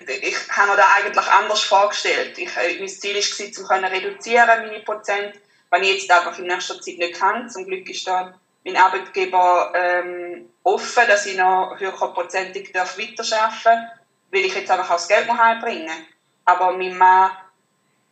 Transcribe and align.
Ich 0.00 0.36
habe 0.50 0.70
mir 0.70 0.76
das 0.76 0.86
eigentlich 0.96 1.26
anders 1.26 1.62
vorgestellt. 1.62 2.36
Ich, 2.38 2.56
äh, 2.56 2.78
mein 2.78 2.88
Ziel 2.88 3.14
war, 3.14 3.52
zu 3.52 3.66
können 3.66 3.84
reduzieren, 3.84 4.66
meine 4.66 4.80
Prozent, 4.80 5.34
wenn 5.70 5.82
ich 5.82 6.02
jetzt 6.02 6.10
einfach 6.10 6.38
in 6.38 6.46
nächster 6.46 6.80
Zeit 6.80 6.98
nicht 6.98 7.18
kann. 7.18 7.48
Zum 7.48 7.64
Glück 7.64 7.88
ist 7.88 8.06
da 8.06 8.38
mein 8.64 8.76
Arbeitgeber 8.76 9.72
ähm, 9.74 10.50
offen, 10.64 11.04
dass 11.06 11.26
ich 11.26 11.36
noch 11.36 11.76
höherprozentig 11.78 12.74
weiterarbeiten 12.74 13.30
darf, 13.30 13.64
weil 13.64 14.44
ich 14.44 14.54
jetzt 14.54 14.70
einfach 14.70 14.90
auch 14.90 14.96
das 14.96 15.08
Geld 15.08 15.28
heimbringen 15.28 16.06
Aber 16.44 16.76
mein 16.76 16.98
Mann 16.98 17.30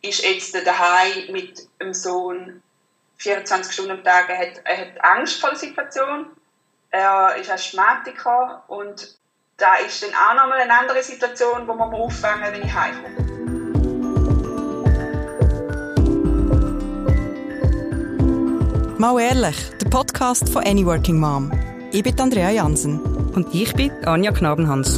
ist 0.01 0.23
jetzt 0.23 0.55
daheim 0.55 1.31
mit 1.31 1.67
dem 1.81 1.93
Sohn 1.93 2.61
24 3.17 3.73
Stunden 3.73 3.91
am 3.91 4.03
Tag. 4.03 4.29
Er 4.29 4.37
hat, 4.37 4.61
er 4.63 4.77
hat 4.77 5.03
Angst 5.03 5.41
vor 5.41 5.49
der 5.49 5.59
Situation. 5.59 6.27
Er 6.91 7.35
ist 7.35 7.49
Asthmatiker 7.49 8.63
und 8.67 9.17
da 9.57 9.75
ist 9.75 10.03
dann 10.03 10.09
auch 10.09 10.41
nochmal 10.41 10.59
eine 10.59 10.79
andere 10.79 11.01
Situation, 11.01 11.67
wo 11.67 11.73
man 11.73 11.93
auffangen 11.93 12.53
wenn 12.53 12.61
ich 12.61 12.73
heimkomme. 12.73 13.15
Mal 18.97 19.19
ehrlich, 19.21 19.55
der 19.81 19.89
Podcast 19.89 20.49
von 20.49 20.63
Any 20.65 20.85
Working 20.85 21.19
Mom. 21.19 21.51
Ich 21.91 22.03
bin 22.03 22.19
Andrea 22.19 22.49
Jansen. 22.49 22.99
Und 23.35 23.53
ich 23.53 23.73
bin 23.73 23.91
Anja 24.05 24.31
Knabenhans. 24.31 24.97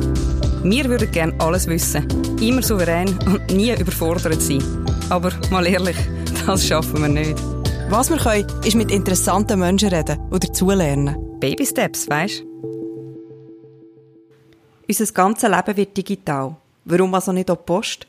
Wir 0.63 0.85
würden 0.85 1.11
gerne 1.11 1.33
alles 1.39 1.67
wissen, 1.67 2.07
immer 2.39 2.61
souverän 2.61 3.17
und 3.25 3.47
nie 3.51 3.71
überfordert 3.73 4.41
sein. 4.41 4.63
Aber 5.09 5.31
mal 5.49 5.65
ehrlich, 5.65 5.97
das 6.45 6.67
schaffen 6.67 7.01
wir 7.01 7.09
nicht. 7.09 7.39
Was 7.89 8.09
wir 8.09 8.17
können, 8.17 8.47
ist 8.63 8.75
mit 8.75 8.91
interessanten 8.91 9.59
Menschen 9.59 9.89
reden 9.89 10.19
oder 10.31 10.51
zulernen. 10.53 11.15
Baby 11.39 11.65
Steps, 11.65 12.07
weißt 12.09 12.46
Unser 14.89 15.05
ganzes 15.13 15.49
Leben 15.49 15.77
wird 15.77 15.97
digital. 15.97 16.55
Warum 16.85 17.13
also 17.13 17.33
nicht 17.33 17.51
auch 17.51 17.65
Post? 17.65 18.07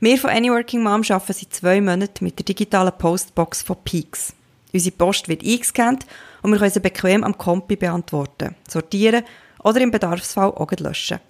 Wir 0.00 0.16
von 0.16 0.30
Any 0.30 0.50
Working 0.50 0.82
Mom 0.82 1.02
arbeiten 1.02 1.32
seit 1.34 1.52
zwei 1.52 1.80
Monaten 1.80 2.24
mit 2.24 2.38
der 2.38 2.46
digitalen 2.46 2.92
Postbox 2.96 3.60
von 3.60 3.76
Peaks. 3.84 4.32
Unsere 4.72 4.96
Post 4.96 5.28
wird 5.28 5.44
eingescannt 5.44 6.06
und 6.40 6.52
wir 6.52 6.58
können 6.58 6.70
sie 6.70 6.80
bequem 6.80 7.22
am 7.22 7.36
Kompi 7.36 7.76
beantworten, 7.76 8.54
sortieren 8.66 9.24
oder 9.62 9.82
im 9.82 9.90
Bedarfsfall 9.90 10.52
auch 10.52 10.72
löschen. 10.78 11.20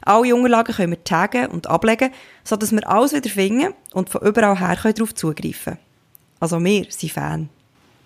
Alle 0.00 0.34
Unterlagen 0.34 0.74
können 0.74 0.92
wir 0.92 1.04
taggen 1.04 1.46
und 1.46 1.68
ablegen, 1.68 2.10
sodass 2.42 2.72
wir 2.72 2.88
alles 2.88 3.12
wieder 3.12 3.30
finden 3.30 3.72
und 3.92 4.10
von 4.10 4.22
überall 4.22 4.58
her 4.58 4.92
darauf 4.92 5.14
zugreifen 5.14 5.74
können. 5.74 5.78
Also 6.40 6.64
wir 6.64 6.86
sind 6.88 7.12
Fan. 7.12 7.48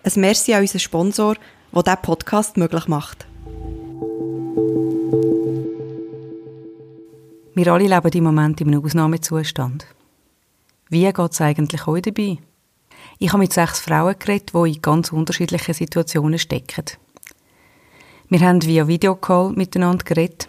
Ein 0.03 0.21
Merci 0.21 0.53
an 0.53 0.61
unseren 0.61 0.79
Sponsor, 0.79 1.35
der 1.73 1.83
diesen 1.83 2.01
Podcast 2.03 2.57
möglich 2.57 2.87
macht. 2.87 3.25
Wir 7.53 7.67
alle 7.67 7.87
leben 7.87 8.11
im 8.13 8.23
Moment 8.23 8.61
in 8.61 8.69
einem 8.69 8.85
Ausnahmezustand. 8.85 9.85
Wie 10.89 11.03
geht 11.03 11.31
es 11.31 11.41
eigentlich 11.41 11.85
euch 11.85 12.01
dabei? 12.01 12.37
Ich 13.19 13.33
habe 13.33 13.39
mit 13.39 13.51
sechs 13.51 13.81
Frauen 13.81 14.15
geredet, 14.17 14.53
die 14.53 14.75
in 14.75 14.81
ganz 14.81 15.11
unterschiedlichen 15.11 15.73
Situationen 15.73 16.39
stecken. 16.39 16.85
Wir 18.29 18.39
haben 18.39 18.63
via 18.63 18.87
Videocall 18.87 19.51
miteinander 19.51 20.05
geredet. 20.05 20.47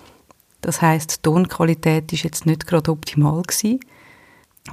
Das 0.60 0.80
heißt, 0.80 1.16
die 1.16 1.22
Tonqualität 1.22 2.12
ist 2.12 2.22
jetzt 2.22 2.46
nicht 2.46 2.68
gerade 2.68 2.92
optimal 2.92 3.42
gewesen. 3.42 3.80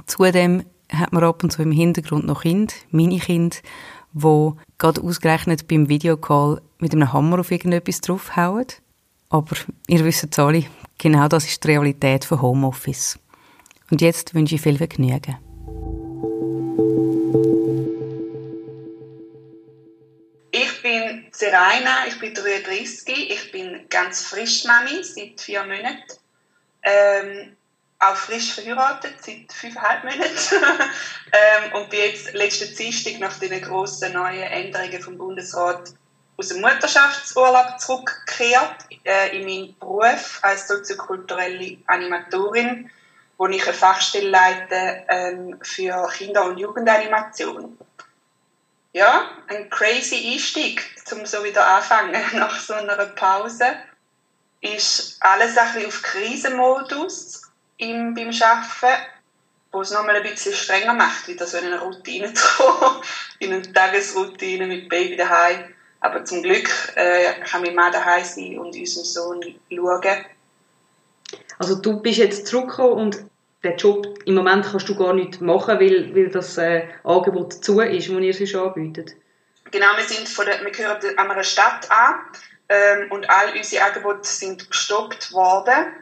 Zudem 0.06 0.62
hat 0.92 1.12
man 1.12 1.24
ab 1.24 1.42
und 1.42 1.50
zu 1.50 1.62
im 1.62 1.72
Hintergrund 1.72 2.26
noch 2.26 2.42
Kind, 2.42 2.74
meine 2.92 3.18
Kind, 3.18 3.60
wo 4.12 4.56
gerade 4.78 5.02
ausgerechnet 5.02 5.66
beim 5.66 5.88
Videocall 5.88 6.60
mit 6.78 6.92
einem 6.92 7.12
Hammer 7.12 7.40
auf 7.40 7.50
irgendetwas 7.50 8.00
draufhauen. 8.00 8.66
Aber 9.30 9.56
ihr 9.86 10.04
wisst 10.04 10.26
es 10.30 10.38
alle, 10.40 10.66
genau 10.98 11.28
das 11.28 11.46
ist 11.46 11.62
die 11.62 11.68
Realität 11.68 12.24
von 12.24 12.42
Homeoffice. 12.42 13.16
Und 13.90 14.00
jetzt 14.00 14.34
wünsche 14.34 14.56
ich 14.56 14.60
viel 14.60 14.76
Vergnügen. 14.76 15.38
Ich 20.50 20.82
bin 20.82 21.26
Seraina, 21.30 22.08
ich 22.08 22.18
bin 22.18 22.34
33, 22.34 23.30
ich 23.30 23.52
bin 23.52 23.86
ganz 23.88 24.26
frisch 24.26 24.64
Mami 24.64 25.02
seit 25.04 25.40
vier 25.40 25.62
Monaten. 25.62 26.18
Ähm, 26.82 27.56
auch 28.00 28.16
frisch 28.16 28.52
verheiratet, 28.52 29.14
seit 29.20 29.52
fünfeinhalb 29.52 30.04
Monaten. 30.04 30.24
ähm, 31.32 31.72
und 31.74 31.88
bin 31.88 32.00
jetzt 32.00 32.32
letzten 32.32 32.74
Dienstag 32.74 33.20
nach 33.20 33.38
den 33.38 33.62
grossen 33.62 34.12
neuen 34.12 34.42
Änderungen 34.42 35.00
vom 35.00 35.16
Bundesrat 35.16 35.94
aus 36.40 36.48
dem 36.48 36.62
Mutterschaftsurlaub 36.62 37.78
zurückgekehrt 37.78 38.86
äh, 39.04 39.36
in 39.36 39.44
meinen 39.44 39.78
Beruf 39.78 40.38
als 40.40 40.66
soziokulturelle 40.66 41.76
Animatorin, 41.86 42.90
wo 43.36 43.46
ich 43.48 43.62
eine 43.62 43.74
Fachstelle 43.74 44.30
leite 44.30 45.04
ähm, 45.08 45.58
für 45.60 46.08
Kinder- 46.08 46.46
und 46.46 46.56
Jugendanimation. 46.56 47.76
Ja, 48.94 49.30
ein 49.48 49.68
crazy 49.68 50.32
Einstieg, 50.32 50.82
um 51.12 51.26
so 51.26 51.44
wieder 51.44 51.66
anfangen 51.66 52.24
nach 52.32 52.58
so 52.58 52.72
einer 52.72 52.96
Pause. 53.06 53.66
Ist 54.62 55.18
alles 55.20 55.58
ein 55.58 55.74
bisschen 55.74 55.88
auf 55.88 56.02
Krisenmodus 56.02 57.42
im, 57.76 58.14
beim 58.14 58.30
Arbeiten, 58.30 59.02
wo 59.72 59.82
es 59.82 59.90
nochmal 59.90 60.16
ein 60.16 60.22
bisschen 60.22 60.54
strenger 60.54 60.94
macht, 60.94 61.28
wieder 61.28 61.46
so 61.46 61.58
in 61.58 61.66
eine 61.66 61.80
Routine 61.80 62.32
zu 62.34 62.46
kommen, 62.56 63.02
in 63.40 63.52
eine 63.52 63.72
Tagesroutine 63.72 64.66
mit 64.66 64.88
Baby 64.88 65.16
daheim. 65.16 65.74
Aber 66.00 66.24
zum 66.24 66.42
Glück 66.42 66.68
äh, 66.96 67.40
kann 67.44 67.62
mein 67.62 67.74
Mann 67.74 67.92
daheim 67.92 68.24
sein 68.24 68.58
und 68.58 68.74
unserem 68.74 69.04
Sohn 69.04 69.40
schauen. 69.70 70.24
Also 71.58 71.74
du 71.74 72.00
bist 72.00 72.18
jetzt 72.18 72.46
zurückgekommen 72.46 72.92
und 72.94 73.24
den 73.62 73.76
Job 73.76 74.06
im 74.24 74.34
Moment 74.34 74.66
kannst 74.70 74.88
du 74.88 74.94
gar 74.94 75.12
nicht 75.12 75.40
machen, 75.40 75.78
weil, 75.78 76.14
weil 76.14 76.30
das 76.30 76.56
äh, 76.56 76.88
Angebot 77.04 77.62
zu 77.62 77.80
ist, 77.80 78.08
das 78.08 78.18
ihr 78.18 78.34
sonst 78.34 78.54
anbietet. 78.54 79.12
Genau, 79.70 79.86
wir, 79.96 80.04
sind 80.04 80.28
von 80.28 80.46
der, 80.46 80.64
wir 80.64 80.70
gehören 80.70 81.18
an 81.18 81.30
einer 81.30 81.44
Stadt 81.44 81.88
an 81.90 82.14
ähm, 82.68 83.12
und 83.12 83.28
all 83.28 83.54
unsere 83.54 83.84
Angebote 83.84 84.26
sind 84.26 84.70
gestoppt 84.70 85.32
worden. 85.32 85.92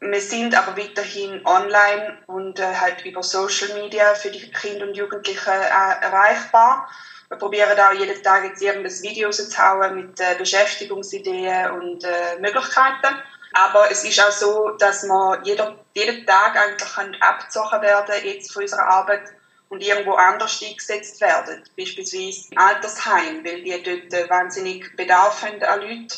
Wir 0.00 0.20
sind 0.20 0.54
aber 0.54 0.76
weiterhin 0.76 1.44
online 1.44 2.18
und 2.26 2.60
äh, 2.60 2.74
halt 2.74 3.04
über 3.04 3.22
Social 3.22 3.74
Media 3.80 4.14
für 4.14 4.30
die 4.30 4.50
Kinder 4.52 4.86
und 4.86 4.96
Jugendlichen 4.96 5.48
äh, 5.48 6.04
erreichbar. 6.04 6.88
Wir 7.28 7.36
probieren 7.36 7.78
auch 7.78 7.92
jeden 7.92 8.22
Tag 8.22 8.44
jetzt 8.44 8.62
irgendein 8.62 9.02
Video 9.02 9.28
rauszuhauen 9.28 9.96
mit 9.96 10.18
äh, 10.20 10.34
Beschäftigungsideen 10.38 11.70
und 11.72 12.04
äh, 12.04 12.38
Möglichkeiten. 12.40 13.14
Aber 13.52 13.90
es 13.90 14.04
ist 14.04 14.20
auch 14.20 14.30
so, 14.30 14.70
dass 14.78 15.02
man 15.04 15.44
jeder, 15.44 15.76
jeden 15.94 16.24
Tag 16.26 16.56
eigentlich 16.56 17.22
abgezogen 17.22 17.82
werden 17.82 18.14
jetzt 18.24 18.52
von 18.52 18.62
unserer 18.62 18.86
Arbeit 18.86 19.32
und 19.68 19.82
irgendwo 19.82 20.12
anders 20.14 20.62
eingesetzt 20.62 21.20
werden. 21.20 21.62
Beispielsweise 21.76 22.48
im 22.50 22.58
Altersheim, 22.58 23.44
weil 23.44 23.62
die 23.62 23.82
dort 23.82 24.12
äh, 24.12 24.30
wahnsinnig 24.30 24.96
Bedarf 24.96 25.42
haben 25.42 25.62
an 25.62 25.80
Leuten. 25.80 26.08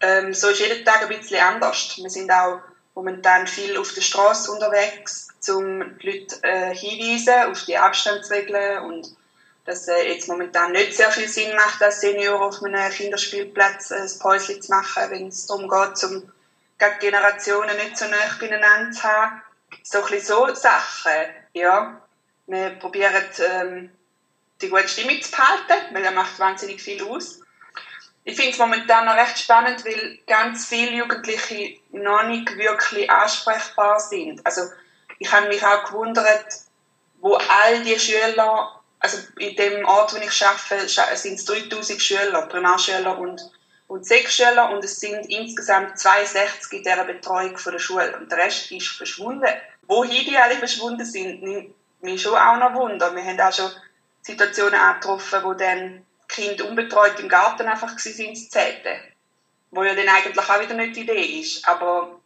Ähm, 0.00 0.34
so 0.34 0.48
ist 0.48 0.60
jeden 0.60 0.84
Tag 0.84 1.02
ein 1.02 1.08
bisschen 1.08 1.40
anders. 1.40 1.96
Wir 1.96 2.10
sind 2.10 2.30
auch 2.30 2.60
momentan 2.94 3.46
viel 3.46 3.76
auf 3.76 3.92
der 3.92 4.00
Straße 4.00 4.50
unterwegs, 4.50 5.28
um 5.48 5.98
die 5.98 6.10
Leute 6.10 6.42
äh, 6.42 6.74
hinweisen 6.74 7.50
auf 7.50 7.64
die 7.64 7.76
Abstandsregeln 7.76 8.84
und 8.84 9.15
dass 9.66 9.88
äh, 9.88 10.12
jetzt 10.12 10.28
momentan 10.28 10.72
nicht 10.72 10.96
sehr 10.96 11.10
viel 11.10 11.28
Sinn 11.28 11.54
macht, 11.54 11.82
als 11.82 12.00
Senior 12.00 12.40
auf 12.40 12.62
einem 12.62 12.90
Kinderspielplatz 12.90 13.92
ein 13.92 14.10
Päuschen 14.18 14.62
zu 14.62 14.70
machen, 14.70 15.10
wenn 15.10 15.28
es 15.28 15.46
darum 15.46 15.68
geht, 15.68 16.04
um 16.04 16.32
die 16.80 16.98
Generationen 17.00 17.76
nicht 17.76 17.98
so 17.98 18.06
nah 18.06 18.16
beieinander 18.38 18.92
zu 18.92 19.02
haben. 19.02 19.42
So 19.82 20.04
ein 20.04 20.20
so 20.20 20.54
Sachen, 20.54 21.12
ja. 21.52 22.00
Wir 22.46 22.70
probieren, 22.70 23.24
ähm, 23.38 23.90
die 24.62 24.68
gute 24.68 24.88
Stimmung 24.88 25.20
zu 25.20 25.30
behalten, 25.30 25.94
weil 25.94 26.04
er 26.04 26.12
macht 26.12 26.38
wahnsinnig 26.38 26.80
viel 26.80 27.02
aus 27.02 27.40
ich 28.28 28.34
finde 28.34 28.50
es 28.50 28.58
momentan 28.58 29.06
noch 29.06 29.14
recht 29.14 29.38
spannend, 29.38 29.84
weil 29.84 30.18
ganz 30.26 30.66
viele 30.66 30.90
Jugendliche 30.90 31.78
noch 31.92 32.24
nicht 32.24 32.56
wirklich 32.56 33.08
ansprechbar 33.08 34.00
sind. 34.00 34.44
Also 34.44 34.62
ich 35.20 35.30
habe 35.30 35.46
mich 35.46 35.64
auch 35.64 35.84
gewundert, 35.84 36.44
wo 37.20 37.34
all 37.34 37.84
die 37.84 37.96
Schüler, 37.96 38.82
also 38.98 39.18
in 39.38 39.56
dem 39.56 39.84
Ort, 39.84 40.14
wo 40.14 40.18
ich 40.18 40.44
arbeite, 40.44 40.88
sind 41.16 41.34
es 41.34 41.44
3000 41.44 42.00
Schüler, 42.00 42.42
Primarschüler 42.42 43.18
und, 43.18 43.40
und 43.88 44.06
Sechsschüler 44.06 44.70
und 44.70 44.82
es 44.84 44.96
sind 44.96 45.26
insgesamt 45.26 45.98
62 45.98 46.72
in 46.72 46.82
dieser 46.82 47.04
Betreuung 47.04 47.56
von 47.58 47.72
der 47.72 47.78
Schule 47.78 48.16
und 48.16 48.30
der 48.30 48.38
Rest 48.38 48.70
ist 48.72 48.88
verschwunden. 48.88 49.48
Wohin 49.86 50.24
die 50.24 50.36
alle 50.36 50.56
verschwunden 50.56 51.04
sind, 51.04 51.42
nimmt 51.42 51.74
mich 52.00 52.22
schon 52.22 52.34
auch 52.34 52.58
noch 52.58 52.74
Wunder. 52.74 53.14
Wir 53.14 53.24
haben 53.24 53.40
auch 53.40 53.52
schon 53.52 53.70
Situationen 54.22 54.74
angetroffen, 54.74 55.44
wo 55.44 55.54
dann 55.54 56.04
Kind 56.28 56.60
unbetreut 56.60 57.20
im 57.20 57.28
Garten 57.28 57.68
einfach 57.68 57.96
sind 57.98 58.36
zu 58.36 58.48
zelten. 58.48 59.00
Wo 59.70 59.84
ja 59.84 59.94
dann 59.94 60.08
eigentlich 60.08 60.48
auch 60.48 60.60
wieder 60.60 60.74
nicht 60.74 60.96
die 60.96 61.02
Idee 61.02 61.40
ist. 61.40 61.66
Aber 61.68 62.20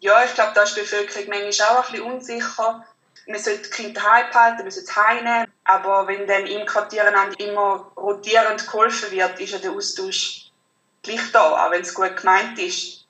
ja, 0.00 0.24
ich 0.24 0.34
glaube, 0.34 0.52
da 0.54 0.62
ist 0.62 0.76
die 0.76 0.80
Bevölkerung 0.80 1.28
manchmal 1.28 1.68
auch 1.68 1.86
ein 1.86 1.92
bisschen 1.92 2.12
unsicher. 2.12 2.86
Man 3.26 3.38
sollte 3.38 3.62
die 3.62 3.70
Kinder 3.70 4.00
daheim 4.00 4.26
behalten, 4.30 4.62
man 4.62 4.70
sollte 4.70 4.96
heimnehmen. 4.96 5.52
Aber 5.64 6.06
wenn 6.06 6.26
dann 6.26 6.46
im 6.46 6.64
Quartier 6.66 7.02
immer 7.38 7.90
rotierend 7.96 8.66
geholfen 8.66 9.10
wird, 9.10 9.40
ist 9.40 9.52
ja 9.52 9.58
der 9.58 9.72
Austausch 9.72 10.50
gleich 11.02 11.32
da, 11.32 11.66
auch 11.66 11.70
wenn 11.70 11.82
es 11.82 11.94
gut 11.94 12.16
gemeint 12.16 12.58
ist. 12.58 13.04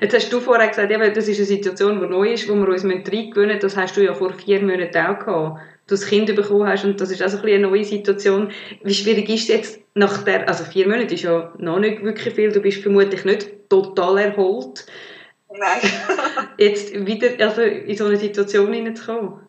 Jetzt 0.00 0.14
hast 0.14 0.32
du 0.32 0.40
vorher 0.40 0.68
gesagt, 0.68 0.90
eben, 0.90 1.14
das 1.14 1.28
ist 1.28 1.38
eine 1.38 1.46
Situation, 1.46 2.00
die 2.00 2.06
neu 2.06 2.32
ist, 2.32 2.48
wo 2.48 2.54
wir 2.54 2.68
uns 2.68 2.84
reingewöhnen 2.84 3.56
müssen. 3.56 3.60
Das 3.60 3.76
hast 3.76 3.96
du 3.96 4.04
ja 4.04 4.14
vor 4.14 4.32
vier 4.34 4.60
Monaten 4.60 4.98
auch 4.98 5.18
gehabt. 5.18 5.60
Du 5.86 5.94
das 5.94 6.06
Kind 6.06 6.34
bekommen 6.34 6.66
hast 6.66 6.84
und 6.84 6.98
das 6.98 7.10
ist 7.10 7.22
auch 7.22 7.28
so 7.28 7.38
ein 7.38 7.44
eine 7.44 7.58
neue 7.58 7.84
Situation. 7.84 8.50
Wie 8.82 8.94
schwierig 8.94 9.28
ist 9.28 9.42
es 9.42 9.48
jetzt 9.48 9.80
nach 9.94 10.22
der, 10.22 10.48
also 10.48 10.64
vier 10.64 10.88
Monate 10.88 11.14
ist 11.14 11.24
ja 11.24 11.52
noch 11.58 11.78
nicht 11.78 12.02
wirklich 12.02 12.34
viel, 12.34 12.50
du 12.52 12.60
bist 12.60 12.82
vermutlich 12.82 13.24
nicht 13.24 13.68
total 13.68 14.18
erholt. 14.18 14.86
Nein. 15.56 15.80
jetzt 16.58 16.92
wieder 17.06 17.46
also 17.46 17.62
in 17.62 17.96
so 17.96 18.06
eine 18.06 18.16
Situation 18.16 18.72
hineinzukommen? 18.72 19.48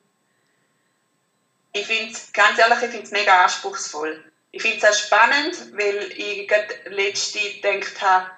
Ich 1.74 1.86
finde 1.86 2.14
es, 2.14 2.32
ganz 2.32 2.58
ehrlich, 2.60 2.78
ich 2.84 2.90
finde 2.90 3.04
es 3.04 3.12
mega 3.12 3.44
anspruchsvoll. 3.44 4.24
Ich 4.52 4.62
finde 4.62 4.78
es 4.78 4.84
auch 4.86 4.94
spannend, 4.94 5.74
weil 5.74 6.12
ich 6.16 6.48
gerade 6.48 6.74
letzte 6.90 7.40
gedacht 7.40 8.02
habe, 8.02 8.32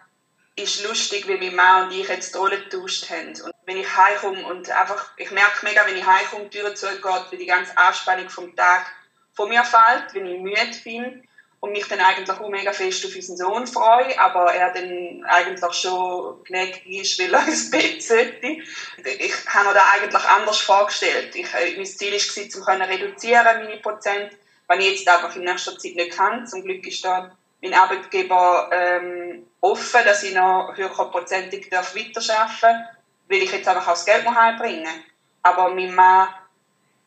ist 0.55 0.83
lustig, 0.83 1.27
wie 1.27 1.37
meine 1.37 1.51
Mann 1.51 1.83
und 1.83 1.91
ich 1.91 2.07
jetzt 2.07 2.33
die 2.33 2.37
Rollen 2.37 2.63
getauscht 2.63 3.09
haben. 3.11 3.29
Und 3.29 3.53
wenn 3.65 3.77
ich 3.77 3.97
heimkomme 3.97 4.43
und 4.47 4.69
einfach, 4.71 5.11
ich 5.17 5.29
merke 5.29 5.63
mega, 5.63 5.85
wenn 5.85 5.97
ich 5.97 6.05
heimkomme, 6.05 6.45
die 6.45 6.57
Tür 6.57 6.73
zugeht, 6.73 7.25
wie 7.29 7.37
die 7.37 7.45
ganze 7.45 7.77
Anspannung 7.77 8.29
vom 8.29 8.55
Tag 8.55 8.87
von 9.33 9.49
mir 9.49 9.63
fällt, 9.63 10.15
wenn 10.15 10.25
ich 10.25 10.39
müde 10.39 10.79
bin 10.83 11.26
und 11.59 11.71
mich 11.71 11.87
dann 11.87 11.99
eigentlich 11.99 12.29
auch 12.29 12.49
mega 12.49 12.71
fest 12.71 13.05
auf 13.05 13.15
unseren 13.15 13.37
Sohn 13.37 13.67
freue, 13.67 14.17
aber 14.19 14.53
er 14.53 14.73
dann 14.73 15.23
eigentlich 15.25 15.73
schon 15.73 16.43
genägt 16.43 16.85
ist, 16.85 17.19
weil 17.19 17.33
er 17.33 17.47
ins 17.47 17.71
Bett 17.71 18.03
sollte. 18.03 18.47
Ich 18.47 19.33
habe 19.47 19.67
mir 19.67 19.73
das 19.73 19.83
eigentlich 19.93 20.25
anders 20.25 20.59
vorgestellt. 20.59 21.35
Ich, 21.35 21.51
äh, 21.53 21.75
mein 21.75 21.85
Ziel 21.85 22.13
war, 22.13 22.75
um 22.75 22.81
reduzieren, 22.81 23.63
meine 23.63 23.77
Prozent, 23.77 24.33
was 24.67 24.79
ich 24.79 24.91
jetzt 24.91 25.09
einfach 25.09 25.35
in 25.35 25.45
nächster 25.45 25.77
Zeit 25.77 25.95
nicht 25.95 26.11
kann. 26.11 26.45
Zum 26.45 26.63
Glück 26.63 26.85
ist 26.85 27.03
da 27.03 27.35
mein 27.61 27.73
Arbeitgeber 27.73 28.69
ähm, 28.71 29.47
offen, 29.61 30.05
dass 30.05 30.23
ich 30.23 30.35
noch 30.35 30.73
höherprozentig 30.75 31.71
weiterarbeiten 31.71 32.13
darf, 32.27 32.61
weil 32.61 33.41
ich 33.41 33.51
jetzt 33.51 33.67
einfach 33.67 33.87
auch 33.87 33.93
das 33.93 34.05
Geld 34.05 34.25
noch 34.25 34.35
heimbringen 34.35 35.03
Aber 35.41 35.73
mein 35.73 35.93
Mann 35.95 36.27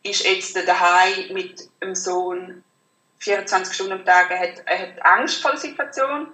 ist 0.03 0.25
jetzt 0.25 0.56
daheim 0.56 1.32
mit 1.32 1.69
dem 1.81 1.94
Sohn 1.94 2.64
24 3.20 3.75
Stunden 3.75 3.93
am 3.93 4.05
Tag. 4.05 4.31
Er 4.31 4.40
hat, 4.40 4.62
er 4.67 4.78
hat 4.78 5.05
Angst 5.05 5.40
vor 5.40 5.52
der 5.52 5.61
Situation. 5.61 6.28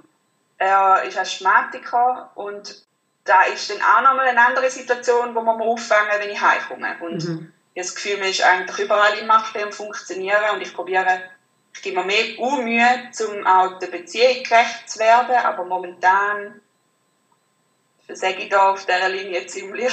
Er 0.58 1.02
ist 1.02 1.18
Asthmatiker 1.18 2.30
und 2.34 2.86
da 3.24 3.42
ist 3.42 3.68
dann 3.68 3.82
auch 3.82 4.02
nochmal 4.02 4.28
eine 4.28 4.46
andere 4.46 4.70
Situation, 4.70 5.34
wo 5.34 5.42
man 5.42 5.60
auffangen 5.60 6.12
wenn 6.18 6.30
ich 6.30 6.40
heimkomme. 6.40 6.96
Und 7.00 7.24
mhm. 7.24 7.52
ich 7.74 7.80
habe 7.82 7.88
das 7.88 7.94
Gefühl, 7.94 8.18
man 8.18 8.30
ist 8.30 8.42
eigentlich 8.42 8.78
überall 8.78 9.18
im 9.18 9.26
Macht 9.26 9.56
am 9.60 9.72
Funktionieren 9.72 10.54
und 10.54 10.62
ich 10.62 10.72
probiere 10.72 11.22
ich 11.74 11.82
gebe 11.82 12.00
mir 12.00 12.06
mehr 12.06 12.62
Mühe, 12.62 13.10
um 13.28 13.46
auch 13.46 13.78
der 13.78 13.88
Beziehung 13.88 14.42
gerecht 14.42 14.88
zu 14.88 14.98
werden, 14.98 15.36
aber 15.36 15.64
momentan 15.64 16.62
sage 18.12 18.42
ich 18.42 18.48
da 18.48 18.70
auf 18.70 18.84
dieser 18.86 19.08
Linie 19.08 19.46
ziemlich. 19.46 19.92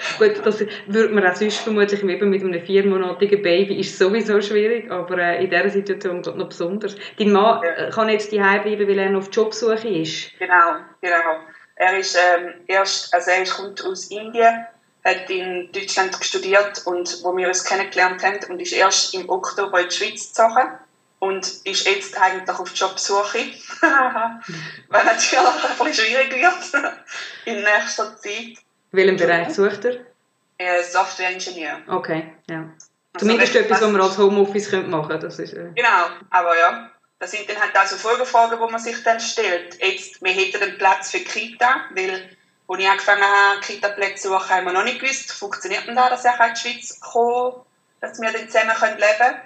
Gut, 0.18 0.44
das 0.44 0.64
würde 0.86 1.14
man 1.14 1.26
auch 1.26 1.34
sonst 1.34 1.58
vermutlich 1.58 2.02
eben 2.02 2.30
mit 2.30 2.42
einem 2.42 2.60
viermonatigen 2.60 3.42
Baby 3.42 3.80
ist 3.80 3.98
sowieso 3.98 4.40
schwierig, 4.40 4.90
aber 4.90 5.18
äh, 5.18 5.42
in 5.44 5.50
dieser 5.50 5.68
Situation 5.68 6.20
noch 6.20 6.48
besonders. 6.48 6.96
Dein 7.18 7.32
Mann 7.32 7.62
ja. 7.62 7.70
Äh, 7.70 7.90
kann 7.90 8.08
jetzt 8.08 8.32
daheim 8.32 8.62
bleiben, 8.62 8.88
weil 8.88 8.98
er 8.98 9.10
noch 9.10 9.20
auf 9.20 9.28
Jobsuche 9.32 9.88
ist? 9.88 10.38
Genau, 10.38 10.76
genau. 11.00 11.40
Er 11.76 11.98
ist 11.98 12.16
ähm, 12.16 12.54
erst, 12.66 13.12
also 13.14 13.30
er 13.30 13.44
kommt 13.44 13.84
aus 13.84 14.10
Indien 14.10 14.66
hat 15.02 15.30
in 15.30 15.70
Deutschland 15.72 16.14
studiert 16.20 16.82
und 16.84 17.24
wo 17.24 17.34
wir 17.34 17.48
uns 17.48 17.64
kennengelernt 17.64 18.22
haben 18.22 18.38
und 18.50 18.60
ist 18.60 18.72
erst 18.72 19.14
im 19.14 19.28
Oktober 19.30 19.80
in 19.80 19.88
die 19.88 19.94
Schweiz 19.94 20.28
gezogen 20.28 20.78
und 21.20 21.46
ist 21.64 21.86
jetzt 21.86 22.20
eigentlich 22.20 22.58
auf 22.58 22.74
Jobsuche, 22.74 23.38
weil 23.80 25.04
natürlich 25.04 25.38
ein 25.38 25.84
bisschen 25.84 26.06
schwierig 26.06 26.34
wird 26.34 26.94
in 27.44 27.62
nächster 27.62 28.16
Zeit. 28.16 28.58
Welchen 28.90 29.16
Bereich 29.16 29.54
sucht 29.54 29.84
er? 29.84 29.98
Äh, 30.58 30.82
Software-Ingenieur. 30.82 31.82
Okay, 31.86 32.34
ja. 32.48 32.68
Also 33.12 33.26
Zumindest 33.26 33.54
etwas, 33.54 33.80
was 33.80 33.90
man 33.90 34.00
als 34.00 34.18
Homeoffice 34.18 34.72
machen 34.72 35.08
könnte. 35.08 35.26
Das 35.26 35.38
ist, 35.38 35.52
äh... 35.52 35.70
Genau, 35.74 36.06
aber 36.30 36.58
ja, 36.58 36.90
das 37.18 37.30
sind 37.30 37.48
dann 37.48 37.60
halt 37.60 37.76
auch 37.76 37.86
so 37.86 37.96
Folgefragen, 37.96 38.58
die 38.58 38.72
man 38.72 38.80
sich 38.80 39.02
dann 39.02 39.20
stellt. 39.20 39.82
Jetzt, 39.82 40.22
wir 40.22 40.32
hätten 40.32 40.62
einen 40.62 40.78
Platz 40.78 41.10
für 41.10 41.20
Kita, 41.20 41.86
weil 41.94 42.36
als 42.68 42.80
ich 42.80 42.88
angefangen 42.88 43.22
habe, 43.22 43.60
Kita-Plätze 43.60 44.22
zu 44.22 44.28
suchen, 44.28 44.50
haben 44.50 44.66
wir 44.66 44.72
noch 44.72 44.84
nicht 44.84 45.00
gewusst, 45.00 45.32
funktioniert 45.32 45.86
denn 45.86 45.96
da, 45.96 46.08
dass 46.08 46.24
ich 46.24 46.30
in 46.30 46.54
die 46.54 46.60
Schweiz 46.60 47.00
komme, 47.00 47.64
dass 48.00 48.20
wir 48.20 48.32
dann 48.32 48.48
zusammen 48.48 48.70
leben 48.96 49.18
können. 49.18 49.40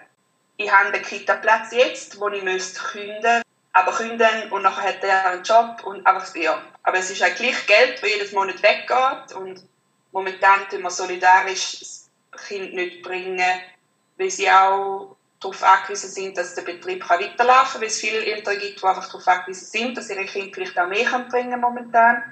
Ich 0.56 0.70
habe 0.70 0.92
den 0.92 1.02
Kita-Platz 1.02 1.72
jetzt, 1.72 2.20
wo 2.20 2.28
ich 2.28 2.42
müsste 2.42 2.80
künden 2.80 3.44
aber 3.74 3.90
künden 3.90 4.52
und 4.52 4.62
nachher 4.62 4.90
hat 4.90 5.02
er 5.02 5.26
einen 5.26 5.42
Job 5.42 5.82
und 5.84 6.06
einfach, 6.06 6.34
ja. 6.36 6.62
Aber 6.84 6.96
es 6.96 7.10
ist 7.10 7.20
halt 7.20 7.36
gleich 7.36 7.66
Geld, 7.66 8.00
das 8.00 8.08
jedes 8.08 8.32
Monat 8.32 8.62
weggeht 8.62 9.36
und 9.36 9.66
momentan 10.12 10.68
tun 10.70 10.82
wir 10.82 10.90
solidarisch 10.90 11.80
das 11.80 12.08
Kind 12.46 12.72
nicht 12.72 13.02
bringen, 13.02 13.60
weil 14.16 14.30
sie 14.30 14.48
auch 14.48 15.16
darauf 15.40 15.62
angewiesen 15.62 16.08
sind, 16.08 16.38
dass 16.38 16.54
der 16.54 16.62
Betrieb 16.62 17.08
weiterlaufen 17.10 17.72
kann, 17.72 17.80
weil 17.80 17.88
es 17.88 17.98
viele 17.98 18.24
Eltern 18.24 18.58
gibt, 18.60 18.80
die 18.80 18.86
einfach 18.86 19.08
darauf 19.08 19.26
angewiesen 19.26 19.66
sind, 19.66 19.98
dass 19.98 20.08
ihre 20.08 20.24
Kinder 20.24 20.54
vielleicht 20.54 20.78
auch 20.78 20.86
mehr 20.86 21.26
bringen 21.28 21.60
momentan 21.60 22.22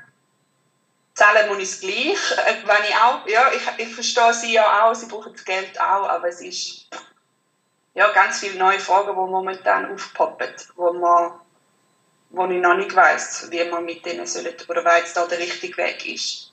zahlen 1.14 1.48
muss 1.48 1.58
ich 1.58 1.64
es 1.64 1.80
gleich. 1.80 2.46
Äh, 2.46 2.66
wenn 2.66 2.88
ich 2.88 2.94
auch, 2.94 3.26
ja, 3.26 3.50
ich, 3.52 3.84
ich 3.84 3.94
verstehe 3.94 4.32
sie 4.32 4.52
ja 4.52 4.84
auch, 4.84 4.94
sie 4.94 5.06
brauchen 5.06 5.32
das 5.32 5.44
Geld 5.44 5.78
auch, 5.80 6.08
aber 6.08 6.28
es 6.28 6.40
ist 6.40 6.88
ja, 7.94 8.10
ganz 8.12 8.40
viele 8.40 8.58
neue 8.58 8.78
Fragen, 8.78 9.10
die 9.10 9.30
momentan 9.30 9.92
aufpoppen, 9.92 10.48
wo, 10.76 10.92
man, 10.92 11.32
wo 12.30 12.46
ich 12.46 12.60
noch 12.60 12.76
nicht 12.76 12.94
weiss, 12.96 13.48
wie 13.50 13.64
man 13.64 13.84
mit 13.84 14.04
denen 14.06 14.26
soll, 14.26 14.52
oder 14.68 14.84
wer 14.84 14.98
jetzt 14.98 15.16
da 15.16 15.26
der 15.26 15.38
richtige 15.38 15.76
Weg 15.76 16.06
ist. 16.06 16.52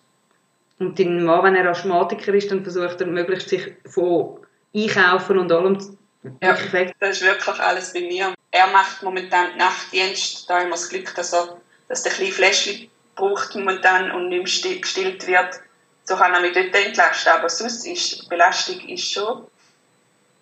Und 0.80 0.98
dein 0.98 1.24
Mann, 1.24 1.44
wenn 1.44 1.56
er 1.56 1.70
Asthmatiker 1.70 2.34
ist, 2.34 2.52
dann 2.52 2.64
versucht 2.64 3.02
er 3.02 3.08
möglichst 3.08 3.50
sich 3.50 3.74
von 3.86 4.40
Einkaufen 4.74 5.38
und 5.38 5.52
allem 5.52 5.98
ja, 6.42 6.58
weg. 6.72 6.94
das 7.00 7.18
ist 7.18 7.26
wirklich 7.26 7.60
alles 7.60 7.94
bei 7.94 8.02
mir. 8.02 8.34
Er 8.52 8.68
macht 8.68 9.04
momentan 9.04 9.58
Nachtdienst, 9.58 10.50
da 10.50 10.60
haben 10.60 10.68
wir 10.68 10.72
das 10.72 10.90
Glück, 10.90 11.14
dass, 11.16 11.34
er, 11.34 11.58
dass 11.88 12.04
der 12.04 12.12
kleine 12.12 12.32
Fläschchen 12.32 12.90
braucht 13.16 13.56
momentan 13.56 14.12
und 14.12 14.30
nicht 14.30 14.64
mehr 14.64 14.78
gestillt 14.78 15.28
wird, 15.28 15.60
so 16.04 16.16
kann 16.16 16.34
er 16.34 16.42
mich 16.42 16.54
dort 16.54 16.74
entlasten. 16.74 17.34
Aber 17.34 17.50
sonst 17.50 17.86
ist 17.86 18.24
die 18.24 18.28
Belastung 18.28 18.80
ist 18.88 19.12
schon 19.12 19.48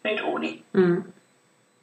nicht 0.07 0.23
ohne. 0.23 0.59
Mhm. 0.73 1.13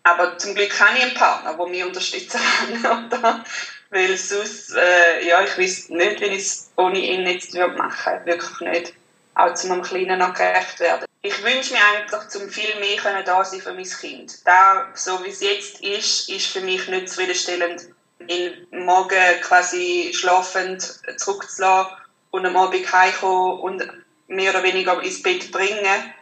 Aber 0.02 0.36
zum 0.38 0.54
Glück 0.54 0.78
habe 0.80 0.98
ich 0.98 1.04
einen 1.04 1.14
Partner, 1.14 1.54
der 1.54 1.66
mich 1.66 1.84
unterstützen 1.84 2.40
kann. 2.82 3.44
Weil 3.90 4.16
sonst, 4.16 4.74
äh, 4.74 5.26
ja, 5.26 5.42
ich 5.42 5.56
weiß 5.56 5.90
nicht, 5.90 6.20
wie 6.20 6.24
ich 6.24 6.42
es 6.42 6.72
ohne 6.76 6.98
ihn 6.98 7.26
jetzt 7.26 7.54
machen 7.54 8.12
würde. 8.12 8.26
Wirklich 8.26 8.60
nicht. 8.60 8.94
Auch 9.34 9.54
zu 9.54 9.72
einem 9.72 9.82
Kleinen 9.82 10.18
noch 10.18 10.34
gerecht 10.34 10.80
werden. 10.80 11.06
Ich 11.22 11.42
wünsche 11.42 11.72
mir 11.72 11.80
eigentlich, 11.80 12.28
zum 12.28 12.50
viel 12.50 12.78
mehr 12.80 13.22
da 13.22 13.44
sein 13.44 13.60
für 13.60 13.72
mein 13.72 13.84
Kind. 13.84 14.46
Da, 14.46 14.88
so 14.94 15.24
wie 15.24 15.30
es 15.30 15.40
jetzt 15.40 15.80
ist, 15.80 16.28
ist 16.28 16.46
für 16.48 16.60
mich 16.60 16.86
nicht 16.88 17.08
zufriedenstellend 17.08 17.88
ihn 18.28 18.66
morgen 18.70 19.40
quasi 19.42 20.12
schlafend 20.14 21.00
zurückzulassen 21.16 21.96
und 22.30 22.46
am 22.46 22.56
Abend 22.56 22.92
heimkommen 22.92 23.60
und 23.60 23.88
mehr 24.28 24.50
oder 24.50 24.62
weniger 24.62 25.02
ins 25.02 25.22
Bett 25.22 25.50
bringen. 25.50 26.14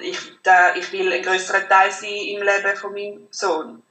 Ich, 0.00 0.18
da, 0.42 0.74
ich 0.74 0.92
will 0.92 1.12
ein 1.12 1.22
größerer 1.22 1.68
Teil 1.68 1.90
sein 1.90 2.10
im 2.10 2.42
Leben 2.42 2.76
von 2.76 2.92
meinem 2.92 3.28
Sohn. 3.30 3.82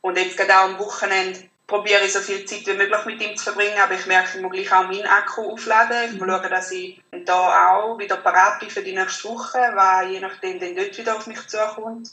Und 0.00 0.16
jetzt 0.16 0.36
gerade 0.36 0.58
auch 0.58 0.64
am 0.64 0.78
Wochenende 0.78 1.50
probiere 1.70 2.04
ich 2.04 2.12
so 2.12 2.20
viel 2.20 2.44
Zeit 2.44 2.66
wie 2.66 2.74
möglich 2.74 3.04
mit 3.04 3.22
ihm 3.22 3.36
zu 3.36 3.44
verbringen, 3.44 3.78
aber 3.80 3.94
ich 3.94 4.06
merke, 4.06 4.36
ich 4.36 4.42
muss 4.42 4.52
gleich 4.52 4.72
auch 4.72 4.88
meinen 4.88 5.06
Akku 5.06 5.52
aufladen. 5.52 6.14
Ich 6.14 6.20
muss 6.20 6.28
schauen, 6.28 6.50
dass 6.50 6.70
ich 6.72 7.00
da 7.24 7.74
auch 7.74 7.98
wieder 7.98 8.16
parat 8.16 8.58
bin 8.58 8.70
für 8.70 8.82
die 8.82 8.94
nächste 8.94 9.28
Woche, 9.28 9.58
weil 9.74 10.10
je 10.10 10.20
nachdem 10.20 10.58
dann 10.58 10.74
dort 10.74 10.98
wieder 10.98 11.16
auf 11.16 11.26
mich 11.26 11.46
zukommt. 11.46 12.10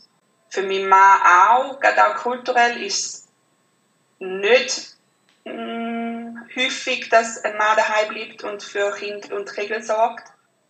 Für 0.49 0.61
meinen 0.61 0.87
Mann 0.87 1.19
auch, 1.21 1.79
gerade 1.79 2.07
auch 2.07 2.15
kulturell, 2.15 2.81
ist 2.83 3.27
nicht 4.19 4.95
mh, 5.45 5.53
mm, 5.53 6.49
häufig, 6.55 7.09
dass 7.09 7.43
ein 7.43 7.57
Mann 7.57 7.75
daheim 7.75 8.09
bleibt 8.09 8.43
und 8.43 8.63
für 8.63 8.91
Kind 8.93 9.31
und 9.31 9.57
Regel 9.57 9.81
sorgt. 9.81 10.27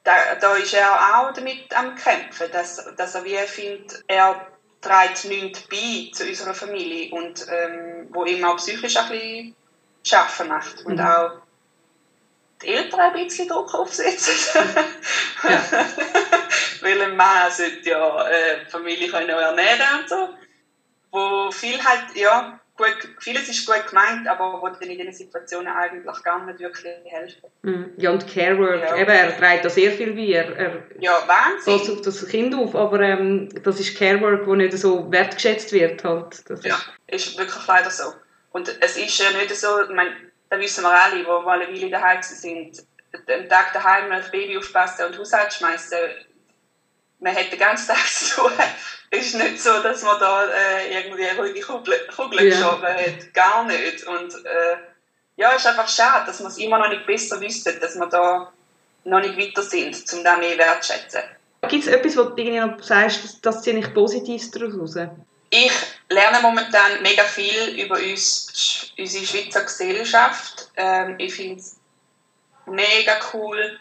Da, 0.08 0.36
da 0.40 0.56
ist 0.56 0.74
er 0.74 0.90
auch 0.90 1.34
damit 1.34 1.76
am 1.78 1.94
Kämpfen, 1.94 2.50
dass, 2.54 2.82
dass 2.96 3.16
er 3.16 3.26
wie 3.26 3.36
findet, 3.46 4.06
er 4.08 4.48
trägt 4.80 5.26
nichts 5.26 5.64
bei 5.64 6.10
zu 6.14 6.26
unserer 6.26 6.54
Familie 6.54 7.14
und 7.14 7.46
ähm, 7.52 8.08
wo 8.12 8.24
ihm 8.24 8.46
auch 8.46 8.56
psychisch 8.56 8.96
ein 8.96 9.10
bisschen 9.10 9.56
schaffen 10.06 10.48
macht 10.48 10.86
und 10.86 10.96
mhm. 10.96 11.06
auch 11.06 11.32
die 12.62 12.68
Eltern 12.68 13.02
ein 13.02 13.14
bisschen 13.22 13.50
Druck 13.50 13.74
aufsetzen. 13.74 14.64
ja. 15.44 15.62
Weil 16.80 17.02
ein 17.02 17.18
Mann 17.18 17.52
sollte 17.52 17.90
ja 17.90 18.30
äh, 18.30 18.66
Familie 18.66 19.10
können 19.10 19.28
ernähren 19.28 20.00
und 20.00 20.08
so. 20.08 20.30
Wo 21.12 21.52
viel 21.52 21.84
halt, 21.84 22.16
ja, 22.16 22.58
gut, 22.78 23.10
vieles 23.20 23.50
ist 23.50 23.66
gut 23.66 23.88
gemeint, 23.88 24.28
aber 24.28 24.62
wo 24.62 24.68
dann 24.68 24.82
in 24.82 24.98
diesen 24.98 25.14
Situationen 25.14 25.68
eigentlich 25.68 26.24
gar 26.24 26.46
nicht 26.46 26.60
wirklich 26.60 26.96
helfen. 27.06 27.50
Mhm. 27.64 27.92
Ja, 27.98 28.12
und 28.12 28.28
Carework, 28.28 28.82
ja. 28.82 28.96
eben, 28.96 29.12
er 29.12 29.38
trägt 29.38 29.66
da 29.66 29.70
sehr 29.70 29.92
viel 29.92 30.14
bei. 30.14 30.28
Er, 30.34 30.56
er 30.56 30.84
ja, 31.00 31.18
Wahnsinn. 31.28 31.98
auf 31.98 32.02
das 32.02 32.28
Kind 32.28 32.56
auf, 32.56 32.76
aber 32.76 33.02
ähm, 33.02 33.50
das 33.64 33.80
ist 33.80 33.98
Carework, 33.98 34.46
wo 34.46 34.56
nicht 34.56 34.78
so 34.78 35.12
wertgeschätzt 35.12 35.72
wird. 35.74 36.04
Halt. 36.04 36.50
Das 36.50 36.64
ja, 36.64 36.80
ist, 37.08 37.28
ist 37.28 37.38
wirklich 37.38 37.68
leider 37.68 37.90
so. 37.90 38.14
Und 38.52 38.76
es 38.80 38.98
ist 38.98 39.20
ja 39.20 39.32
nicht 39.32 39.56
so, 39.56 39.82
ich 39.82 39.90
meine, 39.90 40.16
das 40.50 40.60
wissen 40.60 40.84
wir 40.84 41.04
alle, 41.04 41.18
die 41.18 41.24
mal 41.24 41.62
eine 41.62 41.74
Weile 41.74 41.90
daheim 41.90 42.22
sind, 42.22 42.84
den 43.28 43.50
Tag 43.50 43.74
daheim 43.74 44.12
auf 44.12 44.32
Baby 44.32 44.58
aufpassen 44.58 45.06
und 45.06 45.18
Haushalt 45.18 45.54
schmeißen, 45.54 45.98
man 47.20 47.36
hat 47.36 47.52
den 47.52 47.60
ganzen 47.60 47.88
Tag 47.88 48.06
zu 48.08 48.36
tun. 48.36 48.52
Es 49.10 49.28
ist 49.28 49.36
nicht 49.36 49.62
so, 49.62 49.82
dass 49.82 50.04
man 50.04 50.20
da 50.20 50.46
äh, 50.48 51.00
irgendwie 51.00 51.26
ruhige 51.40 51.62
Kugel, 51.62 52.08
Kugel 52.14 52.44
ja. 52.44 52.56
geschoben 52.56 52.88
hat. 52.88 53.34
Gar 53.34 53.64
nicht. 53.66 54.04
Und 54.04 54.34
äh, 54.46 54.78
ja, 55.38 55.52
es 55.52 55.62
ist 55.62 55.68
einfach 55.68 55.88
schade, 55.88 56.26
dass 56.26 56.40
wir 56.40 56.48
es 56.48 56.58
immer 56.58 56.80
noch 56.80 56.90
nicht 56.90 57.06
besser 57.06 57.40
wissen, 57.40 57.80
dass 57.80 57.96
wir 57.96 58.08
da 58.08 58.52
noch 59.06 59.22
nicht 59.22 59.38
weiter 59.38 59.62
sind, 59.62 59.96
um 60.14 60.24
das 60.24 60.40
mehr 60.40 60.58
wertschätzen. 60.58 61.22
Gibt 61.70 61.86
es 61.86 61.92
etwas, 61.92 62.18
wo 62.18 62.24
du 62.24 62.42
irgendwie 62.42 62.60
noch 62.60 62.82
sagst, 62.82 63.24
dass, 63.24 63.42
das 63.42 63.62
ziehe 63.62 63.78
ich 63.78 63.94
Positives 63.94 64.52
daraus 64.52 64.96
Ich 65.50 65.72
lerne 66.10 66.42
momentan 66.42 67.02
mega 67.02 67.24
viel 67.24 67.82
über 67.84 67.96
uns, 67.96 68.92
unsere 68.98 69.26
Schweizer 69.26 69.64
Gesellschaft. 69.64 70.72
Ähm, 70.76 71.16
ich 71.18 71.34
finde 71.34 71.60
es 71.60 71.78
mega 72.66 73.18
cool, 73.34 73.80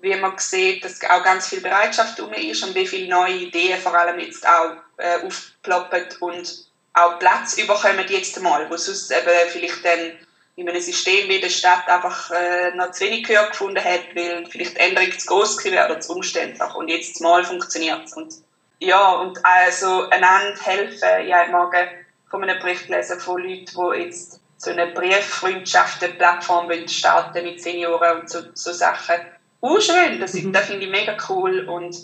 wie 0.00 0.14
man 0.16 0.38
sieht, 0.38 0.84
dass 0.84 1.02
auch 1.04 1.24
ganz 1.24 1.48
viel 1.48 1.60
Bereitschaft 1.60 2.20
um 2.20 2.32
ist 2.32 2.62
und 2.62 2.74
wie 2.74 2.86
viele 2.86 3.08
neue 3.08 3.34
Ideen 3.34 3.80
vor 3.80 3.94
allem 3.94 4.18
jetzt 4.20 4.46
auch 4.46 4.76
äh, 4.96 5.26
aufploppen 5.26 6.04
und 6.20 6.66
auch 6.92 7.18
Platz 7.18 7.58
überkommen 7.58 8.06
jetzt 8.08 8.40
mal, 8.40 8.68
wo 8.70 8.76
sonst 8.76 9.10
eben 9.10 9.50
vielleicht 9.50 9.84
dann 9.84 10.18
in 10.56 10.68
einem 10.68 10.80
System 10.80 11.28
wie 11.28 11.40
der 11.40 11.50
Stadt 11.50 11.88
einfach 11.88 12.30
äh, 12.32 12.74
noch 12.74 12.90
zu 12.90 13.04
wenig 13.04 13.26
Gehör 13.26 13.48
gefunden 13.48 13.82
hat, 13.82 14.14
weil 14.14 14.44
vielleicht 14.46 14.76
die 14.76 14.80
Änderung 14.80 15.16
zu 15.16 15.26
groß 15.28 15.64
wäre 15.64 15.86
oder 15.86 16.00
zu 16.00 16.14
umständlich 16.14 16.74
und 16.74 16.88
jetzt 16.88 17.20
mal 17.20 17.44
funktioniert 17.44 18.06
es. 18.06 18.12
Und 18.14 18.34
ja, 18.80 19.12
und 19.12 19.38
also 19.44 20.08
einander 20.10 20.58
helfen, 20.60 21.26
ja, 21.28 21.46
morgen 21.48 21.88
von 22.28 22.42
einem 22.42 22.58
Bericht 22.60 22.88
lesen 22.88 23.20
von 23.20 23.40
Leuten, 23.40 23.66
die 23.66 24.02
jetzt 24.02 24.40
so 24.56 24.70
eine 24.70 24.88
Brieffreundschaften-Plattform 24.88 26.68
starten 26.88 27.44
mit 27.44 27.62
Senioren 27.62 28.20
und 28.20 28.30
so, 28.30 28.40
so 28.54 28.72
Sachen 28.72 29.20
uh, 29.62 29.80
schön, 29.80 30.20
das, 30.20 30.34
mhm. 30.34 30.52
das 30.52 30.66
finde 30.66 30.84
ich 30.84 30.90
mega 30.90 31.16
cool 31.28 31.60
und 31.68 31.96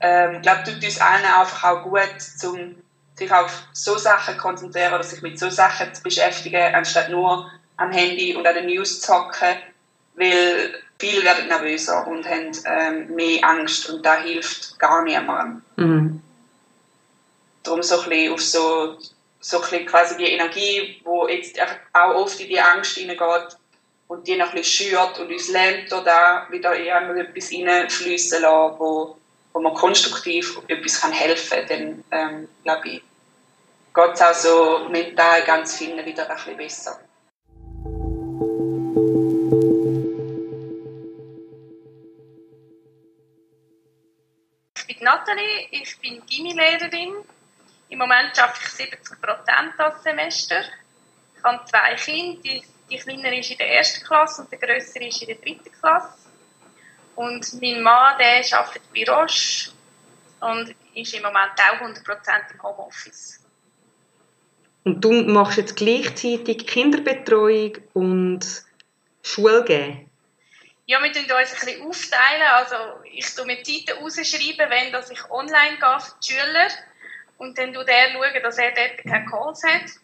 ähm, 0.00 0.36
ich 0.36 0.42
glaube, 0.42 0.64
tut 0.64 0.82
uns 0.82 1.00
allen 1.00 1.24
einfach 1.24 1.64
auch 1.64 1.82
gut, 1.82 2.02
um 2.44 2.74
sich 3.14 3.32
auf 3.32 3.68
so 3.72 3.96
Sachen 3.96 4.34
zu 4.34 4.40
konzentrieren 4.40 4.94
oder 4.94 5.04
sich 5.04 5.22
mit 5.22 5.38
so 5.38 5.48
Sachen 5.50 5.94
zu 5.94 6.02
beschäftigen, 6.02 6.74
anstatt 6.74 7.10
nur 7.10 7.50
am 7.76 7.92
Handy 7.92 8.34
und 8.34 8.46
an 8.46 8.54
den 8.54 8.66
News 8.66 9.00
zu 9.00 9.12
hocken, 9.12 9.56
weil 10.14 10.74
viele 10.98 11.24
werden 11.24 11.48
nervöser 11.48 12.06
und 12.06 12.28
haben 12.28 12.52
ähm, 12.64 13.14
mehr 13.14 13.44
Angst 13.44 13.88
und 13.90 14.04
da 14.04 14.16
hilft 14.22 14.78
gar 14.78 15.02
niemandem. 15.02 15.62
Mhm. 15.76 16.22
Darum 17.62 17.82
so 17.82 18.00
ein 18.00 18.08
bisschen 18.08 18.32
auf 18.32 18.42
so, 18.42 18.98
so 19.40 19.56
ein 19.58 19.62
bisschen 19.62 19.86
quasi 19.86 20.16
die 20.16 20.32
Energie, 20.32 21.02
die 21.04 21.32
jetzt 21.32 21.58
auch 21.92 22.14
oft 22.14 22.40
in 22.40 22.48
die 22.48 22.60
Angst 22.60 22.96
hineingeht, 22.96 23.56
und 24.12 24.28
die 24.28 24.36
noch 24.36 24.50
ein 24.50 24.56
bisschen 24.56 24.90
schürt 24.90 25.18
und 25.20 25.32
uns 25.32 25.48
lernt, 25.48 25.90
da 25.90 26.46
wieder 26.50 26.76
etwas 26.76 27.50
reinfließen 27.50 28.42
lassen, 28.42 28.78
wo, 28.78 29.16
wo 29.54 29.60
man 29.60 29.72
konstruktiv 29.72 30.58
etwas 30.68 31.00
kann 31.00 31.12
helfen 31.12 31.66
kann. 31.66 32.04
Dann, 32.10 32.40
ähm, 32.42 32.48
glaube 32.62 32.88
ich, 32.88 33.02
geht 33.94 34.12
es 34.12 34.20
auch 34.20 34.34
so 34.34 34.88
mental 34.90 35.42
ganz 35.44 35.78
vielen 35.78 36.04
wieder 36.04 36.28
ein 36.28 36.36
bisschen 36.36 36.56
besser. 36.58 37.00
Ich 44.76 44.86
bin 44.86 45.04
Nathalie, 45.04 45.68
ich 45.70 45.98
bin 46.00 46.22
Gimmi-Lehrerin. 46.26 47.14
Im 47.88 47.98
Moment 47.98 48.38
arbeite 48.38 48.60
ich 48.62 48.68
70 48.68 49.22
Prozent 49.22 49.72
das 49.78 50.02
Semester. 50.02 50.64
Ich 51.34 51.42
habe 51.42 51.64
zwei 51.64 51.94
Kinder, 51.94 52.40
die 52.42 52.62
die 52.92 52.98
Kleinere 52.98 53.38
ist 53.38 53.50
in 53.50 53.58
der 53.58 53.74
ersten 53.74 54.04
Klasse 54.04 54.42
und 54.42 54.52
der 54.52 54.58
Größere 54.58 55.04
ist 55.04 55.22
in 55.22 55.28
der 55.28 55.36
dritten 55.36 55.72
Klasse. 55.72 56.14
Und 57.14 57.60
mein 57.60 57.82
Mann, 57.82 58.18
der 58.18 58.42
arbeitet 58.58 58.82
bei 58.94 59.04
Roche 59.04 59.70
und 60.40 60.74
ist 60.94 61.14
im 61.14 61.22
Moment 61.22 61.52
auch 61.58 61.80
100% 61.80 62.52
im 62.52 62.62
Homeoffice. 62.62 63.40
Und 64.84 65.00
du 65.00 65.12
machst 65.12 65.58
jetzt 65.58 65.76
gleichzeitig 65.76 66.66
Kinderbetreuung 66.66 67.76
und 67.94 68.64
Schule 69.22 69.64
geben? 69.64 70.10
Ja, 70.86 71.00
wir 71.00 71.12
teilen 71.12 71.30
uns 71.30 71.52
ein 71.52 71.66
bisschen 71.66 71.82
aufteilen. 71.86 72.42
Also 72.54 72.74
ich 73.04 73.32
tue 73.34 73.46
mir 73.46 73.62
Zeiten 73.62 74.02
rausschreiben, 74.02 74.68
wenn 74.68 74.92
dass 74.92 75.10
ich 75.10 75.30
online 75.30 75.78
gehe 75.78 76.00
für 76.00 76.14
die 76.20 76.32
Schüler. 76.32 76.68
Und 77.38 77.56
dann 77.56 77.72
schaue 77.72 77.86
schauen, 77.86 78.42
dass 78.42 78.58
er 78.58 78.72
dort 78.72 78.98
keine 79.04 79.24
Calls 79.26 79.62
hat. 79.62 80.01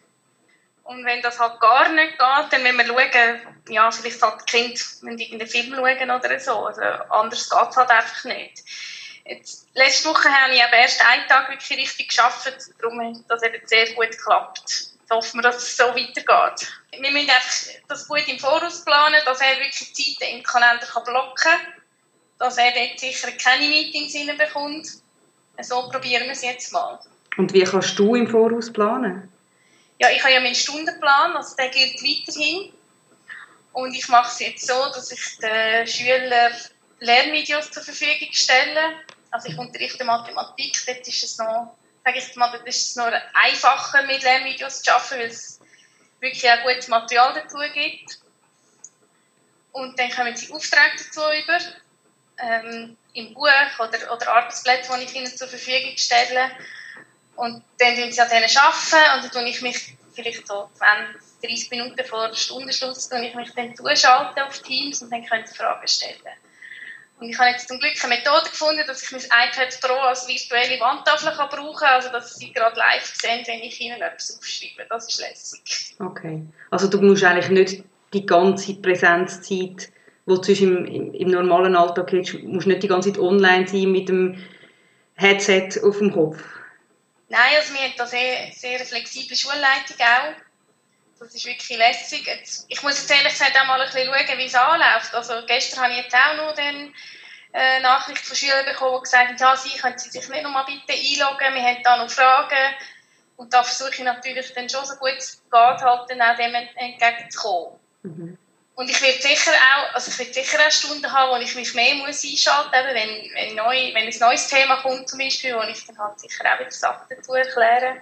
Und 0.89 1.05
wenn 1.05 1.21
das 1.21 1.39
halt 1.39 1.59
gar 1.59 1.87
nicht 1.89 2.17
geht, 2.17 2.51
dann 2.51 2.63
müssen 2.63 2.77
wir 2.77 2.85
schauen, 2.87 3.41
ja, 3.69 3.91
vielleicht 3.91 4.21
halt 4.23 4.41
die 4.41 4.45
Kinder 4.45 4.81
müssen 5.01 5.19
irgendeinen 5.19 5.47
Film 5.47 5.75
schauen 5.75 6.09
oder 6.09 6.39
so. 6.39 6.65
Also 6.65 6.81
anders 6.81 7.47
geht 7.47 7.69
es 7.69 7.77
halt 7.77 7.91
einfach 7.91 8.23
nicht. 8.23 8.63
Jetzt, 9.23 9.67
letzte 9.75 10.09
Woche 10.09 10.29
habe 10.29 10.51
ich 10.51 10.59
eben 10.59 10.73
erst 10.73 11.05
einen 11.05 11.27
Tag 11.27 11.47
wirklich 11.47 11.77
richtig 11.77 12.07
geschafft, 12.07 12.51
darum 12.81 12.99
hat 13.01 13.23
das 13.27 13.43
eben 13.43 13.61
sehr 13.67 13.93
gut 13.93 14.09
geklappt. 14.09 14.63
Jetzt 14.65 15.11
hoffen 15.11 15.37
wir, 15.37 15.43
dass 15.43 15.57
es 15.57 15.77
so 15.77 15.83
weitergeht. 15.83 16.67
Wir 16.91 17.11
müssen 17.11 17.29
einfach 17.29 17.65
das 17.87 18.07
gut 18.07 18.27
im 18.27 18.39
Voraus 18.39 18.83
planen, 18.83 19.21
dass 19.25 19.41
er 19.41 19.59
wirklich 19.59 19.93
Zeiten 19.93 20.37
im 20.37 20.43
Kalender 20.43 20.87
blocken 21.05 21.35
kann, 21.35 21.59
dass 22.39 22.57
er 22.57 22.71
dort 22.71 22.99
sicher 22.99 23.31
keine 23.33 23.67
Meetings 23.67 24.13
bekommt. 24.35 24.87
So 25.61 25.87
probieren 25.87 26.23
wir 26.23 26.31
es 26.31 26.41
jetzt 26.41 26.73
mal. 26.73 26.97
Und 27.37 27.53
wie 27.53 27.63
kannst 27.63 27.99
du 27.99 28.15
im 28.15 28.27
Voraus 28.27 28.73
planen? 28.73 29.31
Ja, 29.99 30.09
ich 30.09 30.23
habe 30.23 30.33
ja 30.33 30.39
meinen 30.39 30.55
Stundenplan, 30.55 31.35
also 31.35 31.55
der 31.55 31.69
gilt 31.69 32.01
weiterhin. 32.01 32.73
Und 33.73 33.93
ich 33.93 34.07
mache 34.07 34.31
es 34.31 34.39
jetzt 34.39 34.65
so, 34.65 34.85
dass 34.93 35.11
ich 35.11 35.37
den 35.37 35.85
Schülern 35.85 36.53
Lernvideos 36.99 37.71
zur 37.71 37.83
Verfügung 37.83 38.29
stelle. 38.31 38.95
Also 39.31 39.49
ich 39.49 39.57
unterrichte 39.57 40.03
Mathematik, 40.03 40.77
dort 40.85 41.07
ist 41.07 41.23
es 41.23 41.37
noch, 41.37 41.77
sage 42.03 42.17
ich 42.17 42.35
mal, 42.35 42.53
ist 42.65 42.89
es 42.89 42.95
noch 42.95 43.11
einfacher 43.33 44.03
mit 44.03 44.23
Lernvideos 44.23 44.81
zu 44.81 44.91
arbeiten, 44.91 45.19
weil 45.19 45.27
es 45.27 45.59
wirklich 46.19 46.49
auch 46.49 46.63
gutes 46.63 46.87
Material 46.87 47.33
dazu 47.33 47.57
gibt. 47.73 48.19
Und 49.71 49.99
dann 49.99 50.09
kommen 50.11 50.35
sie 50.35 50.51
Aufträge 50.51 50.97
dazu 50.97 51.21
über, 51.21 51.59
ähm, 52.37 52.97
im 53.13 53.33
Buch 53.33 53.47
oder, 53.79 54.13
oder 54.13 54.33
Arbeitsplätze, 54.33 54.91
die 54.97 55.05
ich 55.05 55.15
ihnen 55.15 55.37
zur 55.37 55.47
Verfügung 55.47 55.95
stelle. 55.95 56.51
Und 57.39 57.63
dann 57.77 57.95
tun 57.95 58.11
sie 58.11 58.19
an 58.19 58.27
denen 58.29 58.49
arbeiten 58.57 59.15
und 59.15 59.23
dann 59.23 59.31
tue 59.31 59.49
ich 59.49 59.61
mich 59.61 59.95
vielleicht 60.13 60.45
so 60.45 60.69
20, 60.73 61.39
30 61.41 61.71
Minuten 61.71 62.03
vor 62.03 62.35
Stundenschluss 62.35 63.07
tue 63.07 63.25
ich 63.25 63.33
mich 63.33 63.49
dann 63.55 63.73
zuschalten 63.73 64.43
auf 64.43 64.59
Teams 64.59 65.01
und 65.01 65.09
dann 65.09 65.25
können 65.25 65.47
sie 65.47 65.55
Fragen 65.55 65.87
stellen. 65.87 66.19
Und 67.17 67.29
ich 67.29 67.39
habe 67.39 67.51
jetzt 67.51 67.69
zum 67.69 67.79
Glück 67.79 67.93
eine 68.03 68.15
Methode 68.15 68.49
gefunden, 68.49 68.83
dass 68.87 69.03
ich 69.03 69.11
mein 69.11 69.21
iPad 69.21 69.79
Pro 69.81 69.93
als 69.93 70.27
virtuelle 70.27 70.81
Wandtafel 70.81 71.31
kann 71.31 71.47
brauchen 71.47 71.77
kann, 71.77 71.95
also 71.95 72.09
dass 72.09 72.35
sie 72.35 72.51
gerade 72.51 72.77
live 72.77 73.05
sehen, 73.05 73.41
wenn 73.45 73.59
ich 73.59 73.79
ihnen 73.79 74.01
etwas 74.01 74.37
aufschreibe. 74.37 74.85
Das 74.89 75.07
ist 75.07 75.21
lässig. 75.21 75.95
Okay. 75.99 76.43
Also 76.71 76.89
du 76.89 77.01
musst 77.01 77.23
eigentlich 77.23 77.49
nicht 77.49 77.83
die 78.11 78.25
ganze 78.25 78.75
Präsenzzeit, 78.75 79.89
die 80.27 80.41
du 80.41 80.51
im, 80.63 80.85
im, 80.85 81.13
im 81.13 81.29
normalen 81.29 81.77
Alltag 81.77 82.11
hast, 82.11 82.33
musst 82.43 82.67
nicht 82.67 82.83
die 82.83 82.89
ganze 82.89 83.13
Zeit 83.13 83.21
online 83.21 83.65
sein 83.65 83.93
mit 83.93 84.09
dem 84.09 84.43
Headset 85.15 85.81
auf 85.83 85.99
dem 85.99 86.11
Kopf. 86.11 86.41
Nein, 87.29 87.55
also 87.57 87.73
wir 87.73 87.81
haben 87.81 87.93
da 87.95 88.07
sehr, 88.07 88.51
sehr 88.51 88.79
flexible 88.79 89.35
Schulleitung 89.35 89.97
auch. 89.99 90.33
Das 91.19 91.35
ist 91.35 91.45
wirklich 91.45 91.77
lässig. 91.77 92.25
Jetzt, 92.25 92.65
ich 92.69 92.81
muss 92.81 92.99
jetzt 92.99 93.11
ehrlich 93.11 93.33
gesagt 93.33 93.59
auch 93.59 93.67
mal 93.67 93.79
ein 93.79 93.87
bisschen 93.87 94.07
schauen, 94.07 94.37
wie 94.37 94.45
es 94.45 94.55
anläuft. 94.55 95.13
Also 95.13 95.33
gestern 95.45 95.83
habe 95.83 95.93
ich 95.93 96.03
jetzt 96.03 96.15
auch 96.15 96.35
noch 96.37 96.55
den 96.55 96.93
äh, 97.53 97.79
Nachricht 97.81 98.25
von 98.25 98.35
Schülern 98.35 98.65
bekommen, 98.65 98.97
die 98.97 99.03
gesagt 99.03 99.27
haben, 99.29 99.37
ja, 99.37 99.55
Sie, 99.55 99.77
können 99.77 99.97
Sie 99.97 100.09
sich 100.09 100.27
nicht 100.27 100.43
noch 100.43 100.51
mal 100.51 100.63
bitte 100.63 100.93
einloggen, 100.93 101.55
wir 101.55 101.63
haben 101.63 101.83
da 101.83 101.97
noch 101.97 102.09
Fragen. 102.09 102.75
Und 103.35 103.53
da 103.53 103.63
versuche 103.63 103.91
ich 103.91 103.99
natürlich 103.99 104.53
dann 104.53 104.69
schon 104.69 104.85
so 104.85 104.95
gut 104.95 105.15
es 105.17 105.41
geht, 105.51 105.81
halt 105.81 106.09
dann 106.09 106.21
auch 106.21 106.35
dem 106.35 106.55
entgegenzukommen. 106.55 107.79
Mhm. 108.03 108.37
Und 108.79 108.89
ich 108.89 109.01
werde 109.01 109.21
sicher 109.21 109.51
auch, 109.51 109.93
also 109.93 110.09
ich 110.09 110.19
werde 110.19 110.33
sicher 110.33 110.57
auch 110.65 110.71
Stunden 110.71 111.11
haben, 111.11 111.31
wo 111.31 111.43
ich 111.43 111.53
mich 111.53 111.73
mehr 111.73 111.95
muss 111.95 112.23
einschalten 112.23 112.69
muss, 112.71 112.95
wenn, 112.95 113.35
wenn, 113.35 113.55
neu, 113.55 113.93
wenn 113.93 114.07
ein 114.07 114.19
neues 114.21 114.47
Thema 114.47 114.77
kommt 114.77 115.09
zum 115.09 115.19
Beispiel, 115.19 115.53
wo 115.53 115.63
ich 115.63 115.85
dann 115.85 115.97
halt 115.97 116.17
sicher 116.17 116.45
auch 116.45 116.61
wieder 116.61 116.71
Sachen 116.71 117.05
dazu 117.09 117.33
erkläre. 117.33 117.97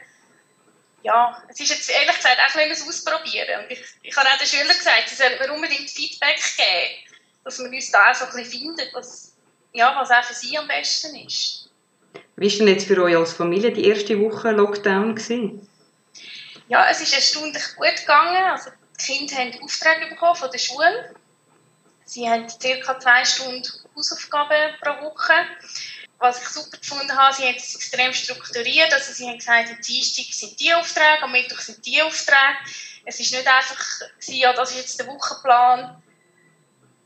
Ja, 1.02 1.42
es 1.50 1.60
ist 1.60 1.72
jetzt 1.72 1.90
ehrlich 1.90 2.16
gesagt 2.16 2.38
auch 2.38 2.56
ein 2.56 2.70
bisschen 2.70 2.90
Ausprobieren. 2.90 3.64
Und 3.64 3.72
ich, 3.72 3.80
ich 4.04 4.16
habe 4.16 4.30
auch 4.30 4.38
den 4.38 4.46
Schülern 4.46 4.78
gesagt, 4.78 5.10
sie 5.10 5.16
sollen 5.16 5.40
mir 5.40 5.52
unbedingt 5.52 5.90
Feedback 5.90 6.40
geben, 6.56 7.18
dass 7.44 7.58
wir 7.58 7.70
uns 7.72 7.90
da 7.90 8.12
auch 8.12 8.14
so 8.14 8.26
ein 8.26 8.32
bisschen 8.34 8.76
finden, 8.76 8.88
was, 8.94 9.34
ja, 9.74 9.96
was 10.00 10.12
auch 10.12 10.24
für 10.26 10.36
sie 10.36 10.60
am 10.60 10.68
besten 10.68 11.16
ist. 11.26 11.72
Wie 12.36 12.52
war 12.52 12.58
denn 12.60 12.68
jetzt 12.68 12.86
für 12.86 13.02
euch 13.02 13.18
als 13.18 13.34
Familie 13.34 13.72
die 13.72 13.88
erste 13.88 14.22
Woche 14.22 14.52
Lockdown? 14.52 15.16
Gewesen? 15.16 15.68
Ja, 16.68 16.88
es 16.88 17.02
ist 17.02 17.16
erstaunlich 17.16 17.64
gut 17.76 17.96
gegangen. 17.96 18.44
Also 18.52 18.70
die 19.00 19.04
Kinder 19.04 19.36
haben 19.36 19.64
Aufträge 19.64 20.08
bekommen 20.08 20.36
von 20.36 20.52
der 20.52 20.60
Schule. 20.60 21.16
Sie 22.06 22.28
haben 22.30 22.48
ca. 22.48 23.00
zwei 23.00 23.26
Stunden 23.26 23.64
Hausaufgaben 23.96 24.76
pro 24.82 24.92
Woche. 25.04 25.34
Was 26.20 26.42
ich 26.42 26.48
super 26.48 26.78
gefunden 26.78 27.16
habe, 27.16 27.36
sie 27.36 27.44
haben 27.44 27.56
es 27.58 27.76
extrem 27.76 28.14
strukturiert. 28.14 28.92
Also 28.92 29.14
sie 29.14 29.28
haben 29.28 29.38
gesagt, 29.38 29.70
am 29.70 29.82
Dienstag 29.82 30.34
sind 30.34 30.60
die 30.60 30.74
Aufträge, 30.74 31.22
am 31.22 31.32
Mittwoch 31.32 31.60
sind 31.60 31.86
die 31.86 32.02
Aufträge. 32.02 32.58
Es 33.06 33.20
ist 33.20 33.32
nicht 33.32 33.48
einfach, 33.48 34.02
ja, 34.26 34.54
das 34.54 34.72
ist 34.72 34.78
jetzt 34.78 35.00
der 35.00 35.08
Wochenplan. 35.08 36.02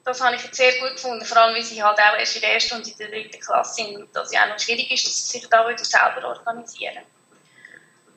Das 0.03 0.21
habe 0.21 0.35
ich 0.35 0.43
jetzt 0.43 0.55
sehr 0.55 0.79
gut 0.79 0.93
gefunden, 0.93 1.25
vor 1.25 1.37
allem, 1.37 1.55
weil 1.55 1.61
sie 1.61 1.83
halt 1.83 1.99
auch 1.99 2.17
erst 2.17 2.35
in 2.35 2.41
der 2.41 2.53
ersten 2.53 2.75
und 2.75 2.87
in 2.87 2.97
der 2.97 3.09
dritten 3.09 3.39
Klasse 3.39 3.75
sind 3.75 3.97
und 3.97 4.15
dass 4.15 4.31
es 4.31 4.37
auch 4.37 4.47
noch 4.47 4.59
schwierig 4.59 4.89
ist, 4.91 5.05
dass 5.05 5.29
sie 5.29 5.39
sich 5.39 5.49
da 5.49 5.67
wieder 5.67 5.83
selber 5.83 6.27
organisieren. 6.27 7.03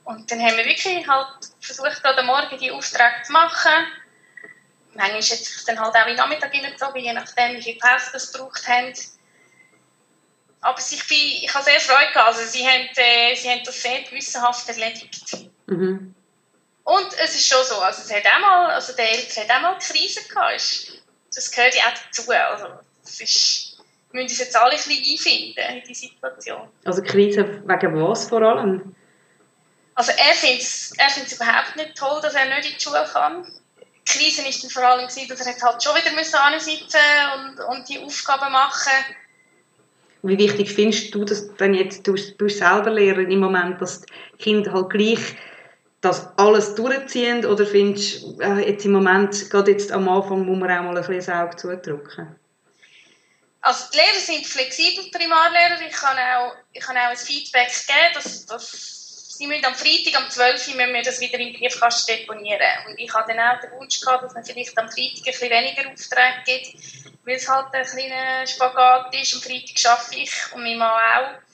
Und 0.05 0.31
dann 0.31 0.41
haben 0.41 0.57
wir 0.57 0.67
wirklich 0.67 1.07
halt 1.07 1.27
versucht, 1.61 2.05
am 2.05 2.27
Morgen 2.27 2.59
die 2.59 2.71
Aufträge 2.71 3.23
zu 3.25 3.33
machen. 3.33 3.73
Manchmal 4.95 5.21
hat 5.21 5.31
es 5.31 5.45
sich 5.45 5.65
dann 5.65 5.81
halt 5.81 5.95
auch 5.95 6.07
in 6.07 6.17
Nachmittag 6.17 6.53
hineingezogen, 6.53 7.03
je 7.03 7.13
nachdem, 7.13 7.57
wie 7.57 7.63
viel 7.63 7.79
Pause 7.79 8.11
das 8.13 8.33
gebraucht 8.33 8.69
haben. 8.69 8.93
Aber 10.61 10.79
ich, 10.79 11.09
bin, 11.09 11.19
ich 11.19 11.53
habe 11.53 11.65
sehr 11.65 11.81
Freude 11.81 12.13
gehabt. 12.13 12.29
Also 12.29 12.43
sie, 12.45 12.67
haben, 12.67 12.89
äh, 12.97 13.35
sie 13.35 13.51
haben 13.51 13.63
das 13.65 13.83
sehr 13.83 14.03
gewissenhaft 14.03 14.69
erledigt. 14.69 15.51
Mhm. 15.67 16.15
Und 16.85 17.09
es 17.23 17.35
ist 17.35 17.49
schon 17.49 17.65
so, 17.65 17.77
also 17.81 18.03
es 18.03 18.13
hat 18.15 18.27
auch 18.27 18.41
mal, 18.41 18.71
also 18.73 18.95
der 18.95 19.11
Eltern 19.11 19.45
hat 19.45 19.57
auch 19.57 19.63
mal 19.63 19.79
Krise 19.79 20.21
gehabt. 20.29 21.03
Das 21.35 21.51
gehört 21.51 21.75
ja 21.75 21.83
auch 21.85 21.99
dazu. 22.07 22.31
Also 22.31 22.67
es 23.03 23.21
ist, 23.21 23.79
wir 24.13 24.23
müssen 24.23 24.33
uns 24.33 24.39
jetzt 24.39 24.57
alle 24.57 24.73
ein 24.73 24.77
bisschen 24.77 25.03
einfinden 25.03 25.79
in 25.79 25.89
die 25.89 25.95
Situation. 25.95 26.69
Also 26.85 27.03
Krise 27.03 27.63
wegen 27.67 28.03
was 28.03 28.29
vor 28.29 28.43
allem? 28.43 28.95
Also 29.95 30.13
er 30.13 30.35
findet 30.35 30.63
es 30.63 30.93
er 30.97 31.37
überhaupt 31.37 31.77
nicht 31.77 31.97
toll, 31.97 32.21
dass 32.21 32.35
er 32.35 32.47
nicht 32.47 32.71
in 32.71 32.77
die 32.77 32.83
Schule 32.83 33.09
kann. 33.13 33.47
Die 34.07 34.19
Krise 34.19 34.43
war 34.43 34.51
dann 34.51 34.71
vor 34.71 34.83
allem, 34.83 35.07
dass 35.07 35.47
er 35.47 35.63
halt 35.63 35.83
schon 35.83 35.95
wieder 35.95 36.45
ansitzen 36.45 37.01
und, 37.37 37.61
und 37.61 37.89
die 37.89 38.01
Aufgaben 38.01 38.53
machen 38.53 38.93
Wie 40.23 40.39
wichtig 40.39 40.73
findest 40.73 41.15
du 41.15 41.25
das 41.25 41.55
dann 41.57 41.75
jetzt, 41.75 42.07
du, 42.07 42.13
bist 42.13 42.59
selber 42.59 42.91
Lehrer 42.91 43.21
im 43.21 43.41
Moment, 43.41 43.81
dass 43.81 44.03
die 44.03 44.43
Kinder 44.43 44.73
halt 44.73 44.91
gleich 44.91 45.37
das 46.01 46.29
alles 46.37 46.75
durchziehen 46.75 47.47
oder 47.47 47.65
findest 47.65 48.23
du 48.23 48.41
äh, 48.41 48.71
jetzt 48.71 48.85
im 48.85 48.93
Moment, 48.93 49.49
gerade 49.49 49.71
jetzt 49.71 49.91
am 49.91 50.09
Anfang, 50.09 50.45
muss 50.45 50.59
man 50.59 50.71
auch 50.71 50.83
mal 50.83 50.89
ein 50.89 50.95
bisschen 50.97 51.17
das 51.17 51.29
Auge 51.31 51.57
zudrücken? 51.57 52.37
Also 53.63 53.85
die 53.91 53.97
Lehrer 53.97 54.21
sind 54.21 54.47
flexibel, 54.47 55.11
Primarlehrer. 55.11 55.81
Ich 55.89 55.95
kann 55.95 56.19
auch, 56.19 56.55
ich 56.73 56.81
kann 56.81 56.99
auch 56.99 57.11
ein 57.11 57.17
Feedback 57.17 57.69
geben, 57.87 58.15
dass, 58.15 58.45
dass 58.45 58.94
sie 59.37 59.47
müssen 59.47 59.65
am 59.65 59.75
Freitag 59.75 60.23
um 60.23 60.31
12 60.31 60.69
Uhr 60.69 60.75
müssen 60.77 60.95
wir 60.95 61.03
das 61.03 61.21
wieder 61.21 61.39
im 61.39 61.53
Briefkasten 61.53 62.17
deponieren. 62.17 62.87
Und 62.87 62.99
ich 62.99 63.13
hatte 63.13 63.35
dann 63.35 63.57
auch 63.57 63.61
den 63.61 63.73
Wunsch 63.73 64.01
gehabt, 64.01 64.25
dass 64.25 64.35
man 64.35 64.45
vielleicht 64.45 64.77
am 64.79 64.89
Freitag 64.89 65.19
ein 65.19 65.25
bisschen 65.25 65.51
weniger 65.51 65.91
Aufträge 65.91 66.43
gibt, 66.45 67.27
weil 67.27 67.37
es 67.37 67.49
halt 67.49 67.67
ein 67.73 67.85
kleiner 67.85 68.47
Spagat 68.47 69.15
ist. 69.15 69.35
Am 69.35 69.43
Freitag 69.43 69.93
arbeite 69.93 70.17
ich 70.17 70.33
und 70.55 70.63
mein 70.63 70.79
Mann 70.79 70.91
auch. 70.91 71.45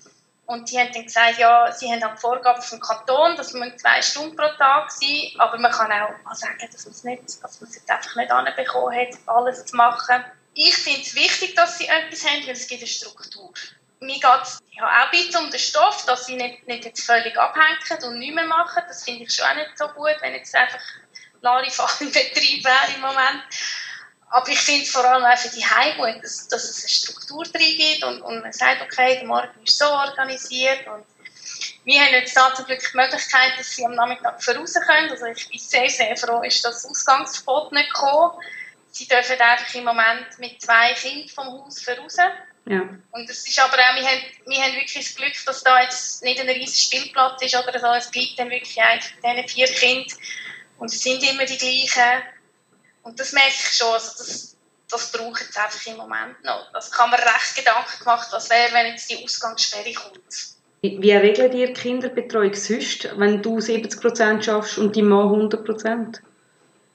Und 0.46 0.68
die 0.68 0.78
haben 0.78 0.90
dann 0.92 1.04
gesagt, 1.04 1.38
ja, 1.38 1.70
sie 1.70 1.86
haben 1.86 2.02
halt 2.02 2.18
Vorgaben 2.18 2.60
vom 2.60 2.80
Kanton, 2.80 3.36
dass 3.36 3.52
man 3.52 3.78
zwei 3.78 4.02
Stunden 4.02 4.34
pro 4.34 4.48
Tag 4.58 4.90
sein 4.90 5.30
aber 5.38 5.58
man 5.58 5.70
kann 5.70 5.92
auch 5.92 6.34
sagen, 6.34 6.68
dass 6.72 6.84
man 6.86 6.92
es 6.92 7.04
nicht, 7.04 7.22
dass 7.40 7.60
man 7.60 7.70
es 7.70 7.88
einfach 7.88 8.16
nicht 8.16 8.30
anbekommen 8.32 8.96
hat, 8.96 9.16
alles 9.26 9.64
zu 9.64 9.76
machen. 9.76 10.24
Ich 10.54 10.76
finde 10.76 11.02
es 11.02 11.14
wichtig, 11.14 11.54
dass 11.54 11.78
sie 11.78 11.86
etwas 11.86 12.24
haben, 12.26 12.44
weil 12.46 12.54
es 12.54 12.66
gibt 12.66 12.80
eine 12.80 12.88
Struktur 12.88 13.52
mir 14.00 14.14
geht 14.14 14.42
es 14.42 14.58
ja, 14.72 14.84
auch 14.84 15.04
ein 15.04 15.10
bisschen 15.10 15.44
um 15.44 15.50
den 15.50 15.60
Stoff, 15.60 16.04
dass 16.06 16.26
sie 16.26 16.36
nicht, 16.36 16.66
nicht 16.66 16.84
jetzt 16.84 17.04
völlig 17.04 17.36
abhängen 17.38 18.04
und 18.04 18.18
nichts 18.18 18.34
mehr 18.34 18.46
machen. 18.46 18.82
Das 18.88 19.04
finde 19.04 19.24
ich 19.24 19.34
schon 19.34 19.46
auch 19.46 19.54
nicht 19.54 19.76
so 19.76 19.88
gut, 19.88 20.16
wenn 20.20 20.34
jetzt 20.34 20.54
einfach 20.54 20.80
Larifallenbetrieb 21.42 22.64
wäre 22.64 22.94
im 22.94 23.00
Moment. 23.02 23.42
Aber 24.30 24.48
ich 24.48 24.60
finde 24.60 24.82
es 24.82 24.90
vor 24.90 25.04
allem 25.04 25.24
auch 25.24 25.38
für 25.38 25.48
die 25.48 25.64
Heim 25.64 25.96
gut, 25.96 26.22
dass, 26.22 26.48
dass 26.48 26.64
es 26.64 26.82
eine 26.82 26.88
Struktur 26.88 27.44
drin 27.44 27.76
gibt 27.76 28.04
und, 28.04 28.22
und 28.22 28.42
man 28.42 28.52
sagt, 28.52 28.80
okay, 28.80 29.16
der 29.16 29.26
Morgen 29.26 29.62
ist 29.64 29.76
so 29.76 29.86
organisiert 29.86 30.86
und 30.86 31.04
wir 31.84 32.00
haben 32.00 32.12
jetzt 32.12 32.36
da 32.36 32.54
zum 32.54 32.66
Glück 32.66 32.80
die 32.80 32.96
Möglichkeit, 32.96 33.58
dass 33.58 33.70
sie 33.70 33.84
am 33.84 33.94
Nachmittag 33.94 34.42
voraus 34.42 34.74
können. 34.74 35.10
Also 35.10 35.26
ich 35.26 35.48
bin 35.48 35.58
sehr, 35.58 35.90
sehr 35.90 36.16
froh, 36.16 36.42
ist 36.42 36.64
das 36.64 36.86
Ausgangsverbot 36.86 37.72
nicht 37.72 37.92
gekommen. 37.92 38.38
Sie 38.92 39.08
dürfen 39.08 39.40
einfach 39.40 39.74
im 39.74 39.84
Moment 39.84 40.38
mit 40.38 40.60
zwei 40.62 40.94
Kindern 40.94 41.28
vom 41.28 41.46
Haus 41.46 41.82
voraus. 41.82 42.16
Ja. 42.66 42.88
Und 43.10 43.28
es 43.28 43.48
ist 43.48 43.58
aber 43.58 43.74
auch, 43.74 43.96
wir 43.96 44.06
haben, 44.06 44.20
wir 44.46 44.62
haben 44.62 44.74
wirklich 44.74 45.06
das 45.06 45.14
Glück, 45.14 45.32
dass 45.46 45.62
da 45.62 45.82
jetzt 45.82 46.22
nicht 46.22 46.40
ein 46.40 46.48
riesiger 46.48 46.98
Spielplatz 46.98 47.42
ist 47.42 47.56
oder 47.56 47.78
so. 47.78 47.86
Es 47.86 48.10
bleibt 48.10 48.38
dann 48.38 48.50
wirklich 48.50 48.78
diese 49.24 49.48
vier 49.48 49.66
Kinder. 49.66 50.14
Und 50.78 50.92
es 50.92 51.02
sind 51.02 51.22
immer 51.22 51.44
die 51.44 51.58
gleichen. 51.58 52.22
Und 53.02 53.18
das 53.18 53.32
merke 53.32 53.48
ich 53.50 53.72
schon. 53.72 53.92
Also 53.92 54.18
das, 54.18 54.56
das 54.90 55.12
braucht 55.12 55.48
es 55.48 55.56
einfach 55.56 55.86
im 55.86 55.96
Moment 55.96 56.42
noch. 56.44 56.70
Das 56.72 56.90
kann 56.90 57.10
man 57.10 57.20
recht 57.20 57.56
Gedanken 57.56 57.98
gemacht, 57.98 58.28
was 58.30 58.50
wäre, 58.50 58.72
wenn 58.72 58.86
jetzt 58.86 59.10
die 59.10 59.22
Ausgangssperre 59.24 59.92
kommt. 59.92 60.20
Wie, 60.82 61.00
wie 61.02 61.12
regelt 61.12 61.54
ihr 61.54 61.72
Kinderbetreuung 61.74 62.54
sonst, 62.54 63.08
wenn 63.18 63.42
du 63.42 63.58
70% 63.58 64.42
schaffst 64.42 64.78
und 64.78 64.96
die 64.96 65.02
Mann 65.02 65.28
100%? 65.28 66.20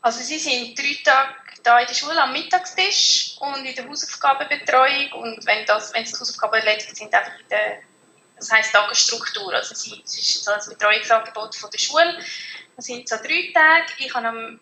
Also 0.02 0.24
sie 0.24 0.40
sind 0.40 0.78
drei 0.78 0.98
Tage 1.04 1.34
da 1.66 1.80
in 1.80 1.88
der 1.88 1.94
Schule 1.94 2.22
am 2.22 2.34
Mittagstisch 2.34 3.38
und 3.40 3.66
in 3.66 3.76
der 3.76 3.88
Hausaufgabenbetreuung 3.88 5.12
und 5.14 5.46
wenn, 5.46 5.66
das, 5.66 5.94
wenn 5.94 6.04
die 6.04 6.12
Hausaufgaben 6.12 6.60
erledigt 6.60 6.96
sind, 6.96 7.14
einfach 7.14 7.40
in 7.40 7.50
der 7.50 7.80
das 8.38 8.52
heisst 8.52 8.74
Tagesstruktur. 8.74 9.54
Also 9.54 9.74
es 9.74 9.88
ist 9.88 10.44
so 10.44 10.52
ein 10.52 10.60
Betreuungsangebot 10.68 11.56
von 11.56 11.70
der 11.72 11.78
Schule. 11.78 12.20
Das 12.76 12.86
sind 12.86 13.08
so 13.08 13.16
drei 13.16 13.52
Tage. 13.54 13.94
Ich 13.98 14.14
habe 14.14 14.28
am 14.28 14.60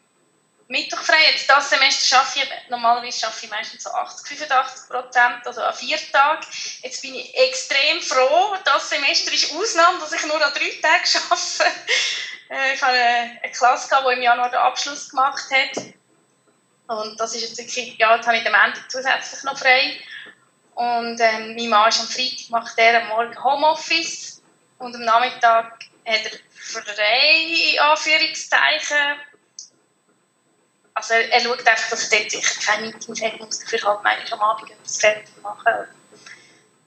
Mittwoch 0.67 0.99
frei. 0.99 1.31
Jetzt 1.31 1.49
das 1.49 1.69
Semester 1.69 2.17
arbeite 2.17 2.39
ich, 2.39 2.69
normalerweise 2.69 3.25
arbeite 3.25 3.45
ich 3.45 3.51
meistens 3.51 3.83
so 3.83 3.89
80, 3.89 4.37
85 4.39 4.89
Prozent, 4.89 5.45
also 5.45 5.61
an 5.61 5.73
vier 5.73 5.97
Tagen. 6.11 6.45
Jetzt 6.81 7.01
bin 7.01 7.15
ich 7.15 7.35
extrem 7.35 8.01
froh. 8.01 8.55
Das 8.63 8.89
Semester 8.89 9.31
ist 9.33 9.53
Ausnahme, 9.53 9.99
dass 9.99 10.13
ich 10.13 10.25
nur 10.25 10.43
an 10.43 10.53
drei 10.53 10.69
Tagen 10.81 11.03
arbeite. 11.29 11.79
Äh, 12.49 12.73
ich 12.75 12.81
habe 12.81 12.93
eine 12.93 13.51
Klasse, 13.51 13.89
die 13.89 14.13
im 14.13 14.21
Januar 14.21 14.49
den 14.49 14.59
Abschluss 14.59 15.09
gemacht 15.09 15.45
hat. 15.51 15.83
Und 16.87 17.19
das 17.19 17.33
ist 17.35 17.41
jetzt 17.41 17.57
wirklich, 17.57 17.97
ja, 17.97 18.15
jetzt 18.15 18.27
habe 18.27 18.37
ich 18.37 18.47
am 18.47 18.53
Ende 18.53 18.79
zusätzlich 18.87 19.43
noch 19.43 19.57
frei. 19.57 19.97
Und 20.75 21.19
ähm, 21.19 21.55
mein 21.55 21.69
Mann 21.69 21.89
ist 21.89 22.01
am 22.01 22.07
Freitag, 22.07 22.49
macht 22.49 22.77
er 22.77 23.01
am 23.01 23.07
Morgen 23.09 23.43
Homeoffice 23.43 24.41
und 24.79 24.95
am 24.95 25.01
Nachmittag 25.01 25.79
hat 26.05 26.25
er 26.25 26.39
frei, 26.55 27.79
Anführungszeichen. 27.79 29.17
Also 30.95 31.13
er, 31.13 31.31
er 31.31 31.41
schaut 31.41 31.65
einfach, 31.65 31.89
dass 31.89 32.11
er 32.11 32.19
dort 32.19 32.31
sicher 32.31 32.61
keine 32.65 32.87
Meetings 32.87 33.21
hat, 33.21 33.39
muss 33.39 33.59
dafür 33.59 33.81
halt 33.83 34.03
manchmal 34.03 34.39
am 34.39 34.49
Abend 34.49 34.71
etwas 34.71 34.97
fertig 34.97 35.29
machen. 35.41 35.87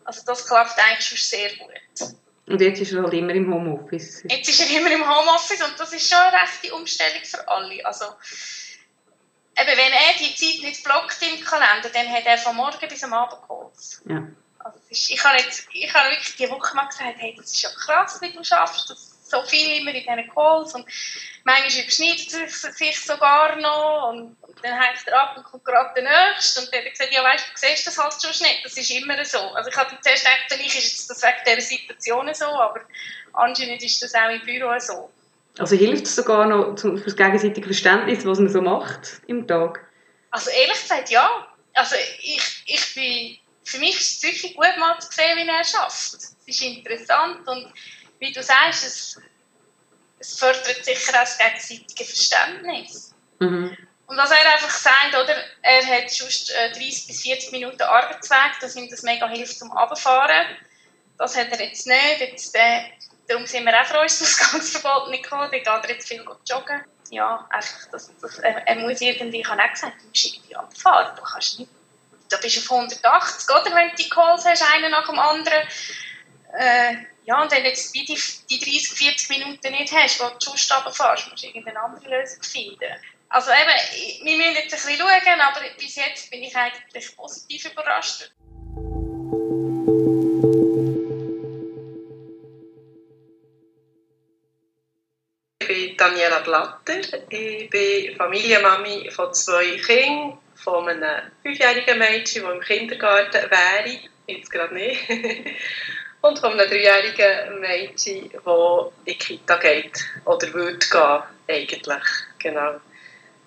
Also 0.05 0.23
das 0.27 0.47
klappt 0.47 0.79
eigentlich 0.79 1.07
schon 1.07 1.19
sehr 1.19 1.51
gut. 1.57 2.15
Und 2.47 2.61
jetzt 2.61 2.81
ist 2.81 2.93
er 2.93 3.03
halt 3.03 3.15
immer 3.15 3.33
im 3.33 3.53
Homeoffice? 3.53 4.23
Jetzt 4.29 4.49
ist 4.49 4.61
er 4.61 4.79
immer 4.79 4.91
im 4.93 5.03
Homeoffice 5.03 5.63
und 5.63 5.75
das 5.79 5.93
ist 5.93 6.09
schon 6.09 6.19
eine 6.19 6.41
rechte 6.41 6.73
Umstellung 6.75 7.25
für 7.25 7.49
alle. 7.49 7.85
Also 7.85 8.05
eben, 9.59 9.77
wenn 9.77 9.93
er 9.93 10.15
die 10.19 10.35
Zeit 10.35 10.63
nicht 10.63 10.85
blockt 10.85 11.21
im 11.23 11.45
Kalender, 11.45 11.89
dann 11.91 12.13
hat 12.13 12.27
er 12.27 12.39
von 12.39 12.57
morgen 12.57 12.89
bis 12.89 13.05
am 13.05 13.13
Abend 13.13 13.41
Calls. 13.47 14.03
Ja. 14.09 14.23
Also 14.59 14.81
ist, 14.89 15.11
ich 15.11 15.25
habe 15.25 15.39
jetzt, 15.39 15.69
ich 15.73 15.95
habe 15.95 16.11
wirklich 16.11 16.37
die 16.37 16.51
Woche 16.51 16.75
mal 16.75 16.87
gesagt, 16.87 17.15
hey, 17.19 17.35
das 17.37 17.53
ist 17.53 17.63
ja 17.63 17.71
krass, 17.71 18.21
wie 18.21 18.33
du 18.33 18.43
schaffst, 18.43 18.91
das 18.91 19.17
so 19.29 19.43
viel 19.43 19.81
immer 19.81 19.93
in 19.93 20.03
diesen 20.03 20.35
Calls 20.35 20.75
und 20.75 20.87
manchmal 21.45 21.83
überschneidet 21.83 22.33
es 22.33 22.63
sich 22.63 23.01
sogar 23.01 23.57
noch 23.57 24.11
und, 24.11 24.37
und 24.41 24.65
dann 24.65 24.81
hängt 24.81 25.07
er 25.07 25.21
ab 25.21 25.37
und 25.37 25.45
kommt 25.45 25.65
gerade 25.65 26.01
der 26.01 26.05
Nächste 26.05 26.61
und 26.61 26.73
dann 26.73 26.81
hat 26.81 26.87
er 26.87 26.91
gesagt, 26.91 27.13
ja 27.13 27.25
weißt 27.25 27.47
du, 27.47 27.53
du 27.53 27.59
siehst 27.59 27.87
das 27.87 27.99
halt 27.99 28.15
schon 28.21 28.47
nicht, 28.47 28.65
das 28.65 28.77
ist 28.77 28.91
immer 28.91 29.25
so. 29.25 29.39
Also 29.39 29.71
ich 29.71 29.77
hatte 29.77 29.99
zuerst 30.01 30.25
gedacht, 30.25 30.45
vielleicht 30.49 30.77
ist 30.77 31.11
das 31.11 31.23
wegen 31.23 31.45
dieser 31.45 31.61
Situation 31.61 32.35
so, 32.35 32.47
aber 32.47 32.81
anscheinend 33.33 33.83
ist 33.83 34.03
das 34.03 34.15
auch 34.15 34.31
im 34.31 34.45
Büro 34.45 34.79
so. 34.79 35.11
Also 35.59 35.77
hilft 35.77 36.05
es 36.05 36.17
sogar 36.17 36.47
noch 36.47 36.79
für 36.79 36.97
das 36.99 37.17
gegenseitige 37.17 37.67
Verständnis, 37.67 38.27
was 38.27 38.39
man 38.39 38.49
so 38.49 38.61
macht 38.61 39.23
im 39.27 39.47
Tag? 39.47 39.81
Also 40.31 40.51
ehrlich 40.51 40.81
gesagt, 40.81 41.11
ja. 41.11 41.47
Also 41.75 41.97
ich, 42.21 42.63
ich 42.67 42.95
bin, 42.95 43.39
für 43.65 43.79
mich 43.79 43.97
ist 43.99 44.19
es 44.19 44.23
wirklich 44.23 44.55
gut 44.55 44.79
mal 44.79 44.99
zu 44.99 45.11
sehen, 45.13 45.37
wie 45.37 45.49
er 45.49 45.65
schafft. 45.65 46.15
Es 46.15 46.33
ist 46.47 46.63
interessant 46.63 47.47
und 47.49 47.73
wie 48.19 48.33
du 48.33 48.43
sagst, 48.43 48.87
es, 48.87 49.21
es 50.19 50.39
fördert 50.39 50.85
sicher 50.85 51.13
auch 51.13 51.25
das 51.25 51.39
gegenseitige 51.39 52.05
Verständnis. 52.05 53.15
Mhm. 53.39 53.77
Und 54.07 54.17
was 54.17 54.31
er 54.31 54.53
einfach 54.53 54.71
sagt, 54.71 55.15
oder, 55.15 55.37
er 55.63 55.85
hat 55.87 56.11
sonst 56.11 56.51
30 56.51 56.77
äh, 56.77 57.07
bis 57.09 57.23
40 57.23 57.53
Minuten 57.53 57.83
Arbeitsweg, 57.83 58.53
dass 58.61 58.77
ihm 58.77 58.89
das 58.89 59.03
mega 59.03 59.29
hilft 59.29 59.59
zum 59.59 59.73
Abfahren. 59.73 60.47
Das 61.19 61.37
hat 61.37 61.49
er 61.51 61.61
jetzt 61.61 61.87
nicht. 61.87 62.21
Jetzt, 62.21 62.55
äh, 62.55 62.83
Darum 63.29 63.47
sind 63.47 63.65
wir 63.65 63.81
auch 63.81 63.87
froh, 63.87 64.03
dass 64.03 64.19
das 64.19 64.41
Ausgangsverbot 64.41 65.11
nicht 65.11 65.25
gekommen. 65.25 65.51
Geht 65.51 65.67
er 65.67 65.89
jetzt 65.89 66.09
viel 66.09 66.25
joggen. 66.49 66.85
Ja, 67.11 67.47
einfach, 67.51 67.91
das, 67.93 68.11
das, 68.21 68.39
er, 68.39 68.67
er 68.67 68.77
muss 68.77 69.01
irgendwie, 69.01 69.41
ich 69.41 69.49
habe 69.49 69.63
auch 69.63 69.71
gesagt, 69.71 70.01
du 70.01 70.09
musst 70.09 70.25
irgendwie 70.27 70.57
abfahren. 70.57 71.17
Du 71.17 71.23
kannst 71.23 71.59
nicht, 71.59 71.71
da 72.29 72.37
bist 72.39 72.57
du 72.57 72.61
auf 72.61 72.73
180, 72.73 73.51
oder? 73.51 73.75
Wenn 73.75 73.91
du 73.91 73.97
die 73.97 74.09
Calls 74.09 74.45
hast, 74.45 74.63
einen 74.73 74.91
nach 74.91 75.07
dem 75.07 75.19
anderen. 75.19 75.69
Äh, 76.59 76.97
ja, 77.25 77.43
und 77.43 77.51
wenn 77.51 77.65
du 77.65 77.69
jetzt 77.69 77.95
die, 77.95 78.05
die 78.05 78.59
30, 78.59 78.89
40 78.89 79.29
Minuten 79.31 79.73
nicht 79.73 79.93
hast, 79.93 80.21
wo 80.21 80.29
du 80.29 80.37
sonst 80.39 80.73
runterfährst, 80.73 81.29
musst 81.29 81.43
du 81.43 81.49
irgendeine 81.49 81.81
andere 81.81 82.21
Lösung 82.21 82.43
finden. 82.43 82.95
Also 83.29 83.51
eben, 83.51 84.25
wir 84.25 84.37
müssen 84.37 84.55
jetzt 84.55 84.73
ein 84.75 84.95
bisschen 84.95 84.99
schauen, 84.99 85.41
aber 85.41 85.61
bis 85.77 85.97
jetzt 85.97 86.31
bin 86.31 86.45
ich 86.45 86.57
eigentlich 86.57 87.17
positiv 87.17 87.65
überrascht. 87.65 88.31
Ich 96.27 96.33
bin 96.33 96.45
Daniela 96.45 96.47
Latter. 96.47 97.19
Ich 97.29 97.71
bin 97.71 98.17
Familienmami 98.17 99.11
von 99.11 99.33
zwei 99.33 99.77
Kindern, 99.77 100.39
von 100.57 100.89
einem 100.89 101.31
fünfjährigen 101.43 101.99
Mädchen, 101.99 102.43
das 102.43 102.53
im 102.53 102.61
Kindergarten 102.61 103.51
wäre, 103.51 103.99
jetzt 104.27 104.51
gerade 104.51 104.75
nicht, 104.75 105.09
und 106.23 106.39
von 106.39 106.53
einem 106.53 106.69
dreijährigen 106.69 107.61
Mädchen, 107.61 108.31
das 108.33 108.93
in 109.05 109.13
die 109.13 109.19
Kita 109.19 109.57
geht 109.59 110.05
oder 110.25 110.53
würde 110.53 110.79
gehen, 110.79 111.23
eigentlich. 111.49 112.03
Genau. 112.39 112.81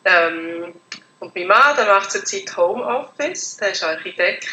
Ähm, 0.06 0.74
und 1.20 1.36
mein 1.36 1.48
Mann 1.48 1.76
der 1.76 1.86
macht 1.86 2.12
zurzeit 2.12 2.56
Homeoffice, 2.56 3.58
der 3.58 3.72
ist 3.72 3.84
Architekt 3.84 4.48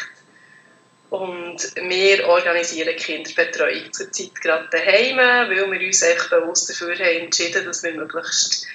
und 1.09 1.57
wir 1.75 2.27
organisieren 2.27 2.95
Kinderbetreuung 2.95 3.93
zurzeit 3.93 4.35
gerade 4.41 4.67
daheim, 4.71 5.17
weil 5.17 5.71
wir 5.71 5.87
uns 5.87 6.01
echt 6.01 6.29
bewusst 6.29 6.69
dafür 6.69 6.95
haben 6.95 7.21
entschieden, 7.21 7.65
dass 7.65 7.83
wir 7.83 7.93
möglichst 7.93 8.67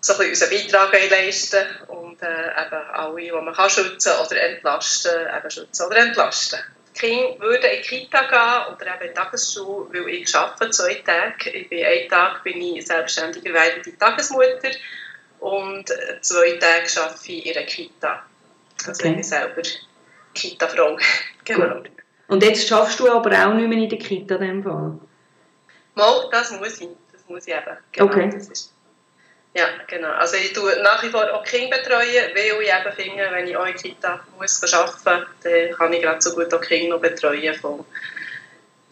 so 0.00 0.18
ein 0.18 0.28
unseren 0.30 0.50
Beitrag 0.50 1.10
leisten 1.10 1.66
und 1.88 2.22
äh, 2.22 2.26
eben 2.26 2.90
alle, 2.92 3.20
die 3.20 3.30
man 3.32 3.52
kann 3.52 3.68
schützen 3.68 4.12
oder 4.24 4.40
entlasten, 4.40 5.12
eben 5.36 5.50
schützen 5.50 5.86
oder 5.86 5.96
entlasten. 5.96 6.60
Die 6.94 7.00
Kinder 7.00 7.40
würden 7.40 7.70
in 7.70 7.82
die 7.82 7.88
Kita 7.88 8.22
gehen 8.22 8.74
oder 8.74 8.86
eben 8.86 9.02
in 9.02 9.08
die 9.08 9.14
Tagesschule, 9.14 9.88
weil 9.92 10.08
ich 10.08 10.34
arbeite 10.34 10.70
zwei 10.70 10.94
Tage. 10.94 11.50
Ich 11.50 11.68
bin, 11.68 11.84
einen 11.84 12.08
Tag 12.08 12.44
bin 12.44 12.62
ich 12.62 12.86
selbstständige 12.86 13.52
werdende 13.52 13.98
Tagesmutter 13.98 14.70
und 15.40 15.92
zwei 16.22 16.52
Tage 16.52 17.00
arbeite 17.02 17.32
ich 17.32 17.46
in 17.46 17.56
einer 17.56 17.66
Kita. 17.66 18.24
Also 18.86 19.04
okay. 19.04 19.16
ich 19.18 19.26
selber 19.26 19.62
Kita-Frau. 20.36 20.98
genau. 21.44 21.82
Und 22.28 22.42
jetzt 22.42 22.68
schaffst 22.68 23.00
du 23.00 23.10
aber 23.10 23.30
auch 23.30 23.54
nicht 23.54 23.68
mehr 23.68 23.78
in 23.78 23.88
der 23.88 23.98
Kita 23.98 24.36
in 24.36 24.40
dem 24.40 24.62
Fall? 24.62 24.98
Mal, 25.94 26.28
das 26.30 26.50
muss 26.52 26.80
ich. 26.80 26.88
Das 27.12 27.22
muss 27.28 27.46
ich 27.46 27.54
eben. 27.54 27.76
Genau, 27.92 28.06
okay. 28.06 28.38
ja, 29.54 29.66
genau. 29.86 30.10
Also 30.10 30.36
ich 30.36 30.52
tue 30.52 30.82
nach 30.82 31.02
wie 31.02 31.08
vor 31.08 31.32
auch 31.32 31.44
Kinder 31.44 31.78
betreuen, 31.78 32.30
weil 32.34 32.62
ich 32.62 32.68
eben 32.68 32.94
finde, 32.94 33.28
wenn 33.30 33.46
ich 33.46 33.56
auch 33.56 33.66
in 33.66 33.72
der 33.72 33.82
Kita 33.82 34.20
muss 34.38 34.74
arbeiten 34.74 34.92
muss, 34.92 35.26
dann 35.42 35.72
kann 35.72 35.92
ich 35.92 36.02
gerade 36.02 36.20
so 36.20 36.34
gut 36.34 36.52
auch 36.52 36.60
Kinder 36.60 36.96
noch 36.96 37.02
betreuen 37.02 37.54
von 37.54 37.84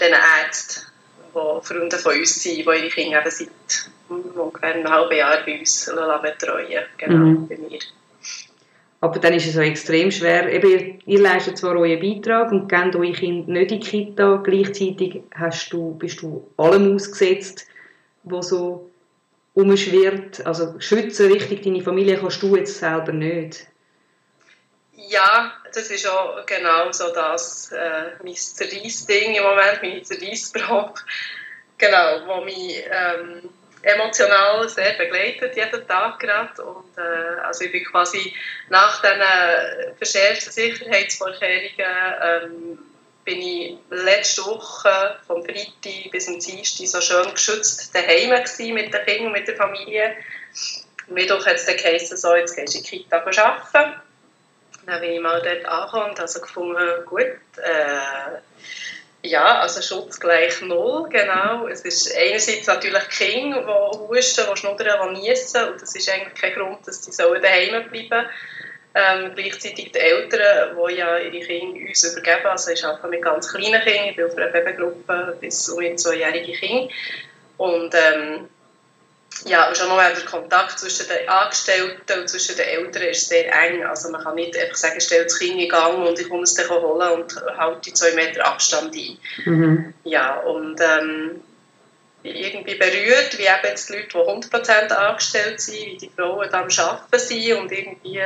diesen 0.01 0.15
Ärzten, 0.15 0.87
die 1.35 1.67
Freunde 1.67 1.99
von 1.99 2.17
uns 2.17 2.43
sind, 2.43 2.57
die 2.57 2.63
ihre 2.63 2.89
Kinder 2.89 3.21
eben 3.21 3.31
seit 3.31 3.91
ungefähr 4.09 4.75
einem 4.75 4.89
halben 4.89 5.17
Jahr 5.17 5.45
bei 5.45 5.59
uns 5.59 5.87
betreuen. 5.87 6.85
Genau, 6.99 7.17
mhm. 7.17 7.49
bei 7.49 7.57
mir. 7.57 7.81
Aber 9.05 9.19
dann 9.19 9.35
ist 9.35 9.47
es 9.47 9.59
auch 9.59 9.61
extrem 9.61 10.11
schwer. 10.11 10.51
Eben, 10.51 10.71
ihr, 10.71 10.99
ihr 11.05 11.21
leistet 11.21 11.59
zwar 11.59 11.77
euren 11.77 12.01
Beitrag 12.01 12.51
und 12.51 12.71
gebt 12.71 12.97
eure 12.97 13.13
Kinder 13.13 13.53
nicht 13.53 13.71
in 13.71 13.79
die 13.79 13.87
Kita, 13.87 14.41
gleichzeitig 14.43 15.21
hast 15.35 15.71
du, 15.75 15.95
bist 15.99 16.23
du 16.23 16.51
allem 16.57 16.95
ausgesetzt, 16.95 17.67
was 18.23 18.49
so 18.49 18.91
umschwirrt. 19.53 20.47
Also 20.47 20.81
schützen 20.81 21.31
richtig 21.31 21.65
deine 21.65 21.83
Familie 21.83 22.17
kannst 22.17 22.43
du 22.43 22.57
jetzt 22.57 22.79
selber 22.79 23.13
nicht. 23.13 23.67
Ja, 24.97 25.53
das 25.75 25.91
ist 25.91 26.09
auch 26.09 26.47
genau 26.47 26.91
so 26.91 27.13
das 27.13 27.73
äh, 27.73 28.13
mein 28.23 28.35
Zerreiss-Ding 28.35 29.35
im 29.35 29.43
Moment, 29.43 29.83
meine 29.83 30.03
Zerreissprobe. 30.03 30.95
Genau, 31.77 32.23
wo 32.27 32.43
mich 32.43 32.83
ähm, 32.91 33.51
emotional 33.85 34.69
sehr 34.69 34.95
begleitet, 34.95 35.57
jeden 35.57 35.87
Tag 35.87 36.19
gerade. 36.19 36.63
Und, 36.63 36.97
äh, 36.97 37.41
also 37.43 37.65
ich 37.65 37.73
bin 37.73 37.85
quasi 37.85 38.35
nach 38.69 39.03
diesen 39.03 39.97
verschärften 39.97 40.53
Sicherheitsvorkehrungen 40.53 42.15
ähm, 42.23 42.79
bin 43.25 43.41
ich 43.41 43.77
letzte 43.91 44.45
Woche 44.45 45.17
vom 45.27 45.43
Freitag 45.45 46.11
bis 46.11 46.27
zum 46.27 46.39
Dienstag 46.39 46.87
so 46.87 47.01
schön 47.01 47.33
geschützt 47.33 47.95
daheim 47.95 48.31
mit 48.75 48.93
den 48.93 49.05
Kindern 49.07 49.27
und 49.27 49.33
mit 49.33 49.49
der 49.49 49.57
Familie. 49.57 50.17
Mittwoch 51.09 51.45
hat 51.47 51.57
es 51.57 51.67
dann 51.67 51.77
geheißen, 51.77 52.17
so, 52.17 52.35
jetzt 52.35 52.57
gehst 52.57 52.75
du 52.75 52.79
in 52.79 52.85
die 52.85 52.91
Kita 52.91 53.19
arbeiten. 53.19 54.01
Dann 54.87 55.01
bin 55.01 55.13
ich 55.13 55.21
mal 55.21 55.41
dort 55.41 55.65
angekommen 55.65 56.11
und 56.11 56.19
habe 56.19 56.41
gefunden, 56.41 57.05
gut, 57.07 57.23
äh, 57.23 58.39
ja, 59.25 59.61
also 59.61 59.81
Schutz 59.81 60.21
gleich 60.21 60.61
null, 60.61 61.09
genau. 61.09 61.67
Es 61.67 61.81
ist 61.81 62.15
einerseits 62.15 62.67
natürlich 62.67 63.09
Kinder, 63.09 63.63
die 63.63 63.99
husten, 63.99 64.45
die 64.51 64.57
schnuddern, 64.57 65.15
die 65.15 65.21
niesen. 65.21 65.69
Und 65.69 65.81
das 65.81 65.95
ist 65.95 66.09
eigentlich 66.11 66.35
kein 66.35 66.53
Grund, 66.53 66.87
dass 66.87 67.03
sollen 67.05 67.41
daheim 67.41 67.89
bleiben. 67.91 68.27
Ähm, 68.95 69.33
gleichzeitig 69.35 69.93
die 69.93 69.99
Eltern, 69.99 70.77
die 70.77 70.95
ja 70.95 71.19
ihre 71.19 71.41
Kinder 71.41 71.89
uns 71.89 72.05
übergeben, 72.05 72.47
also 72.47 72.71
ich 72.71 72.85
arbeite 72.85 73.09
mit 73.09 73.23
ganz 73.23 73.51
kleinen 73.51 73.83
Kindern, 73.83 74.09
ich 74.11 74.17
bin 74.17 74.27
auf 74.27 74.37
einer 74.37 74.49
Babygruppe 74.49 75.37
bis 75.41 75.69
um 75.69 75.97
zweijährige 75.97 76.53
Kinder 76.53 76.93
und 77.57 77.93
ähm, 77.93 78.49
ja, 79.45 79.69
und 79.69 79.77
schon 79.77 79.89
noch 79.89 79.99
der 79.99 80.25
Kontakt 80.25 80.79
zwischen 80.79 81.07
den 81.09 81.29
Angestellten 81.29 82.21
und 82.21 82.29
zwischen 82.29 82.57
den 82.57 82.67
Eltern 82.67 83.03
ist 83.03 83.29
sehr 83.29 83.53
eng. 83.53 83.85
Also 83.85 84.11
man 84.11 84.23
kann 84.23 84.37
nicht 84.37 84.57
einfach 84.57 84.77
sagen, 84.77 85.01
stell 85.01 85.25
das 85.25 85.39
Kind 85.39 85.61
in 85.61 85.69
Gang 85.69 86.07
und 86.07 86.19
ich 86.19 86.29
komme 86.29 86.45
es 86.45 86.55
dann 86.55 86.69
holen 86.71 87.21
und 87.21 87.37
halte 87.59 87.93
zwei 87.93 88.13
Meter 88.13 88.45
Abstand 88.47 88.95
ein. 88.95 89.19
Mhm. 89.45 89.95
Ja, 90.05 90.39
und 90.41 90.81
ähm, 90.81 91.43
irgendwie 92.23 92.77
berührt, 92.77 93.37
wie 93.37 93.43
eben 93.43 93.65
jetzt 93.65 93.91
die 93.91 93.95
Leute, 93.95 94.09
die 94.09 94.17
100% 94.17 94.93
angestellt 94.93 95.61
sind, 95.61 95.75
wie 95.75 95.97
die 95.99 96.11
Frauen 96.17 96.49
da 96.51 96.63
am 96.63 96.69
Arbeiten 96.69 97.19
sind 97.19 97.53
und 97.59 97.71
irgendwie 97.71 98.21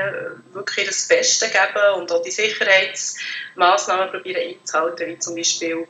wirklich 0.52 0.86
das 0.86 1.08
Beste 1.08 1.46
geben 1.46 2.00
und 2.00 2.12
auch 2.12 2.22
die 2.22 2.30
Sicherheitsmaßnahmen 2.30 4.10
probieren 4.10 4.40
einzuhalten, 4.40 5.08
wie 5.08 5.18
zum 5.18 5.34
Beispiel 5.34 5.86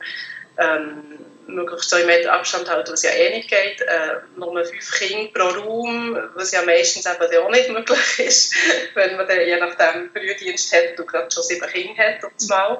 ähm, 0.57 1.19
möglichst 1.53 1.89
zwei 1.89 2.03
Meter 2.03 2.33
Abstand 2.33 2.69
halten, 2.69 2.91
was 2.91 3.03
ja 3.03 3.11
eh 3.11 3.35
nicht 3.35 3.49
geht. 3.49 3.81
Äh, 3.81 4.17
nur 4.37 4.63
fünf 4.65 4.91
Kinder 4.91 5.31
pro 5.33 5.47
Raum, 5.47 6.17
was 6.35 6.51
ja 6.51 6.61
meistens 6.63 7.05
eben 7.05 7.43
auch 7.43 7.49
nicht 7.49 7.69
möglich 7.69 7.99
ist, 8.19 8.55
wenn 8.93 9.17
man 9.17 9.27
dann 9.27 9.41
je 9.41 9.57
nachdem 9.57 10.09
Frühdienst 10.11 10.73
hat 10.73 10.99
und 10.99 11.07
gerade 11.07 11.31
schon 11.31 11.43
sieben 11.43 11.67
Kinder 11.67 12.03
hat 12.03 12.23
auf. 12.23 12.79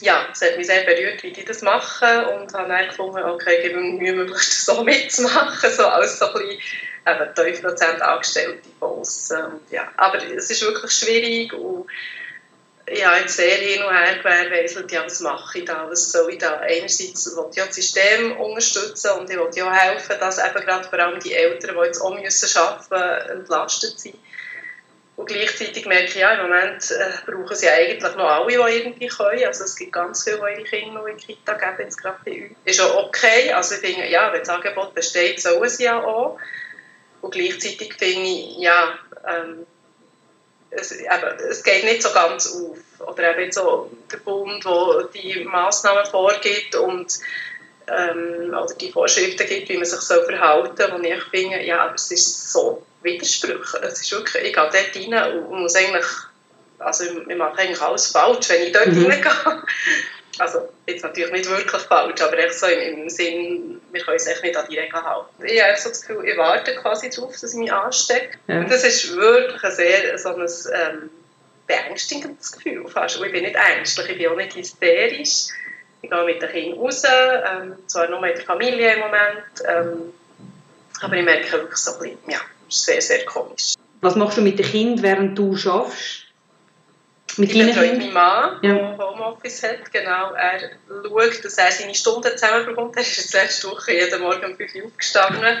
Ja, 0.00 0.26
es 0.32 0.42
hat 0.42 0.56
mich 0.56 0.66
sehr 0.66 0.82
berührt, 0.82 1.22
wie 1.22 1.32
die 1.32 1.44
das 1.44 1.62
machen 1.62 2.24
und 2.24 2.52
habe 2.54 2.68
dann 2.68 2.88
gefunden, 2.88 3.22
okay, 3.22 3.56
ich 3.56 3.62
gebe 3.62 3.78
mir 3.78 3.92
Mühe, 3.92 4.12
möglichst 4.12 4.66
so 4.66 4.82
mitzumachen, 4.84 5.70
so 5.70 5.86
als 5.86 6.18
so 6.18 6.26
ein 6.26 6.32
bisschen 6.32 6.58
eben 7.06 7.64
5% 7.64 7.98
Angestellte 8.00 8.68
von 8.78 9.00
außen. 9.00 9.60
Ja, 9.70 9.92
aber 9.96 10.18
es 10.24 10.50
ist 10.50 10.62
wirklich 10.62 10.92
schwierig 10.92 11.52
und 11.52 11.86
ja, 12.94 13.16
jetzt 13.18 13.36
sehr 13.36 13.56
hin 13.56 13.82
und 13.82 13.94
her 13.94 14.16
gewährleistet, 14.18 14.90
ja, 14.92 15.04
was 15.04 15.20
mache 15.20 15.58
ich 15.58 15.64
da, 15.64 15.86
was 15.88 16.12
soll 16.12 16.32
ich 16.32 16.38
da? 16.38 16.58
Einerseits 16.58 17.34
will 17.36 17.46
ich 17.50 17.56
ja 17.56 17.66
das 17.66 17.74
System 17.74 18.36
unterstützen 18.36 19.10
und 19.18 19.30
ich 19.30 19.36
will 19.36 19.48
ja 19.54 19.68
auch 19.68 19.72
helfen, 19.72 20.16
dass 20.20 20.38
eben 20.38 20.64
gerade 20.64 20.88
vor 20.88 20.98
allem 20.98 21.20
die 21.20 21.34
Eltern, 21.34 21.76
die 21.76 21.86
jetzt 21.86 22.00
auch 22.00 22.14
müssen 22.14 22.58
arbeiten 22.58 22.84
müssen, 22.90 23.38
entlastet 23.38 24.00
sind. 24.00 24.18
Und 25.14 25.26
gleichzeitig 25.26 25.84
merke 25.86 26.06
ich, 26.06 26.14
ja, 26.14 26.32
im 26.34 26.48
Moment 26.48 26.90
äh, 26.90 27.30
brauchen 27.30 27.54
sie 27.54 27.68
eigentlich 27.68 28.02
noch 28.16 28.24
alle, 28.24 28.48
die 28.48 28.78
irgendwie 28.78 29.08
können. 29.08 29.44
Also 29.44 29.64
es 29.64 29.76
gibt 29.76 29.92
ganz 29.92 30.24
viele, 30.24 30.38
die 30.38 30.60
ihre 30.60 30.64
Kinder 30.64 31.00
noch 31.00 31.06
in 31.06 31.18
die 31.18 31.26
Kita 31.26 31.52
geben, 31.52 31.76
jetzt 31.80 31.98
gerade 31.98 32.18
bei 32.24 32.48
uns. 32.48 32.56
Ist 32.64 32.80
auch 32.80 33.06
okay. 33.06 33.52
Also 33.52 33.74
ich 33.74 33.82
finde, 33.82 34.08
ja, 34.08 34.32
wenn 34.32 34.40
das 34.40 34.48
Angebot 34.48 34.94
besteht, 34.94 35.40
sollen 35.40 35.68
sie 35.68 35.84
ja 35.84 36.02
auch. 36.02 36.38
Und 37.20 37.30
gleichzeitig 37.30 37.94
finde 37.94 38.26
ich, 38.26 38.58
ja, 38.58 38.98
ähm, 39.28 39.66
es, 40.74 40.92
eben, 40.92 41.38
es 41.50 41.62
geht 41.62 41.84
nicht 41.84 42.02
so 42.02 42.12
ganz 42.12 42.46
auf. 42.46 42.78
Oder 43.08 43.36
eben 43.36 43.52
so 43.52 43.90
der 44.10 44.18
Bund, 44.18 44.64
der 44.64 45.08
die 45.14 45.44
Massnahmen 45.44 46.06
vorgibt 46.06 46.74
und 46.74 47.18
ähm, 47.88 48.50
oder 48.50 48.74
die 48.74 48.92
Vorschriften 48.92 49.46
gibt, 49.46 49.68
wie 49.68 49.76
man 49.76 49.84
sich 49.84 50.00
so 50.00 50.22
verhalten 50.22 50.76
soll, 50.76 50.92
wo 50.92 51.02
ich 51.02 51.22
finde, 51.24 51.62
ja, 51.64 51.84
aber 51.84 51.94
es 51.94 52.10
ist 52.10 52.52
so 52.52 52.84
Widersprüche. 53.02 53.78
Es 53.82 54.00
ist 54.00 54.12
wirklich, 54.12 54.44
ich 54.44 54.54
gehe 54.54 54.70
dort 54.70 55.16
rein 55.16 55.44
und 55.46 55.62
muss 55.62 55.74
eigentlich, 55.74 56.06
also 56.78 57.04
ich 57.28 57.36
mache 57.36 57.58
eigentlich 57.58 57.80
alles 57.80 58.06
falsch, 58.08 58.48
wenn 58.48 58.62
ich 58.62 58.72
dort 58.72 58.86
mhm. 58.86 59.06
reingehe. 59.06 59.62
Also 60.42 60.68
jetzt 60.88 61.04
natürlich 61.04 61.30
nicht 61.30 61.48
wirklich 61.48 61.82
falsch, 61.82 62.20
aber 62.20 62.36
echt 62.36 62.58
so 62.58 62.66
im, 62.66 63.02
im 63.02 63.08
Sinn, 63.08 63.80
wir 63.92 64.00
können 64.00 64.14
uns 64.14 64.26
echt 64.26 64.42
nicht 64.42 64.56
an 64.56 64.66
die 64.68 64.76
Regeln 64.76 65.04
halten. 65.04 65.28
Ich 65.44 65.62
habe 65.62 65.78
so 65.78 65.88
das 65.88 66.00
Gefühl, 66.00 66.28
ich 66.28 66.36
warte 66.36 66.74
quasi 66.74 67.10
darauf, 67.10 67.30
dass 67.38 67.52
ich 67.54 67.60
mich 67.60 67.72
anstecke. 67.72 68.38
Ja. 68.48 68.58
Und 68.58 68.68
das 68.68 68.82
ist 68.82 69.14
wirklich 69.14 69.62
ein 69.62 69.70
sehr 69.70 70.18
so 70.18 70.30
ein 70.30 70.40
ähm, 70.40 71.10
beängstigendes 71.68 72.50
Gefühl 72.50 72.88
fast. 72.88 73.18
Und 73.18 73.26
ich 73.26 73.32
bin 73.32 73.44
nicht 73.44 73.54
ängstlich, 73.54 74.08
ich 74.08 74.18
bin 74.18 74.26
auch 74.26 74.36
nicht 74.36 74.56
hysterisch. 74.56 75.46
Ich 76.00 76.10
gehe 76.10 76.24
mit 76.24 76.42
den 76.42 76.50
Kindern 76.50 76.80
raus, 76.80 77.04
ähm, 77.04 77.76
zwar 77.86 78.10
nur 78.10 78.20
mit 78.20 78.36
der 78.36 78.44
Familie 78.44 78.94
im 78.94 78.98
Moment, 78.98 79.44
ähm, 79.68 80.12
aber 81.02 81.16
ich 81.18 81.24
merke 81.24 81.52
wirklich 81.52 81.76
so 81.76 81.92
ein 81.92 81.98
bisschen, 82.00 82.18
ja, 82.26 82.40
es 82.68 82.78
ist 82.78 82.84
sehr, 82.86 83.00
sehr 83.00 83.24
komisch. 83.26 83.74
Was 84.00 84.16
machst 84.16 84.38
du 84.38 84.42
mit 84.42 84.58
den 84.58 84.66
Kindern, 84.66 85.02
während 85.04 85.38
du 85.38 85.56
schaffst? 85.56 86.21
Mit 87.36 87.54
ich 87.54 87.66
betreue 87.66 87.96
meinen 87.96 88.12
Mann, 88.12 88.58
ja. 88.62 88.74
der 88.74 88.98
Homeoffice 88.98 89.62
hat. 89.62 89.92
Genau. 89.92 90.32
Er 90.32 90.60
schaut, 90.60 91.44
dass 91.44 91.58
er 91.58 91.72
seine 91.72 91.94
Stunden 91.94 92.30
zusammenbekommt. 92.36 92.96
Er 92.96 93.02
ist 93.02 93.16
jetzt 93.16 93.34
letzte 93.34 93.70
Woche 93.70 93.92
jeden 93.92 94.20
Morgen 94.20 94.44
um 94.44 94.56
5 94.56 94.74
Uhr 94.74 94.84
aufgestanden, 94.86 95.58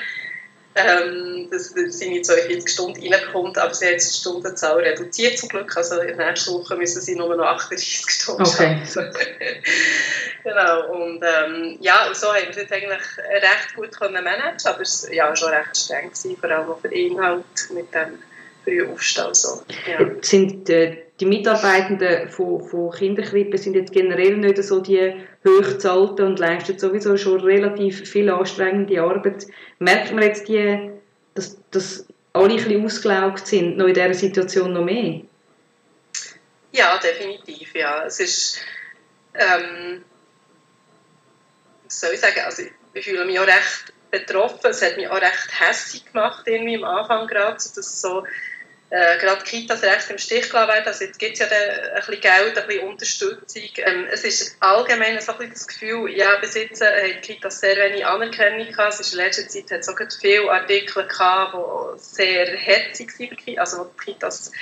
ähm, 0.74 1.48
dass 1.50 1.72
er 1.72 1.90
seine 1.90 2.20
42 2.20 2.68
Stunden 2.70 3.00
reinbekommt. 3.00 3.56
Aber 3.56 3.72
sie 3.72 3.86
hat 3.86 3.94
die 3.94 4.00
Stundenzahl 4.00 4.80
reduziert 4.80 5.38
zum 5.38 5.48
Glück. 5.48 5.74
Also 5.74 6.00
in 6.00 6.18
der 6.18 6.26
nächsten 6.28 6.52
Woche 6.52 6.76
müssen 6.76 7.00
sie 7.00 7.14
nur 7.14 7.34
noch 7.36 7.46
38 7.46 8.10
Stunden 8.10 8.42
okay. 8.42 8.78
arbeiten. 8.94 9.16
genau, 10.44 10.92
und 10.92 11.22
ähm, 11.22 11.78
ja, 11.80 12.10
so 12.12 12.28
haben 12.28 12.42
wir 12.42 12.50
es 12.50 12.56
jetzt 12.56 12.72
eigentlich 12.72 13.00
recht 13.18 13.74
gut 13.76 13.98
können 13.98 14.24
managen 14.24 14.66
aber 14.66 14.82
es 14.82 15.04
war 15.04 15.12
ja 15.12 15.36
schon 15.36 15.50
recht 15.50 15.76
streng, 15.76 16.10
gewesen, 16.10 16.36
vor 16.36 16.50
allem 16.50 16.68
auch 16.68 16.80
für 16.80 16.88
den 16.88 17.12
Inhalt 17.12 17.44
mit 17.72 17.94
dem 17.94 18.18
frühen 18.64 18.92
Aufstehen. 18.92 19.34
So. 19.34 19.62
Ja. 19.86 19.98
Sind 20.20 20.68
äh, 20.68 20.98
die 21.22 21.26
Mitarbeitenden 21.26 22.28
von, 22.28 22.60
von 22.68 22.90
Kinderkrippen 22.90 23.56
sind 23.56 23.76
jetzt 23.76 23.92
generell 23.92 24.36
nicht 24.38 24.60
so 24.64 24.80
die 24.80 25.14
hochzahlten 25.46 26.26
und 26.26 26.40
leisten 26.40 26.76
sowieso 26.76 27.16
schon 27.16 27.40
relativ 27.40 28.10
viel 28.10 28.28
anstrengende 28.28 29.00
Arbeit. 29.00 29.46
Merkt 29.78 30.10
man 30.10 30.24
jetzt, 30.24 30.48
die, 30.48 30.90
dass, 31.34 31.58
dass 31.70 32.08
alle 32.32 32.48
ein 32.48 32.56
bisschen 32.56 32.84
ausgelaugt 32.84 33.46
sind, 33.46 33.76
noch 33.76 33.86
in 33.86 33.94
dieser 33.94 34.14
Situation 34.14 34.72
noch 34.72 34.82
mehr? 34.84 35.20
Ja, 36.72 36.98
definitiv, 36.98 37.72
ja. 37.72 38.04
Es 38.04 38.18
ist, 38.18 38.58
ähm, 39.34 40.02
was 41.84 42.00
soll 42.00 42.14
ich 42.14 42.20
sagen, 42.20 42.40
also 42.44 42.64
ich 42.94 43.04
fühle 43.04 43.24
mich 43.26 43.38
auch 43.38 43.46
recht 43.46 43.92
betroffen, 44.10 44.70
es 44.70 44.82
hat 44.82 44.96
mich 44.96 45.06
auch 45.06 45.20
recht 45.20 45.60
hässlich 45.60 46.04
gemacht 46.04 46.42
irgendwie 46.48 46.78
am 46.78 46.84
Anfang 46.84 47.28
gerade, 47.28 47.54
dass 47.54 48.00
so 48.00 48.24
äh, 48.92 49.16
gerade 49.16 49.42
Kitas 49.42 49.82
recht 49.82 50.10
im 50.10 50.18
Stich 50.18 50.50
gelassen 50.50 50.68
werden. 50.68 50.86
Also 50.86 51.04
jetzt 51.04 51.18
gibt 51.18 51.32
es 51.32 51.38
ja 51.38 51.46
dann 51.46 51.92
ein 51.94 51.94
bisschen 51.96 52.20
Geld, 52.20 52.58
ein 52.58 52.66
bisschen 52.66 52.88
Unterstützung. 52.88 53.62
Ähm, 53.78 54.06
es 54.12 54.22
ist 54.22 54.56
allgemein 54.60 55.18
so 55.18 55.32
ein 55.32 55.38
bisschen 55.38 55.54
das 55.54 55.66
Gefühl, 55.66 56.10
ja, 56.10 56.36
bis 56.36 56.54
jetzt 56.54 56.82
äh, 56.82 57.14
haben 57.14 57.22
Kitas 57.22 57.60
sehr 57.60 57.74
wenig 57.76 58.04
Anerkennung 58.04 58.66
gehabt. 58.66 58.92
Es 58.92 59.00
ist 59.00 59.14
in 59.14 59.20
letzter 59.20 59.48
Zeit 59.48 59.70
hat 59.70 59.80
es 59.80 59.88
auch 59.88 59.96
viele 60.20 60.50
Artikel 60.50 61.06
gehabt, 61.06 61.54
die 61.54 61.98
sehr 62.00 62.46
herzig 62.54 63.18
waren, 63.18 63.58
also 63.58 63.78
wo 63.78 63.84
die 63.84 64.04
Kitas 64.04 64.52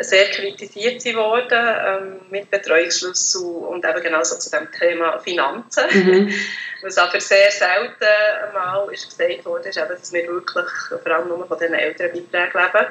sehr 0.00 0.28
kritisiert 0.30 1.04
wurden 1.14 1.50
ähm, 1.52 2.20
mit 2.30 2.50
Betreuungsschlüssel 2.50 3.42
und 3.42 3.84
eben 3.84 4.02
genau 4.02 4.24
so 4.24 4.38
zu 4.38 4.50
dem 4.50 4.72
Thema 4.72 5.20
Finanzen. 5.20 5.84
Mhm. 5.92 6.34
Was 6.82 6.98
aber 6.98 7.20
sehr 7.20 7.50
selten 7.52 8.06
mal 8.52 8.88
ist 8.92 9.08
gesagt 9.16 9.44
wurde, 9.44 9.68
ist 9.68 9.78
eben, 9.78 9.88
dass 9.88 10.12
wir 10.12 10.26
wirklich 10.26 10.66
vor 10.88 11.12
allem 11.12 11.28
nur 11.28 11.46
von 11.46 11.58
den 11.58 11.74
Elternbeiträgen 11.74 12.60
leben. 12.60 12.86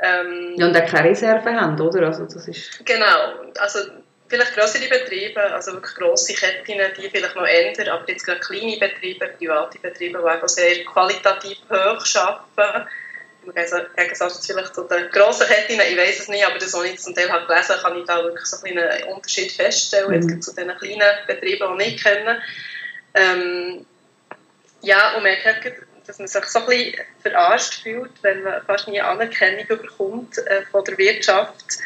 Ähm, 0.00 0.54
ja, 0.56 0.66
und 0.66 0.76
auch 0.76 0.86
keine 0.86 1.10
Reserven 1.10 1.60
haben, 1.60 1.80
oder? 1.80 2.06
Also 2.06 2.24
das 2.24 2.46
ist 2.46 2.84
genau, 2.84 3.50
also 3.58 3.80
vielleicht 4.28 4.54
größere 4.54 4.88
Betriebe, 4.88 5.40
also 5.40 5.72
wirklich 5.72 5.94
grosse 5.94 6.34
Ketten, 6.34 6.78
die 6.96 7.10
vielleicht 7.10 7.34
noch 7.34 7.46
ändern, 7.46 7.88
aber 7.88 8.08
jetzt 8.08 8.24
gerade 8.24 8.40
kleine 8.40 8.78
Betriebe, 8.78 9.26
private 9.38 9.78
Betriebe, 9.78 10.18
die 10.18 10.28
einfach 10.28 10.48
sehr 10.48 10.84
qualitativ 10.84 11.58
hoch 11.70 12.04
arbeiten, 12.16 12.88
im 13.44 13.54
Gegensatz 13.54 14.46
vielleicht 14.46 14.74
zu 14.74 14.84
den 14.84 15.10
grossen 15.10 15.46
Ketten, 15.46 15.80
ich 15.80 15.96
weiß 15.96 16.20
es 16.20 16.28
nicht, 16.28 16.46
aber 16.46 16.58
das, 16.58 16.74
was 16.74 16.84
ich 16.84 16.98
zum 16.98 17.14
Teil 17.14 17.30
habe 17.30 17.46
gelesen 17.46 17.70
habe, 17.70 17.82
kann 17.82 17.98
ich 17.98 18.04
da 18.04 18.22
wirklich 18.22 18.44
so 18.44 18.64
einen 18.64 19.04
Unterschied 19.14 19.50
feststellen, 19.50 20.20
mhm. 20.20 20.28
jetzt 20.28 20.44
zu 20.44 20.54
den 20.54 20.68
kleinen 20.76 21.26
Betrieben, 21.26 21.78
die 21.78 21.84
nicht 21.84 22.04
kennen. 22.04 22.42
Ähm, 23.14 23.86
ja, 24.82 25.16
und 25.16 25.22
man 25.22 25.32
hat 25.32 25.56
dass 26.08 26.18
man 26.18 26.26
sich 26.26 26.44
so 26.44 26.60
ein 26.60 26.66
bisschen 26.66 26.94
verarscht 27.20 27.82
fühlt, 27.82 28.10
wenn 28.22 28.42
man 28.42 28.62
fast 28.64 28.88
nie 28.88 29.00
Anerkennung 29.00 29.66
bekommt 29.68 30.38
äh, 30.38 30.62
von 30.70 30.82
der 30.84 30.96
Wirtschaft 30.96 31.78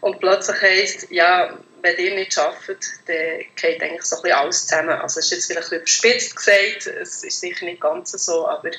und 0.00 0.18
plötzlich 0.18 0.60
heisst, 0.62 1.10
ja, 1.10 1.58
wenn 1.82 1.96
ihr 1.98 2.14
nicht 2.14 2.36
arbeitet, 2.38 2.84
dann 3.06 3.44
geht 3.54 3.82
eigentlich 3.82 4.02
so 4.02 4.16
ein 4.16 4.22
bisschen 4.22 4.38
alles 4.38 4.66
zusammen. 4.66 4.98
Also 5.00 5.20
es 5.20 5.26
ist 5.26 5.32
jetzt 5.32 5.46
vielleicht 5.46 5.72
überspitzt 5.72 6.36
gesagt, 6.36 6.86
es 6.86 7.22
ist 7.22 7.40
sicher 7.40 7.66
nicht 7.66 7.80
ganz 7.80 8.12
so, 8.12 8.48
aber 8.48 8.70
die 8.70 8.78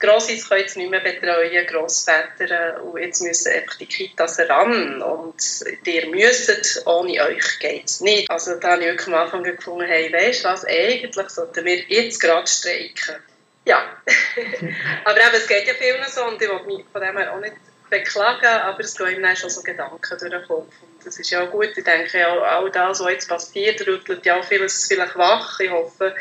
Grossis 0.00 0.48
können 0.48 0.62
jetzt 0.62 0.76
nicht 0.76 0.90
mehr 0.90 1.00
betreuen, 1.00 1.66
Grossväter, 1.66 2.82
und 2.82 3.00
jetzt 3.00 3.22
müssen 3.22 3.52
einfach 3.52 3.78
die 3.78 3.86
Kitas 3.86 4.38
ran 4.40 5.00
und 5.00 5.64
ihr 5.86 6.08
müsst, 6.08 6.82
ohne 6.86 7.22
euch 7.22 7.58
geht 7.60 7.86
es 7.86 8.00
nicht. 8.00 8.28
Also 8.28 8.56
da 8.56 8.72
habe 8.72 8.82
ich 8.82 8.88
wirklich 8.88 9.06
am 9.06 9.14
Anfang 9.14 9.44
gefunden, 9.44 9.86
hey, 9.86 10.12
weißt 10.12 10.44
du 10.44 10.48
was, 10.48 10.64
eigentlich 10.66 11.30
sollten 11.30 11.64
wir 11.64 11.78
jetzt 11.88 12.20
gerade 12.20 12.46
streiken. 12.48 13.22
Ja, 13.64 13.96
aber 15.04 15.16
eben, 15.16 15.34
es 15.34 15.46
geht 15.46 15.66
ja 15.66 15.74
vielen 15.74 16.04
so 16.06 16.26
und 16.26 16.40
ich 16.40 16.48
will 16.48 16.60
mich 16.66 16.84
von 16.92 17.00
dem 17.00 17.16
her 17.16 17.32
auch 17.32 17.40
nicht 17.40 17.56
beklagen, 17.88 18.46
aber 18.46 18.80
es 18.80 18.96
gehen 18.96 19.24
ihm 19.24 19.36
schon 19.36 19.50
so 19.50 19.62
Gedanken 19.62 19.98
durch 20.00 20.20
den 20.20 20.42
Kopf. 20.46 20.72
Und 20.82 21.06
das 21.06 21.18
ist 21.18 21.30
ja 21.30 21.42
auch 21.42 21.50
gut. 21.50 21.70
Ich 21.76 21.84
denke, 21.84 22.18
ja, 22.18 22.38
all 22.40 22.70
das, 22.70 23.00
was 23.00 23.10
jetzt 23.10 23.28
passiert, 23.28 23.86
rüttelt 23.86 24.26
ja 24.26 24.38
auch 24.38 24.44
vieles 24.44 24.86
vielleicht 24.86 25.16
wach. 25.16 25.60
Ich 25.60 25.70
hoffe, 25.70 26.14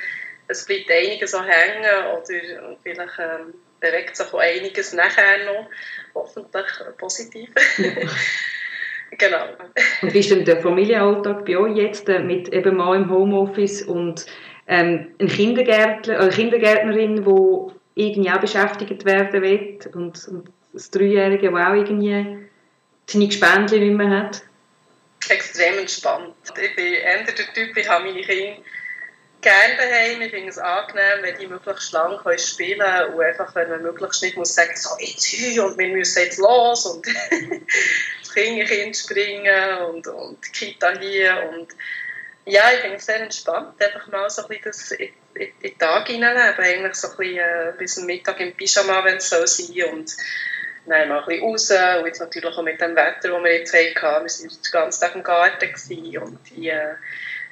es 0.47 0.65
bleibt 0.65 0.91
einiges 0.91 1.31
so 1.31 1.41
hängen 1.43 2.05
oder 2.13 2.77
vielleicht 2.83 3.19
ähm, 3.19 3.53
bewegt 3.79 4.15
sich 4.15 4.33
auch 4.33 4.39
einiges 4.39 4.93
nachher 4.93 5.45
noch. 5.45 5.69
Hoffentlich 6.15 6.65
positiv. 6.97 7.49
genau. 9.11 9.47
Und 10.01 10.13
wie 10.13 10.19
ist 10.19 10.31
denn 10.31 10.45
der 10.45 10.61
Familienalltag 10.61 11.45
bei 11.45 11.57
euch 11.57 11.75
jetzt 11.75 12.07
äh, 12.07 12.19
mit 12.19 12.49
eben 12.49 12.75
mal 12.77 12.95
im 12.95 13.09
Homeoffice 13.09 13.81
und 13.83 14.25
ähm, 14.67 15.13
ein 15.19 15.27
Kindergärtner, 15.27 16.19
eine 16.19 16.29
Kindergärtnerin, 16.29 17.23
die 17.23 18.01
irgendwie 18.05 18.31
auch 18.31 18.39
beschäftigt 18.39 19.05
werden 19.05 19.41
will 19.41 19.79
und, 19.93 20.27
und 20.27 20.49
das 20.73 20.89
Dreijährige, 20.89 21.51
das 21.51 21.67
auch 21.67 21.73
irgendwie 21.73 22.49
seine 23.07 23.27
Gespendli 23.27 23.79
nicht 23.79 23.97
mehr 23.97 24.09
hat? 24.09 24.41
Extrem 25.29 25.79
entspannt. 25.79 26.33
Ich 26.61 26.75
bin 26.75 26.93
eher 26.93 27.23
der 27.23 27.35
Typ, 27.35 27.77
ich 27.77 27.87
habe 27.87 28.05
meine 28.05 28.21
Kinder 28.21 28.61
gerne 29.43 29.75
daheim. 29.77 30.21
Ich 30.21 30.31
finde 30.31 30.49
es 30.49 30.57
angenehm, 30.57 31.21
wenn 31.21 31.37
die 31.37 31.47
möglichst 31.47 31.91
lang 31.91 32.17
können 32.17 32.39
spielen 32.39 32.79
können 32.79 33.13
und 33.13 33.21
einfach, 33.21 33.53
wenn 33.55 33.69
man 33.69 33.83
möglichst 33.83 34.23
nicht 34.23 34.37
muss 34.37 34.55
sagen, 34.55 34.75
so 34.75 34.89
jetzt 34.99 35.25
hier 35.25 35.65
und 35.65 35.77
wir 35.77 35.89
müssen 35.89 36.23
jetzt 36.23 36.39
los 36.39 36.85
und 36.85 37.05
das 38.21 38.33
Kind 38.33 38.97
springen 38.97 39.77
und, 39.89 40.07
und 40.07 40.37
die 40.45 40.51
Kita 40.51 40.97
hier 40.99 41.51
und 41.53 41.67
ja, 42.45 42.63
ich 42.73 42.93
es 42.93 43.05
sehr 43.05 43.21
entspannt, 43.21 43.81
einfach 43.81 44.07
mal 44.07 44.29
so 44.29 44.43
ein 44.43 44.47
bisschen 44.49 44.63
das 44.65 44.91
in 44.91 45.09
den 45.63 45.79
Tag 45.79 46.07
hineinleben, 46.07 46.63
eigentlich 46.63 46.95
so 46.95 47.09
ein 47.09 47.17
bisschen 47.17 47.37
äh, 47.37 47.73
bis 47.77 47.95
zum 47.95 48.05
Mittag 48.05 48.39
im 48.39 48.53
Pyjama, 48.53 49.03
wenn 49.03 49.17
es 49.17 49.29
so 49.29 49.45
sein 49.45 49.93
und 49.93 50.15
dann 50.85 51.09
mal 51.09 51.19
ein 51.19 51.25
bisschen 51.25 51.43
raus. 51.43 51.99
Und 51.99 52.05
jetzt 52.07 52.19
natürlich 52.19 52.55
auch 52.55 52.63
mit 52.63 52.81
dem 52.81 52.95
Wetter, 52.95 53.29
das 53.29 53.43
wir 53.43 53.57
jetzt 53.57 53.73
hatten, 53.73 54.23
wir 54.23 54.29
sind 54.29 54.51
den 54.51 54.71
ganzen 54.71 55.01
Tag 55.01 55.15
im 55.15 55.23
Garten 55.23 55.69
und 56.21 56.39
die 56.49 56.69
äh, 56.69 56.95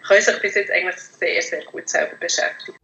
können 0.06 0.22
sich 0.22 0.42
bis 0.42 0.56
jetzt 0.56 0.72
eigentlich 0.72 0.98
sehr, 0.98 1.42
sehr 1.42 1.64
gut 1.66 1.88
selber 1.88 2.16
beschäftigen. 2.18 2.78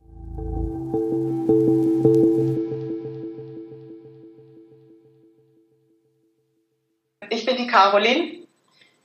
Ich 7.29 7.45
bin 7.45 7.57
die 7.57 7.67
Caroline. 7.67 8.47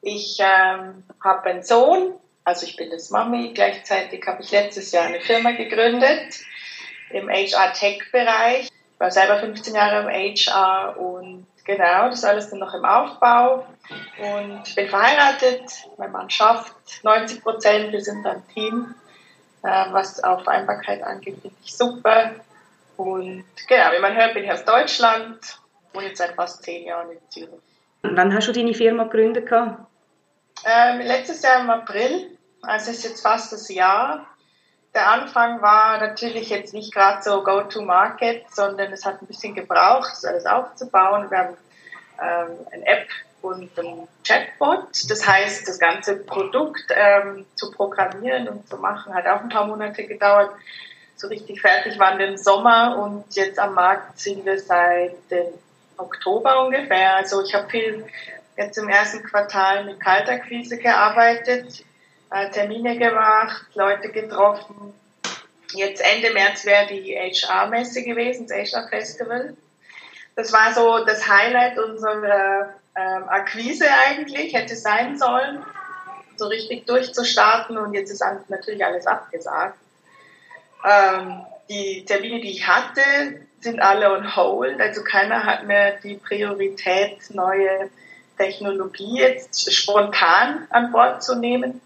Ich 0.01 0.39
ähm, 0.41 1.05
habe 1.23 1.43
einen 1.45 1.63
Sohn, 1.63 2.15
also 2.45 2.67
ich 2.67 2.77
bin 2.77 2.91
das 2.91 3.11
Mami. 3.11 3.53
Gleichzeitig 3.55 4.27
habe 4.27 4.43
ich 4.43 4.51
letztes 4.51 4.93
Jahr 4.93 5.05
eine 5.05 5.21
Firma 5.21 5.53
gegründet 5.53 6.41
im 7.11 7.29
HR-Tech-Bereich. 7.29 8.65
Ich 8.65 9.01
war 9.01 9.11
selber 9.11 9.39
15 9.39 9.75
Jahre 9.75 10.03
im 10.03 10.09
HR 10.09 10.97
und 10.99 11.47
genau, 11.65 12.09
das 12.09 12.21
ist 12.21 12.25
alles 12.25 12.51
dann 12.51 12.61
noch 12.61 12.75
im 12.75 12.85
Aufbau. 12.85 13.67
Und 14.19 14.75
bin 14.75 14.89
verheiratet, 14.89 15.63
mein 15.99 16.13
Mann 16.13 16.31
schafft 16.31 16.75
90 17.03 17.43
Prozent, 17.43 17.93
wir 17.93 18.01
sind 18.01 18.27
ein 18.27 18.43
Team. 18.55 18.95
Äh, 19.65 19.93
was 19.93 20.23
auch 20.25 20.43
Vereinbarkeit 20.43 21.03
angeht, 21.03 21.39
finde 21.41 21.57
ich 21.65 21.77
super. 21.77 22.33
Und 22.97 23.45
genau, 23.69 23.93
wie 23.93 24.01
man 24.01 24.17
hört, 24.17 24.35
bin 24.35 24.45
ich 24.45 24.51
aus 24.51 24.65
Deutschland 24.65 25.39
und 25.93 26.03
jetzt 26.03 26.19
seit 26.19 26.35
fast 26.35 26.65
zehn 26.65 26.87
Jahren 26.87 27.13
in 27.13 27.19
Zürich. 27.29 27.61
Wann 28.03 28.35
hast 28.35 28.49
du 28.49 28.53
deine 28.53 28.75
Firma 28.75 29.05
gegründet? 29.05 29.49
Ähm, 30.65 31.01
letztes 31.01 31.43
Jahr 31.43 31.61
im 31.61 31.71
April, 31.71 32.39
also 32.63 32.91
ist 32.91 33.05
jetzt 33.05 33.23
fast 33.23 33.53
das 33.53 33.69
Jahr. 33.69 34.27
Der 34.95 35.11
Anfang 35.11 35.63
war 35.63 35.99
natürlich 35.99 36.51
jetzt 36.51 36.75
nicht 36.75 36.93
gerade 36.95 37.23
so 37.23 37.43
Go-to-Market, 37.43 38.45
sondern 38.55 38.93
es 38.93 39.05
hat 39.05 39.23
ein 39.23 39.27
bisschen 39.27 39.55
gebraucht, 39.55 40.11
das 40.13 40.25
alles 40.25 40.47
aufzubauen. 40.47 41.31
Wir 41.31 41.39
haben 41.39 41.57
ähm, 42.21 42.67
eine 42.71 42.87
App 42.87 43.09
und 43.41 43.77
ein 43.79 44.07
Chatbot. 44.25 44.89
Das 45.09 45.27
heißt, 45.27 45.67
das 45.67 45.79
ganze 45.79 46.17
Produkt 46.17 46.85
ähm, 46.95 47.47
zu 47.57 47.71
programmieren 47.73 48.49
und 48.49 48.69
zu 48.69 48.77
machen 48.77 49.15
hat 49.15 49.27
auch 49.27 49.41
ein 49.41 49.49
paar 49.49 49.67
Monate 49.67 50.05
gedauert. 50.05 50.51
So 51.17 51.29
richtig 51.29 51.61
fertig 51.61 51.99
waren 51.99 52.19
wir 52.19 52.29
im 52.29 52.37
Sommer 52.37 52.99
und 52.99 53.25
jetzt 53.35 53.59
am 53.59 53.75
Markt 53.75 54.19
sind 54.21 54.45
wir 54.45 54.59
seit 54.61 55.15
dem 55.31 55.47
Oktober 55.97 56.65
ungefähr. 56.65 57.17
Also 57.17 57.43
ich 57.43 57.55
habe 57.55 57.69
viel 57.69 58.05
jetzt 58.57 58.79
im 58.79 58.89
ersten 58.89 59.23
Quartal 59.23 59.85
mit 59.85 60.01
Kaltakquise 60.01 60.79
gearbeitet, 60.79 61.85
äh, 62.31 62.51
Termine 62.51 62.99
gemacht, 62.99 63.67
Leute 63.75 64.11
getroffen. 64.11 64.95
Jetzt 65.75 66.03
Ende 66.03 66.33
März 66.33 66.65
wäre 66.65 66.87
die 66.87 67.15
HR-Messe 67.15 68.03
gewesen, 68.03 68.47
das 68.47 68.73
HR-Festival. 68.73 69.57
Das 70.37 70.53
war 70.53 70.73
so 70.75 71.05
das 71.05 71.29
Highlight 71.29 71.79
unserer 71.79 72.75
ähm, 72.97 73.29
Akquise 73.29 73.87
eigentlich, 74.07 74.55
hätte 74.55 74.77
sein 74.77 75.19
sollen, 75.19 75.65
so 76.37 76.47
richtig 76.47 76.87
durchzustarten 76.87 77.77
und 77.79 77.95
jetzt 77.95 78.11
ist 78.11 78.23
natürlich 78.49 78.85
alles 78.85 79.07
abgesagt. 79.07 79.79
Ähm, 80.85 81.43
die 81.69 82.05
Termine, 82.05 82.41
die 82.41 82.51
ich 82.51 82.67
hatte, 82.67 83.03
sind 83.61 83.81
alle 83.81 84.13
on 84.13 84.37
hold, 84.37 84.81
also 84.81 85.05
keiner 85.05 85.45
hat 85.45 85.67
mehr 85.67 85.93
die 86.03 86.17
Priorität, 86.17 87.19
neue 87.31 87.91
Technologie 88.43 89.19
jetzt 89.19 89.73
spontan 89.73 90.67
an 90.71 90.91
Bord 90.91 91.23
zu 91.23 91.37
nehmen. 91.37 91.81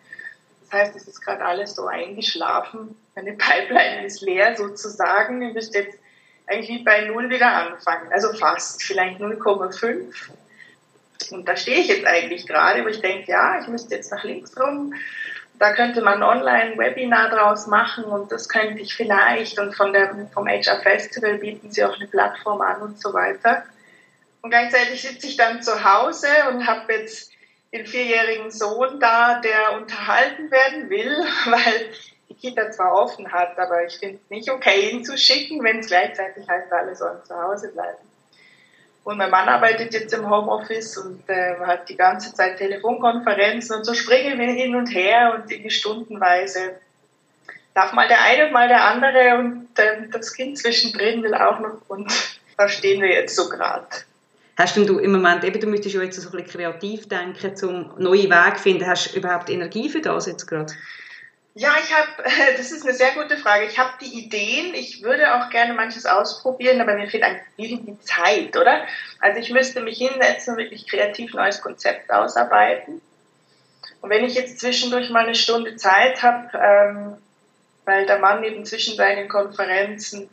Das 0.63 0.81
heißt, 0.81 0.97
es 0.97 1.07
ist 1.07 1.21
gerade 1.21 1.45
alles 1.45 1.75
so 1.75 1.87
eingeschlafen. 1.87 2.97
Meine 3.15 3.33
Pipeline 3.33 4.07
ist 4.07 4.23
leer 4.23 4.57
sozusagen. 4.57 5.43
Ich 5.43 5.55
müsste 5.55 5.79
jetzt 5.79 5.99
eigentlich 6.47 6.85
bei 6.85 7.03
Null 7.03 7.29
wieder 7.31 7.53
anfangen. 7.53 8.11
Also 8.13 8.33
fast, 8.33 8.83
vielleicht 8.83 9.21
0,5. 9.21 10.31
Und 11.31 11.49
da 11.49 11.57
stehe 11.57 11.79
ich 11.79 11.89
jetzt 11.89 12.07
eigentlich 12.07 12.47
gerade, 12.47 12.85
wo 12.85 12.89
ich 12.89 13.01
denke, 13.01 13.31
ja, 13.31 13.61
ich 13.61 13.69
müsste 13.69 13.95
jetzt 13.95 14.11
nach 14.13 14.25
links 14.25 14.59
rum. 14.59 14.95
Da 15.59 15.73
könnte 15.73 16.03
man 16.03 16.23
online 16.23 16.77
Webinar 16.77 17.31
draus 17.31 17.67
machen 17.67 18.05
und 18.05 18.31
das 18.31 18.49
könnte 18.49 18.81
ich 18.81 18.95
vielleicht. 18.95 19.59
Und 19.59 19.75
von 19.75 19.93
der, 19.93 20.15
vom 20.33 20.47
HR 20.47 20.81
Festival 20.81 21.39
bieten 21.39 21.71
sie 21.71 21.85
auch 21.85 21.97
eine 21.97 22.07
Plattform 22.07 22.61
an 22.61 22.83
und 22.83 23.01
so 23.01 23.13
weiter. 23.13 23.65
Und 24.47 24.51
gleichzeitig 24.51 25.03
sitze 25.03 25.27
ich 25.27 25.37
dann 25.37 25.61
zu 25.61 25.83
Hause 25.83 26.29
und 26.49 26.69
habe 26.69 26.93
jetzt 26.93 27.33
den 27.73 27.85
vierjährigen 27.85 28.53
Sohn 28.53 29.01
da, 29.01 29.41
der 29.41 29.77
unterhalten 29.77 30.53
werden 30.53 30.89
will, 30.89 31.11
weil 31.47 31.91
die 32.29 32.35
Kita 32.35 32.71
zwar 32.71 32.93
offen 32.93 33.33
hat, 33.33 33.59
aber 33.59 33.85
ich 33.85 33.99
finde 33.99 34.21
es 34.23 34.31
nicht 34.31 34.49
okay, 34.49 34.91
ihn 34.91 35.05
zu 35.05 35.19
schicken, 35.19 35.65
wenn 35.65 35.81
es 35.81 35.89
gleichzeitig 35.89 36.49
heißt, 36.49 36.73
alle 36.73 36.95
sollen 36.95 37.25
zu 37.25 37.35
Hause 37.35 37.73
bleiben. 37.73 37.99
Und 39.03 39.19
mein 39.19 39.31
Mann 39.31 39.49
arbeitet 39.49 39.93
jetzt 39.95 40.15
im 40.15 40.31
Homeoffice 40.31 40.97
und 40.99 41.29
äh, 41.29 41.57
hat 41.67 41.89
die 41.89 41.97
ganze 41.97 42.33
Zeit 42.33 42.59
Telefonkonferenzen 42.59 43.75
und 43.75 43.85
so 43.85 43.95
springen 43.95 44.39
wir 44.39 44.47
hin 44.47 44.77
und 44.77 44.95
her 44.95 45.35
und 45.35 45.51
in 45.51 45.65
die 45.65 45.71
Stundenweise 45.71 46.79
darf 47.75 47.93
mal 47.95 48.07
der 48.07 48.23
eine 48.23 48.47
und 48.47 48.53
mal 48.53 48.69
der 48.69 48.85
andere 48.85 49.39
und 49.39 49.77
äh, 49.77 50.09
das 50.13 50.35
Kind 50.35 50.57
zwischendrin 50.57 51.25
will 51.25 51.35
auch 51.35 51.59
noch 51.59 51.81
und 51.89 52.13
da 52.57 52.69
stehen 52.69 53.03
wir 53.03 53.11
jetzt 53.11 53.35
so 53.35 53.49
gerade. 53.49 53.89
Hast 54.59 54.77
du 54.77 54.99
im 54.99 55.13
Moment, 55.13 55.45
eben, 55.45 55.61
du 55.61 55.67
müsstest 55.67 55.95
ja 55.95 56.03
jetzt 56.03 56.21
so 56.21 56.29
ein 56.29 56.33
bisschen 56.33 56.61
kreativ 56.61 57.09
denken, 57.09 57.55
um 57.67 58.03
neue 58.03 58.25
Wege 58.25 58.57
zu 58.57 58.63
finden. 58.63 58.87
Hast 58.87 59.13
du 59.13 59.19
überhaupt 59.19 59.51
Energie 59.51 59.91
für 59.91 60.01
das 60.01 60.27
jetzt 60.27 60.47
gerade? 60.47 60.73
Ja, 61.55 61.75
ich 61.83 61.95
habe, 61.95 62.29
das 62.57 62.71
ist 62.73 62.85
eine 62.85 62.95
sehr 62.95 63.13
gute 63.13 63.37
Frage. 63.37 63.65
Ich 63.65 63.79
habe 63.79 63.93
die 64.01 64.19
Ideen, 64.19 64.75
ich 64.75 65.03
würde 65.03 65.35
auch 65.35 65.51
gerne 65.51 65.75
manches 65.75 66.07
ausprobieren, 66.07 66.81
aber 66.81 66.95
mir 66.95 67.09
fehlt 67.09 67.23
eigentlich 67.23 67.85
die 67.85 67.99
Zeit, 68.01 68.57
oder? 68.57 68.83
Also 69.21 69.41
ich 69.41 69.51
müsste 69.51 69.83
mich 69.83 69.99
hinsetzen 69.99 70.55
und 70.55 70.59
wirklich 70.61 70.87
kreativ 70.87 71.35
neues 71.35 71.61
Konzept 71.61 72.11
ausarbeiten. 72.11 73.03
Und 74.01 74.11
wenn 74.11 74.25
ich 74.25 74.35
jetzt 74.35 74.61
zwischendurch 74.61 75.11
mal 75.11 75.25
eine 75.25 75.35
Stunde 75.35 75.77
Zeit 75.77 76.23
habe, 76.23 76.51
ähm, 76.55 77.17
weil 77.85 78.07
der 78.07 78.19
Mann 78.19 78.45
eben 78.45 78.65
zwischen 78.65 78.97
seinen 78.97 79.29
Konferenzen 79.29 80.29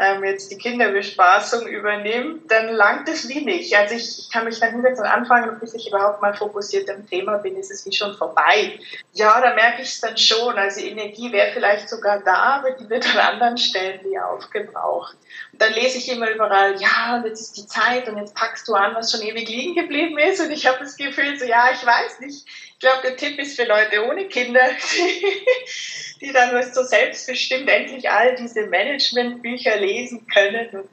ähm, 0.00 0.24
jetzt 0.24 0.50
die 0.50 0.56
Kinderbespaßung 0.56 1.66
übernimmt, 1.66 2.50
dann 2.50 2.70
langt 2.70 3.08
es 3.08 3.28
wie 3.28 3.44
nicht. 3.44 3.76
Also 3.76 3.94
ich, 3.94 4.18
ich 4.18 4.30
kann 4.30 4.46
mich 4.46 4.58
dann 4.58 4.72
hinsetzen 4.72 5.04
und 5.04 5.10
anfangen 5.10 5.60
bis 5.60 5.74
ich 5.74 5.88
überhaupt 5.88 6.22
mal 6.22 6.32
fokussiert 6.32 6.88
im 6.88 7.06
Thema 7.06 7.36
bin, 7.36 7.56
ist 7.56 7.70
es 7.70 7.84
wie 7.84 7.92
schon 7.92 8.16
vorbei. 8.16 8.78
Ja, 9.12 9.40
da 9.40 9.54
merke 9.54 9.82
ich 9.82 9.88
es 9.88 10.00
dann 10.00 10.16
schon. 10.16 10.56
Also 10.56 10.80
Energie 10.80 11.30
wäre 11.32 11.52
vielleicht 11.52 11.90
sogar 11.90 12.20
da, 12.20 12.34
aber 12.34 12.70
die 12.70 12.88
wird 12.88 13.06
an 13.14 13.20
anderen 13.34 13.58
Stellen 13.58 14.00
wie 14.04 14.18
aufgebraucht. 14.18 15.16
Und 15.52 15.60
dann 15.60 15.74
lese 15.74 15.98
ich 15.98 16.10
immer 16.10 16.30
überall, 16.30 16.80
ja, 16.80 17.16
und 17.16 17.26
jetzt 17.26 17.40
ist 17.40 17.56
die 17.58 17.66
Zeit 17.66 18.08
und 18.08 18.16
jetzt 18.16 18.34
packst 18.34 18.66
du 18.68 18.74
an, 18.74 18.94
was 18.94 19.12
schon 19.12 19.20
ewig 19.20 19.48
liegen 19.48 19.74
geblieben 19.74 20.16
ist. 20.18 20.40
Und 20.40 20.50
ich 20.50 20.66
habe 20.66 20.78
das 20.78 20.96
Gefühl, 20.96 21.38
so 21.38 21.44
ja, 21.44 21.70
ich 21.72 21.84
weiß 21.84 22.20
nicht. 22.20 22.46
Ich 22.82 22.88
glaube, 22.88 23.02
der 23.02 23.16
Tipp 23.18 23.38
ist 23.38 23.56
für 23.56 23.66
Leute 23.66 24.02
ohne 24.08 24.24
Kinder, 24.24 24.58
die 26.22 26.32
dann 26.32 26.72
so 26.72 26.82
selbstbestimmt 26.82 27.68
endlich 27.68 28.10
all 28.10 28.34
diese 28.36 28.68
Managementbücher 28.68 29.76
lesen 29.76 30.26
können 30.32 30.66
und 30.70 30.88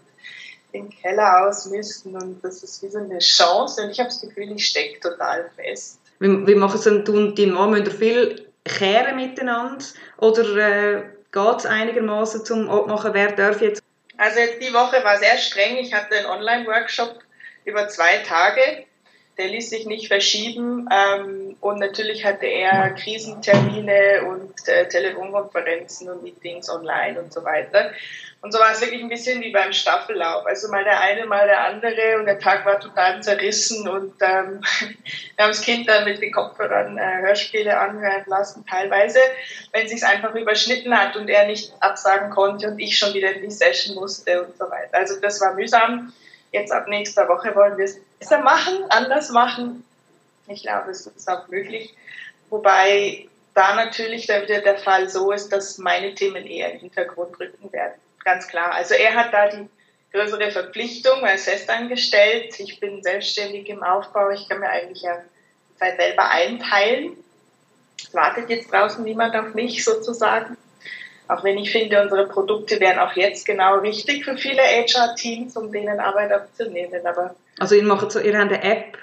den 0.74 0.90
Keller 0.90 1.48
ausmisten 1.48 2.14
und 2.14 2.44
das 2.44 2.62
ist 2.62 2.84
wie 2.84 2.90
so 2.90 2.98
eine 2.98 3.20
Chance 3.20 3.84
und 3.84 3.92
ich 3.92 4.00
habe 4.00 4.10
das 4.10 4.20
Gefühl, 4.20 4.52
ich 4.52 4.68
stecke 4.68 5.00
total 5.00 5.50
fest. 5.56 6.02
Wie, 6.20 6.46
wie 6.46 6.56
machen 6.56 6.78
Sie 6.78 7.04
denn, 7.04 7.36
die 7.36 7.46
Mann, 7.46 7.70
müssen 7.70 7.98
viel 7.98 8.52
kehren 8.66 9.16
miteinander 9.16 9.86
oder 10.18 10.58
äh, 10.58 11.04
geht 11.32 11.60
es 11.60 11.66
einigermaßen 11.66 12.44
zum 12.44 12.70
Abmachen, 12.70 13.14
wer 13.14 13.32
darf 13.32 13.62
jetzt? 13.62 13.82
Also 14.18 14.42
jetzt 14.42 14.62
die 14.62 14.74
Woche 14.74 15.02
war 15.06 15.18
sehr 15.20 15.38
streng, 15.38 15.78
ich 15.78 15.94
hatte 15.94 16.18
einen 16.18 16.26
Online-Workshop 16.26 17.20
über 17.64 17.88
zwei 17.88 18.18
Tage 18.18 18.84
der 19.38 19.48
ließ 19.48 19.70
sich 19.70 19.86
nicht 19.86 20.08
verschieben 20.08 20.88
ähm, 20.92 21.56
und 21.62 21.80
natürlich 21.80 22.26
hatte 22.26 22.48
er 22.48 22.92
Krisentermine 22.92 24.24
und 24.28 24.68
äh, 24.68 24.88
Telefonkonferenzen 24.88 26.10
und 26.10 26.24
Meetings 26.24 26.70
online 26.70 27.22
und 27.22 27.32
so 27.32 27.44
weiter. 27.44 27.92
Und 28.42 28.54
so 28.54 28.60
war 28.60 28.72
es 28.72 28.82
wirklich 28.82 29.02
ein 29.02 29.10
bisschen 29.10 29.42
wie 29.42 29.52
beim 29.52 29.74
Staffellauf. 29.74 30.46
Also 30.46 30.70
mal 30.70 30.84
der 30.84 31.02
eine, 31.02 31.26
mal 31.26 31.48
der 31.48 31.66
andere 31.66 32.20
und 32.20 32.26
der 32.26 32.40
Tag 32.40 32.66
war 32.66 32.80
total 32.80 33.22
zerrissen 33.22 33.88
und 33.88 34.14
ähm, 34.22 34.62
wir 35.36 35.44
haben 35.44 35.50
das 35.50 35.62
Kind 35.62 35.88
dann 35.88 36.06
mit 36.06 36.22
den 36.22 36.32
Kopfhörern 36.32 36.98
äh, 36.98 37.22
Hörspiele 37.22 37.78
anhören 37.78 38.24
lassen, 38.28 38.64
teilweise, 38.70 39.20
wenn 39.74 39.88
sich 39.88 40.04
einfach 40.04 40.36
überschnitten 40.36 40.98
hat 40.98 41.16
und 41.16 41.30
er 41.30 41.48
nicht 41.48 41.74
absagen 41.80 42.30
konnte 42.30 42.68
und 42.68 42.80
ich 42.80 42.98
schon 42.98 43.14
wieder 43.14 43.34
in 43.34 43.42
die 43.42 43.52
Session 43.52 43.96
musste 43.96 44.44
und 44.44 44.58
so 44.58 44.66
weiter. 44.66 44.94
Also 44.94 45.20
das 45.20 45.42
war 45.42 45.56
mühsam. 45.56 46.14
Jetzt 46.60 46.72
ab 46.72 46.88
nächster 46.88 47.28
Woche 47.30 47.56
wollen 47.56 47.78
wir 47.78 47.86
es 47.86 48.00
besser 48.20 48.40
machen, 48.40 48.84
anders 48.90 49.30
machen. 49.30 49.86
Ich 50.48 50.64
glaube, 50.64 50.92
es 50.92 51.06
ist 51.06 51.30
auch 51.30 51.48
möglich. 51.50 51.94
Wobei 52.50 53.28
da 53.54 53.76
natürlich 53.76 54.28
dann 54.28 54.44
wieder 54.44 54.62
der 54.62 54.78
Fall 54.78 55.10
so 55.10 55.32
ist, 55.32 55.50
dass 55.50 55.78
meine 55.78 56.16
Themen 56.16 56.46
eher 56.46 56.74
im 56.74 56.80
Hintergrund 56.80 57.40
rücken 57.40 57.72
werden. 57.72 57.94
Ganz 58.24 58.48
klar. 58.48 58.72
Also 58.72 58.94
er 58.94 59.14
hat 59.16 59.34
da 59.34 59.50
die 59.50 59.70
größere 60.14 60.52
Verpflichtung 60.52 61.24
als 61.24 61.46
festangestellt. 61.46 62.60
Ich 62.60 62.80
bin 62.80 63.04
selbstständig 63.04 63.70
im 63.70 63.84
Aufbau. 63.84 64.30
Ich 64.32 64.48
kann 64.50 64.60
mir 64.60 64.70
eigentlich 64.70 65.02
ja 65.02 65.22
Zeit 65.78 65.98
selber 66.00 66.30
einteilen. 66.30 67.18
Es 68.00 68.14
wartet 68.14 68.50
jetzt 68.50 68.72
draußen 68.72 69.04
niemand 69.04 69.36
auf 69.36 69.54
mich 69.54 69.84
sozusagen. 69.84 70.58
Auch 71.28 71.44
wenn 71.44 71.58
ich 71.58 71.72
finde, 71.72 72.02
unsere 72.02 72.28
Produkte 72.28 72.80
wären 72.80 73.00
auch 73.00 73.14
jetzt 73.14 73.46
genau 73.46 73.80
richtig 73.80 74.24
für 74.24 74.38
viele 74.38 74.62
HR-Teams, 74.62 75.58
um 75.58 75.72
denen 75.72 76.00
Arbeit 76.00 76.32
abzunehmen. 76.32 77.06
Aber 77.06 77.36
also 77.60 77.76
ihr 77.76 77.84
macht 77.84 78.12
so, 78.12 78.20
ihr 78.20 78.38
habt 78.38 78.52
eine 78.52 78.64
App? 78.64 78.98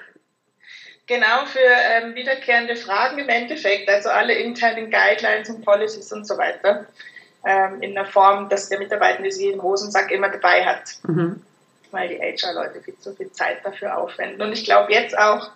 Genau, 1.07 1.45
für 1.45 1.59
ähm, 1.59 2.15
wiederkehrende 2.15 2.75
Fragen 2.75 3.19
im 3.19 3.29
Endeffekt, 3.29 3.87
also 3.89 4.09
alle 4.09 4.33
internen 4.33 4.89
Guidelines 4.89 5.49
und 5.49 5.63
Policies 5.63 6.11
und 6.11 6.25
so 6.25 6.35
weiter. 6.37 6.87
Ähm, 7.45 7.81
in 7.81 7.93
der 7.93 8.05
Form, 8.05 8.49
dass 8.49 8.69
der 8.69 8.79
Mitarbeiter 8.79 9.29
sie 9.29 9.49
im 9.49 9.61
Hosensack 9.61 10.09
immer 10.09 10.29
dabei 10.29 10.65
hat. 10.65 10.95
Mhm. 11.03 11.43
Weil 11.91 12.09
die 12.09 12.17
HR-Leute 12.19 12.81
viel 12.81 12.97
zu 12.97 13.13
viel 13.13 13.31
Zeit 13.31 13.63
dafür 13.63 13.97
aufwenden. 13.97 14.41
Und 14.41 14.51
ich 14.51 14.65
glaube 14.65 14.91
jetzt 14.91 15.15
auch 15.15 15.51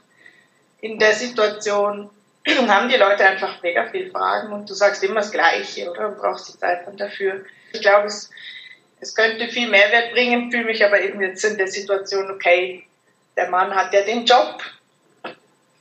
in 0.81 0.99
der 0.99 1.13
Situation, 1.13 2.11
haben 2.57 2.89
die 2.89 2.95
Leute 2.95 3.25
einfach 3.25 3.61
mega 3.61 3.87
viele 3.89 4.11
Fragen 4.11 4.51
und 4.53 4.69
du 4.69 4.73
sagst 4.73 5.03
immer 5.03 5.21
das 5.21 5.31
Gleiche, 5.31 5.89
oder? 5.89 6.09
Du 6.09 6.21
brauchst 6.21 6.53
die 6.53 6.57
Zeit 6.57 6.85
dann 6.85 6.97
dafür. 6.97 7.45
Ich 7.73 7.81
glaube, 7.81 8.07
es, 8.07 8.29
es 8.99 9.15
könnte 9.15 9.47
viel 9.47 9.69
Mehrwert 9.69 10.11
bringen, 10.11 10.51
fühle 10.51 10.65
mich 10.65 10.83
aber 10.83 11.01
eben 11.01 11.21
jetzt 11.21 11.43
in 11.43 11.57
der 11.57 11.67
Situation, 11.67 12.31
okay, 12.31 12.85
der 13.37 13.49
Mann 13.49 13.73
hat 13.75 13.93
ja 13.93 14.01
den 14.01 14.25
Job, 14.25 14.61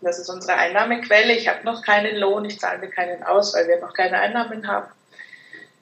das 0.00 0.18
ist 0.18 0.28
unsere 0.28 0.57
Einnahmequelle, 0.57 1.33
ich 1.33 1.48
habe 1.48 1.64
noch 1.64 1.83
keinen 1.83 2.16
Lohn, 2.16 2.44
ich 2.44 2.61
zahle 2.61 2.78
mir 2.78 2.90
keinen 2.90 3.22
aus, 3.22 3.54
weil 3.54 3.66
wir 3.66 3.81
noch 3.81 3.94
keine 3.94 4.20
Einnahmen 4.20 4.66
haben. 4.68 4.88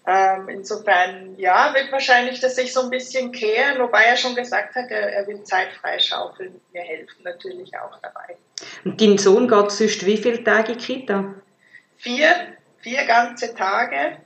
Ähm, 0.08 0.48
insofern, 0.48 1.36
ja, 1.36 1.74
wird 1.74 1.90
wahrscheinlich 1.90 2.40
das 2.40 2.54
sich 2.54 2.72
so 2.72 2.82
ein 2.82 2.90
bisschen 2.90 3.32
kehren, 3.32 3.80
wobei 3.80 4.04
er 4.04 4.16
schon 4.16 4.36
gesagt 4.36 4.76
hat, 4.76 4.90
er, 4.90 5.12
er 5.12 5.26
will 5.26 5.42
Zeit 5.42 5.72
freischaufeln. 5.72 6.60
Wir 6.72 6.82
helfen 6.82 7.24
natürlich 7.24 7.76
auch 7.76 7.98
dabei. 8.00 8.36
Und 8.84 9.00
dein 9.00 9.18
Sohn 9.18 9.48
geht 9.48 9.70
sonst 9.70 10.06
wie 10.06 10.16
viele 10.16 10.42
Tage 10.42 10.72
in 10.72 10.78
Kita? 10.78 11.34
Vier, 11.98 12.28
vier 12.80 13.04
ganze 13.04 13.54
Tage. 13.54 14.18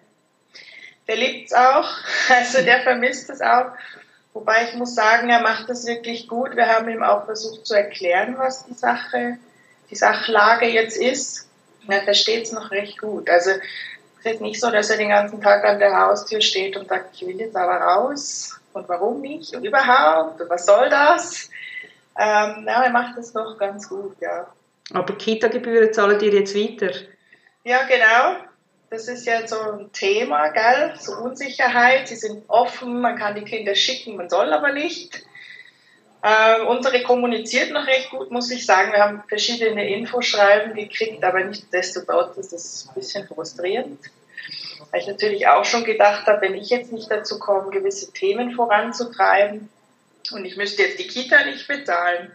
Der 1.09 1.17
liebt 1.17 1.49
es 1.49 1.53
auch, 1.53 1.89
also 2.29 2.63
der 2.63 2.83
vermisst 2.83 3.31
es 3.31 3.41
auch. 3.41 3.73
Wobei 4.33 4.69
ich 4.69 4.75
muss 4.75 4.95
sagen, 4.95 5.29
er 5.29 5.41
macht 5.41 5.69
das 5.69 5.87
wirklich 5.87 6.29
gut. 6.29 6.55
Wir 6.55 6.69
haben 6.69 6.89
ihm 6.89 7.03
auch 7.03 7.25
versucht 7.25 7.67
zu 7.67 7.75
erklären, 7.75 8.37
was 8.39 8.65
die 8.65 8.75
Sache, 8.75 9.39
die 9.91 9.97
Sachlage 9.97 10.67
jetzt 10.67 10.97
ist. 10.97 11.49
Und 11.83 11.93
er 11.93 12.03
versteht 12.03 12.45
es 12.45 12.53
noch 12.53 12.71
recht 12.71 12.99
gut. 12.99 13.29
Also 13.29 13.51
es 14.23 14.33
ist 14.35 14.41
nicht 14.41 14.61
so, 14.61 14.71
dass 14.71 14.91
er 14.91 14.99
den 14.99 15.09
ganzen 15.09 15.41
Tag 15.41 15.65
an 15.65 15.79
der 15.79 15.99
Haustür 15.99 16.41
steht 16.41 16.77
und 16.77 16.89
sagt, 16.89 17.15
ich 17.15 17.27
will 17.27 17.41
jetzt 17.41 17.57
aber 17.57 17.77
raus 17.77 18.61
und 18.73 18.89
warum 18.89 19.21
nicht 19.21 19.55
und 19.57 19.65
überhaupt 19.65 20.41
und 20.41 20.49
was 20.49 20.67
soll 20.67 20.89
das? 20.91 21.51
Ähm, 22.19 22.65
ja, 22.67 22.85
er 22.85 22.91
macht 22.91 23.17
das 23.17 23.35
noch 23.35 23.57
ganz 23.59 23.89
gut, 23.89 24.17
ja. 24.21 24.47
Aber 24.93 25.15
Kita-Gebühren 25.17 25.93
zahlen 25.93 26.21
ihr 26.21 26.33
jetzt 26.33 26.55
weiter? 26.55 26.93
Ja, 27.65 27.83
genau. 27.85 28.45
Das 28.91 29.07
ist 29.07 29.25
ja 29.27 29.47
so 29.47 29.57
ein 29.61 29.93
Thema, 29.93 30.49
gell? 30.49 30.95
So 30.99 31.13
Unsicherheit. 31.13 32.09
Sie 32.09 32.17
sind 32.17 32.43
offen, 32.49 33.01
man 33.01 33.17
kann 33.17 33.37
die 33.37 33.45
Kinder 33.45 33.75
schicken, 33.75 34.17
man 34.17 34.29
soll 34.29 34.53
aber 34.53 34.73
nicht. 34.73 35.23
Ähm, 36.23 36.67
unsere 36.67 37.03
kommuniziert 37.03 37.71
noch 37.71 37.87
recht 37.87 38.11
gut, 38.11 38.31
muss 38.31 38.51
ich 38.51 38.67
sagen. 38.67 38.93
Wir 38.93 39.03
haben 39.03 39.23
verschiedene 39.29 39.89
Infoschreiben 39.89 40.75
gekriegt, 40.75 41.23
aber 41.25 41.45
nichtsdestotrotz 41.45 42.37
ist 42.37 42.53
es 42.53 42.89
ein 42.89 42.95
bisschen 42.95 43.27
frustrierend. 43.27 44.01
Weil 44.91 45.01
ich 45.01 45.07
natürlich 45.07 45.47
auch 45.47 45.65
schon 45.65 45.85
gedacht 45.85 46.27
habe, 46.27 46.43
wenn 46.43 46.55
ich 46.55 46.69
jetzt 46.69 46.93
nicht 46.93 47.11
dazu 47.11 47.39
komme, 47.39 47.71
gewisse 47.71 48.13
Themen 48.13 48.53
voranzutreiben 48.53 49.71
und 50.33 50.45
ich 50.45 50.57
müsste 50.57 50.83
jetzt 50.83 50.99
die 50.99 51.07
Kita 51.07 51.45
nicht 51.45 51.67
bezahlen, 51.67 52.33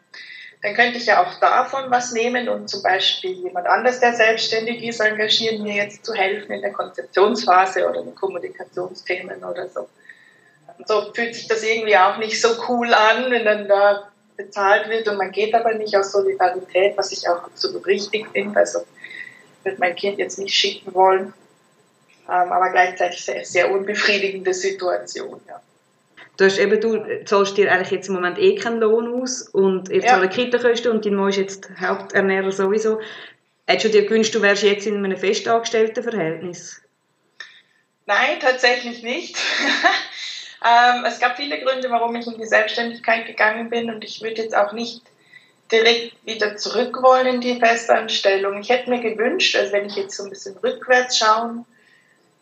dann 0.61 0.73
könnte 0.73 0.97
ich 0.97 1.05
ja 1.05 1.23
auch 1.23 1.39
davon 1.39 1.91
was 1.91 2.11
nehmen 2.11 2.49
und 2.49 2.69
zum 2.69 2.81
Beispiel 2.81 3.33
jemand 3.33 3.67
anders, 3.67 3.99
der 3.99 4.13
selbstständig 4.13 4.83
ist, 4.83 4.99
engagieren, 4.99 5.61
mir 5.61 5.75
jetzt 5.75 6.05
zu 6.05 6.13
helfen 6.13 6.51
in 6.51 6.61
der 6.61 6.73
Konzeptionsphase 6.73 7.87
oder 7.87 8.01
in 8.01 8.15
Kommunikationsthemen 8.15 9.43
oder 9.43 9.69
so. 9.69 9.87
Und 10.77 10.87
so 10.87 11.13
fühlt 11.13 11.35
sich 11.35 11.47
das 11.47 11.63
irgendwie 11.63 11.95
auch 11.97 12.17
nicht 12.17 12.41
so 12.41 12.49
cool 12.67 12.93
an, 12.93 13.29
wenn 13.29 13.45
dann 13.45 13.67
da 13.67 14.11
bezahlt 14.35 14.89
wird 14.89 15.07
und 15.07 15.17
man 15.17 15.31
geht 15.31 15.53
aber 15.53 15.73
nicht 15.75 15.95
aus 15.95 16.11
Solidarität, 16.11 16.97
was 16.97 17.11
ich 17.11 17.27
auch 17.29 17.43
absolut 17.43 17.85
richtig 17.85 18.27
finde. 18.31 18.59
Also 18.59 18.79
würde 19.63 19.77
mein 19.79 19.95
Kind 19.95 20.17
jetzt 20.17 20.39
nicht 20.39 20.53
schicken 20.53 20.93
wollen, 20.93 21.33
ähm, 22.27 22.51
aber 22.51 22.71
gleichzeitig 22.71 23.23
sehr, 23.23 23.45
sehr 23.45 23.71
unbefriedigende 23.71 24.53
Situation. 24.53 25.41
Ja. 25.47 25.61
Du 26.37 26.45
hast 26.45 26.57
eben, 26.57 26.79
du 26.81 27.23
zahlst 27.25 27.57
dir 27.57 27.71
eigentlich 27.71 27.91
jetzt 27.91 28.07
im 28.07 28.15
Moment 28.15 28.37
eh 28.37 28.55
keinen 28.55 28.79
Lohn 28.79 29.21
aus 29.21 29.43
und 29.43 29.89
ihr 29.89 30.01
ja. 30.01 30.07
zahlt 30.07 30.33
Kitakosten 30.33 30.91
und 30.91 31.05
dein 31.05 31.15
Mann 31.15 31.29
ist 31.29 31.37
jetzt 31.37 31.69
Haupternährer 31.79 32.51
sowieso. 32.51 32.99
Hättest 33.67 33.85
du 33.85 33.99
dir 33.99 34.07
gewünscht, 34.07 34.35
du 34.35 34.41
wärst 34.41 34.63
jetzt 34.63 34.85
in 34.85 35.03
einem 35.03 35.17
festangestellten 35.17 36.03
Verhältnis? 36.03 36.81
Nein, 38.05 38.39
tatsächlich 38.39 39.01
nicht. 39.01 39.37
ähm, 40.65 41.05
es 41.05 41.19
gab 41.19 41.37
viele 41.37 41.59
Gründe, 41.61 41.89
warum 41.89 42.15
ich 42.15 42.27
in 42.27 42.37
die 42.37 42.45
Selbstständigkeit 42.45 43.25
gegangen 43.25 43.69
bin 43.69 43.89
und 43.89 44.03
ich 44.03 44.21
würde 44.21 44.43
jetzt 44.43 44.55
auch 44.55 44.73
nicht 44.73 45.01
direkt 45.71 46.13
wieder 46.25 46.57
zurück 46.57 47.01
wollen 47.01 47.25
in 47.25 47.41
die 47.41 47.59
Festanstellung. 47.59 48.59
Ich 48.59 48.69
hätte 48.69 48.89
mir 48.89 49.01
gewünscht, 49.01 49.55
also 49.55 49.73
wenn 49.73 49.87
ich 49.87 49.95
jetzt 49.95 50.17
so 50.17 50.23
ein 50.23 50.29
bisschen 50.29 50.55
rückwärts 50.57 51.17
schauen 51.17 51.65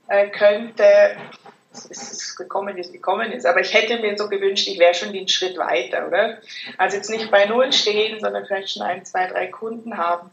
äh, 0.10 0.28
könnte, 0.28 1.16
es 1.74 2.12
ist 2.12 2.36
gekommen, 2.36 2.76
wie 2.76 2.82
es 2.82 2.92
gekommen 2.92 3.32
ist. 3.32 3.46
Aber 3.46 3.62
ich 3.62 3.74
hätte 3.74 4.00
mir 4.00 4.18
so 4.18 4.30
gewünscht, 4.30 4.68
ich 4.68 4.80
wäre 4.80 4.94
schon 4.94 5.14
den 5.14 5.28
Schritt 5.28 5.58
weiter, 5.58 6.08
oder? 6.08 6.38
Also 6.78 6.98
jetzt 6.98 7.10
nicht 7.10 7.32
bei 7.32 7.46
Null 7.46 7.72
stehen, 7.72 8.20
sondern 8.20 8.46
vielleicht 8.46 8.72
schon 8.72 8.84
ein, 8.84 9.06
zwei, 9.06 9.28
drei 9.28 9.48
Kunden 9.48 9.98
haben. 9.98 10.30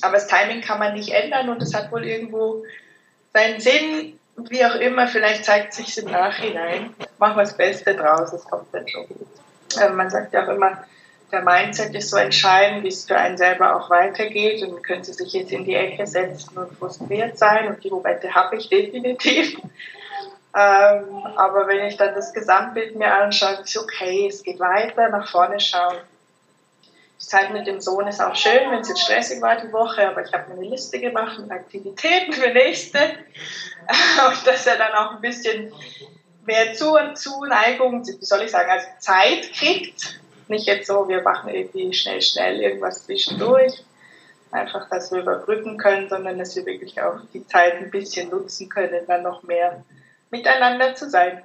Aber 0.00 0.14
das 0.14 0.28
Timing 0.28 0.62
kann 0.62 0.78
man 0.78 0.94
nicht 0.94 1.10
ändern 1.10 1.48
und 1.48 1.60
es 1.62 1.74
hat 1.74 1.92
wohl 1.92 2.04
irgendwo 2.04 2.64
seinen 3.32 3.60
Sinn. 3.60 4.18
Wie 4.36 4.64
auch 4.64 4.76
immer, 4.76 5.08
vielleicht 5.08 5.44
zeigt 5.44 5.74
sich 5.74 5.98
im 5.98 6.10
Nachhinein. 6.10 6.94
Machen 7.18 7.36
wir 7.36 7.42
das 7.42 7.56
Beste 7.56 7.94
draus, 7.94 8.32
es 8.32 8.44
kommt 8.44 8.72
dann 8.72 8.88
schon. 8.88 9.06
Ähm, 9.80 9.96
man 9.96 10.10
sagt 10.10 10.32
ja 10.32 10.44
auch 10.44 10.54
immer, 10.54 10.84
der 11.32 11.42
Mindset 11.42 11.94
ist 11.94 12.10
so 12.10 12.18
entscheidend, 12.18 12.84
wie 12.84 12.88
es 12.88 13.06
für 13.06 13.16
einen 13.16 13.38
selber 13.38 13.76
auch 13.76 13.90
weitergeht. 13.90 14.62
Und 14.62 14.72
man 14.72 14.82
könnte 14.82 15.12
sich 15.12 15.32
jetzt 15.32 15.50
in 15.50 15.64
die 15.64 15.74
Ecke 15.74 16.06
setzen 16.06 16.56
und 16.58 16.76
frustriert 16.78 17.38
sein. 17.38 17.68
Und 17.68 17.82
die 17.82 17.90
Momente 17.90 18.34
habe 18.34 18.56
ich 18.56 18.68
definitiv. 18.68 19.56
Ähm, 20.54 21.26
aber 21.36 21.66
wenn 21.66 21.86
ich 21.86 21.96
dann 21.96 22.14
das 22.14 22.32
Gesamtbild 22.32 22.96
mir 22.96 23.12
anschaue, 23.14 23.62
ist 23.62 23.76
okay, 23.76 24.26
es 24.28 24.42
geht 24.42 24.60
weiter, 24.60 25.08
nach 25.08 25.28
vorne 25.30 25.58
schauen. 25.58 25.96
Die 27.20 27.26
Zeit 27.26 27.52
mit 27.52 27.66
dem 27.66 27.80
Sohn 27.80 28.06
ist 28.06 28.20
auch 28.20 28.34
schön, 28.34 28.70
wenn 28.70 28.80
es 28.80 28.88
jetzt 28.88 29.02
stressig 29.02 29.40
war 29.40 29.56
die 29.56 29.72
Woche, 29.72 30.08
aber 30.08 30.24
ich 30.24 30.32
habe 30.32 30.50
mir 30.50 30.60
eine 30.60 30.68
Liste 30.68 31.00
gemacht 31.00 31.38
mit 31.38 31.50
Aktivitäten 31.50 32.32
für 32.32 32.50
nächste. 32.50 32.98
Und 34.28 34.46
dass 34.46 34.66
er 34.66 34.76
dann 34.76 34.92
auch 34.92 35.12
ein 35.12 35.20
bisschen 35.20 35.72
mehr 36.44 36.74
Zu 36.74 36.96
Zuneigung, 37.14 38.04
wie 38.04 38.24
soll 38.24 38.42
ich 38.42 38.50
sagen, 38.50 38.70
also 38.70 38.86
Zeit 38.98 39.52
kriegt. 39.54 40.20
Nicht 40.48 40.66
jetzt 40.66 40.86
so, 40.86 41.08
wir 41.08 41.22
machen 41.22 41.54
irgendwie 41.54 41.94
schnell, 41.94 42.20
schnell 42.20 42.60
irgendwas 42.60 43.06
zwischendurch. 43.06 43.82
Einfach, 44.50 44.90
dass 44.90 45.10
wir 45.12 45.20
überbrücken 45.20 45.78
können, 45.78 46.10
sondern 46.10 46.38
dass 46.38 46.54
wir 46.56 46.66
wirklich 46.66 47.00
auch 47.00 47.20
die 47.32 47.46
Zeit 47.46 47.76
ein 47.76 47.90
bisschen 47.90 48.28
nutzen 48.28 48.68
können, 48.68 49.06
dann 49.06 49.22
noch 49.22 49.42
mehr 49.44 49.82
miteinander 50.32 50.94
zu 50.94 51.08
sein. 51.08 51.42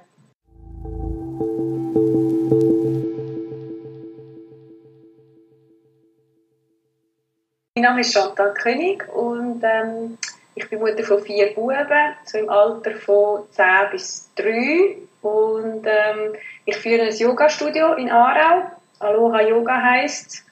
Mein 7.76 7.82
Name 7.82 8.00
ist 8.00 8.12
Chantal 8.12 8.54
König 8.54 9.06
und 9.14 9.62
ähm, 9.62 10.18
ich 10.56 10.68
bin 10.68 10.80
Mutter 10.80 11.04
von 11.04 11.22
vier 11.22 11.54
Buben, 11.54 12.14
so 12.24 12.38
im 12.38 12.48
Alter 12.48 12.96
von 12.96 13.42
10 13.50 13.64
bis 13.92 14.28
3. 14.34 14.96
Und 15.22 15.86
ähm, 15.86 16.34
ich 16.64 16.76
führe 16.76 17.02
ein 17.02 17.14
Yoga-Studio 17.16 17.94
in 17.94 18.10
Aarau. 18.10 18.72
Aloha 18.98 19.42
Yoga 19.42 19.80
heisst 19.80 20.44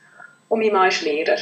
und 0.48 0.60
mein 0.60 0.72
Mann 0.72 0.88
ist 0.88 1.02
Lehrer. 1.02 1.36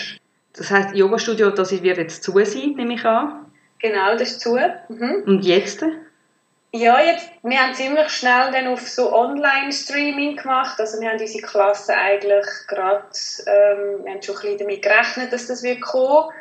Das 0.54 0.70
heisst, 0.70 0.94
Yoga-Studio, 0.94 1.50
das 1.50 1.70
wird 1.82 1.98
jetzt 1.98 2.22
zu 2.22 2.32
sein, 2.32 2.72
nehme 2.76 2.94
ich 2.94 3.04
an? 3.04 3.44
Genau, 3.78 4.12
das 4.12 4.30
ist 4.30 4.40
zu. 4.40 4.56
Mhm. 4.88 5.24
Und 5.26 5.44
jetzt? 5.44 5.84
Ja, 6.76 7.00
jetzt, 7.00 7.30
wir 7.44 7.56
haben 7.56 7.72
ziemlich 7.72 8.08
schnell 8.08 8.50
dann 8.50 8.66
auf 8.66 8.88
so 8.88 9.14
Online-Streaming 9.14 10.34
gemacht. 10.34 10.80
Also 10.80 11.00
wir 11.00 11.08
haben 11.08 11.20
unsere 11.20 11.46
Klasse 11.46 11.94
eigentlich 11.94 12.46
gerade, 12.66 13.06
ähm, 13.46 14.04
wir 14.04 14.12
haben 14.14 14.22
schon 14.22 14.34
ein 14.34 14.42
bisschen 14.42 14.58
damit 14.58 14.82
gerechnet, 14.82 15.32
dass 15.32 15.46
das 15.46 15.62
wird 15.62 15.80
kommen. 15.80 16.32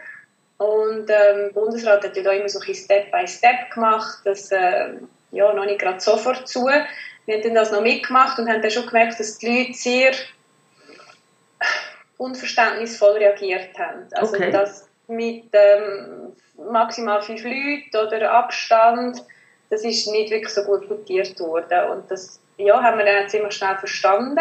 Und 0.58 1.02
ähm, 1.02 1.06
der 1.08 1.52
Bundesrat 1.54 2.04
hat 2.04 2.18
ja 2.18 2.24
da 2.24 2.32
immer 2.32 2.50
so 2.50 2.60
ein 2.60 2.74
Step 2.74 3.12
by 3.12 3.28
Step 3.28 3.70
gemacht, 3.76 4.22
dass 4.24 4.52
äh, 4.52 4.94
ja 5.30 5.54
noch 5.54 5.66
nicht 5.66 5.78
gerade 5.78 6.00
sofort 6.00 6.48
zu. 6.48 6.66
Wir 6.66 7.36
haben 7.36 7.44
dann 7.44 7.54
das 7.54 7.72
noch 7.72 7.84
mitgemacht 7.84 8.40
und 8.40 8.50
haben 8.50 8.64
dann 8.64 8.72
schon 8.72 8.88
gemerkt, 8.88 9.20
dass 9.20 9.38
die 9.38 9.56
Leute 9.56 9.74
sehr 9.74 10.14
unverständnisvoll 12.18 13.18
reagiert 13.18 13.78
haben. 13.78 14.08
Also 14.14 14.34
okay. 14.34 14.50
dass 14.50 14.90
mit 15.08 15.46
ähm, 15.54 16.36
maximal 16.58 17.22
fünf 17.22 17.44
Leuten 17.44 17.96
oder 17.96 18.32
Abstand 18.32 19.22
das 19.74 19.84
ist 19.84 20.08
nicht 20.08 20.30
wirklich 20.30 20.54
so 20.54 20.62
gut 20.64 20.88
notiert 20.88 21.40
worden. 21.40 21.90
Und 21.90 22.12
das 22.12 22.40
ja, 22.58 22.82
haben 22.82 23.00
wir 23.00 23.06
dann 23.06 23.28
ziemlich 23.28 23.56
schnell 23.56 23.76
verstanden 23.78 24.38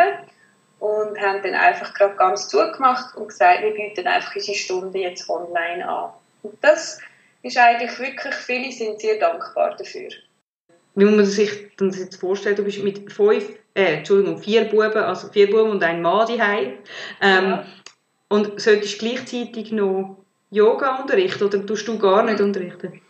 und 0.78 1.18
haben 1.18 1.43
dann 1.43 1.55
einfach 1.55 1.95
gerade 1.95 2.14
ganz 2.16 2.49
zugemacht 2.49 3.16
und 3.16 3.28
gesagt, 3.28 3.62
wir 3.62 3.70
bieten 3.70 4.07
einfach 4.07 4.37
unsere 4.37 4.57
Stunde 4.57 4.99
jetzt 4.99 5.28
online 5.30 5.89
an. 5.89 6.11
Und 6.43 6.55
das 6.61 6.99
ist 7.43 7.57
eigentlich 7.57 7.99
wirklich, 7.99 8.35
viele 8.35 8.70
sind 8.70 9.01
sehr 9.01 9.18
dankbar 9.18 9.74
dafür. 9.76 10.11
Wie 10.95 11.05
muss 11.07 11.16
man 11.16 11.24
sich 11.24 11.74
das 11.78 11.99
jetzt 11.99 12.16
vorstellen? 12.16 12.57
Du 12.57 12.64
bist 12.64 12.85
mit 12.85 13.11
fünf, 13.11 13.49
äh, 13.72 13.97
Entschuldigung, 13.97 14.37
vier 14.37 14.64
Buben, 14.64 15.03
also 15.03 15.28
vier 15.28 15.51
Buben 15.51 15.70
und 15.70 15.83
ein 15.83 16.03
Mann 16.03 16.26
daheim. 16.26 16.74
Ähm, 17.22 17.45
ja. 17.45 17.66
Und 18.28 18.61
solltest 18.61 19.01
du 19.01 19.07
gleichzeitig 19.07 19.72
noch 19.72 20.18
Yoga 20.51 20.97
unterrichten 20.97 21.45
oder 21.45 21.64
tust 21.64 21.89
du 21.89 21.99
gar 21.99 22.22
nicht 22.22 22.41
unterrichten? 22.41 23.01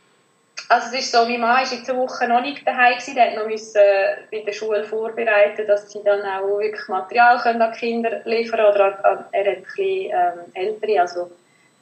Also 0.73 0.87
es 0.97 1.05
ist 1.05 1.13
so, 1.13 1.29
wie 1.29 1.37
Mann 1.37 1.63
ist 1.63 1.73
diese 1.73 1.95
Woche 1.95 2.27
noch 2.27 2.41
nicht 2.41 2.67
daheim 2.67 2.95
gewesen, 2.95 3.15
der 3.15 3.37
noch 3.37 3.47
müssen 3.47 3.77
äh, 3.77 4.17
bei 4.31 4.39
der 4.39 4.55
Schule 4.55 4.83
vorbereiten, 4.85 5.67
dass 5.67 5.93
sie 5.93 6.03
dann 6.03 6.23
auch 6.23 6.61
wirklich 6.61 6.89
Material 6.89 7.39
können 7.41 7.61
an 7.61 7.73
die 7.75 7.79
Kinder 7.79 8.23
liefern 8.25 8.61
oder 8.61 9.05
an, 9.05 9.27
er 9.33 9.51
hat 9.51 9.57
ein 9.59 9.63
bisschen 9.65 10.11
ähm, 10.11 10.41
ältere, 10.55 11.03
also 11.03 11.31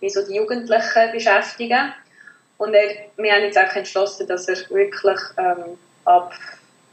wie 0.00 0.10
so 0.10 0.26
die 0.26 0.34
Jugendlichen 0.34 1.12
beschäftigen. 1.12 1.92
Und 2.58 2.74
er, 2.74 2.88
wir 3.16 3.32
haben 3.32 3.44
jetzt 3.44 3.58
auch 3.58 3.76
entschlossen, 3.76 4.26
dass 4.26 4.48
er 4.48 4.56
wirklich 4.70 5.20
ähm, 5.38 5.78
ab, 6.04 6.32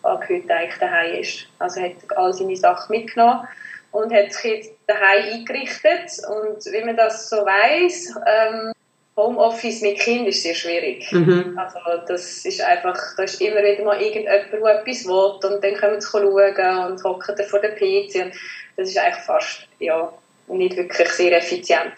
ab 0.03 0.23
heute 0.29 0.53
eigentlich 0.53 0.77
daheim 0.79 1.15
ist. 1.15 1.47
Also 1.57 1.79
er 1.79 1.89
hat 1.89 2.15
all 2.15 2.31
seine 2.31 2.55
Sachen 2.55 2.95
mitgenommen 2.95 3.47
und 3.91 4.13
hat 4.13 4.33
sich 4.33 4.51
jetzt 4.51 4.71
daheim 4.85 5.33
eingerichtet 5.33 6.11
und 6.29 6.63
wie 6.63 6.85
man 6.85 6.95
das 6.95 7.27
so 7.27 7.37
weiß, 7.37 8.19
ähm, 8.27 8.71
Homeoffice 9.17 9.81
mit 9.81 9.99
Kindern 9.99 10.27
ist 10.27 10.43
sehr 10.43 10.53
schwierig. 10.53 11.11
Mhm. 11.11 11.57
Also 11.57 11.79
das 12.07 12.45
ist 12.45 12.61
einfach, 12.61 12.97
da 13.17 13.23
ist 13.23 13.41
immer 13.41 13.63
wieder 13.63 13.83
mal 13.83 13.99
irgendjemand, 13.99 14.53
der 14.53 14.79
etwas 14.79 15.05
will 15.05 15.51
und 15.51 15.63
dann 15.63 15.73
können 15.73 15.99
sie 15.99 16.07
schauen 16.07 16.91
und 16.91 17.03
hocken 17.03 17.35
dann 17.35 17.47
vor 17.47 17.59
der 17.59 17.71
PC 17.71 18.25
und 18.25 18.33
das 18.77 18.89
ist 18.89 18.97
eigentlich 18.97 19.25
fast, 19.25 19.67
ja, 19.79 20.13
nicht 20.47 20.77
wirklich 20.77 21.09
sehr 21.09 21.35
effizient. 21.35 21.93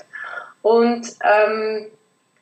Und 0.61 1.07
ähm, 1.23 1.87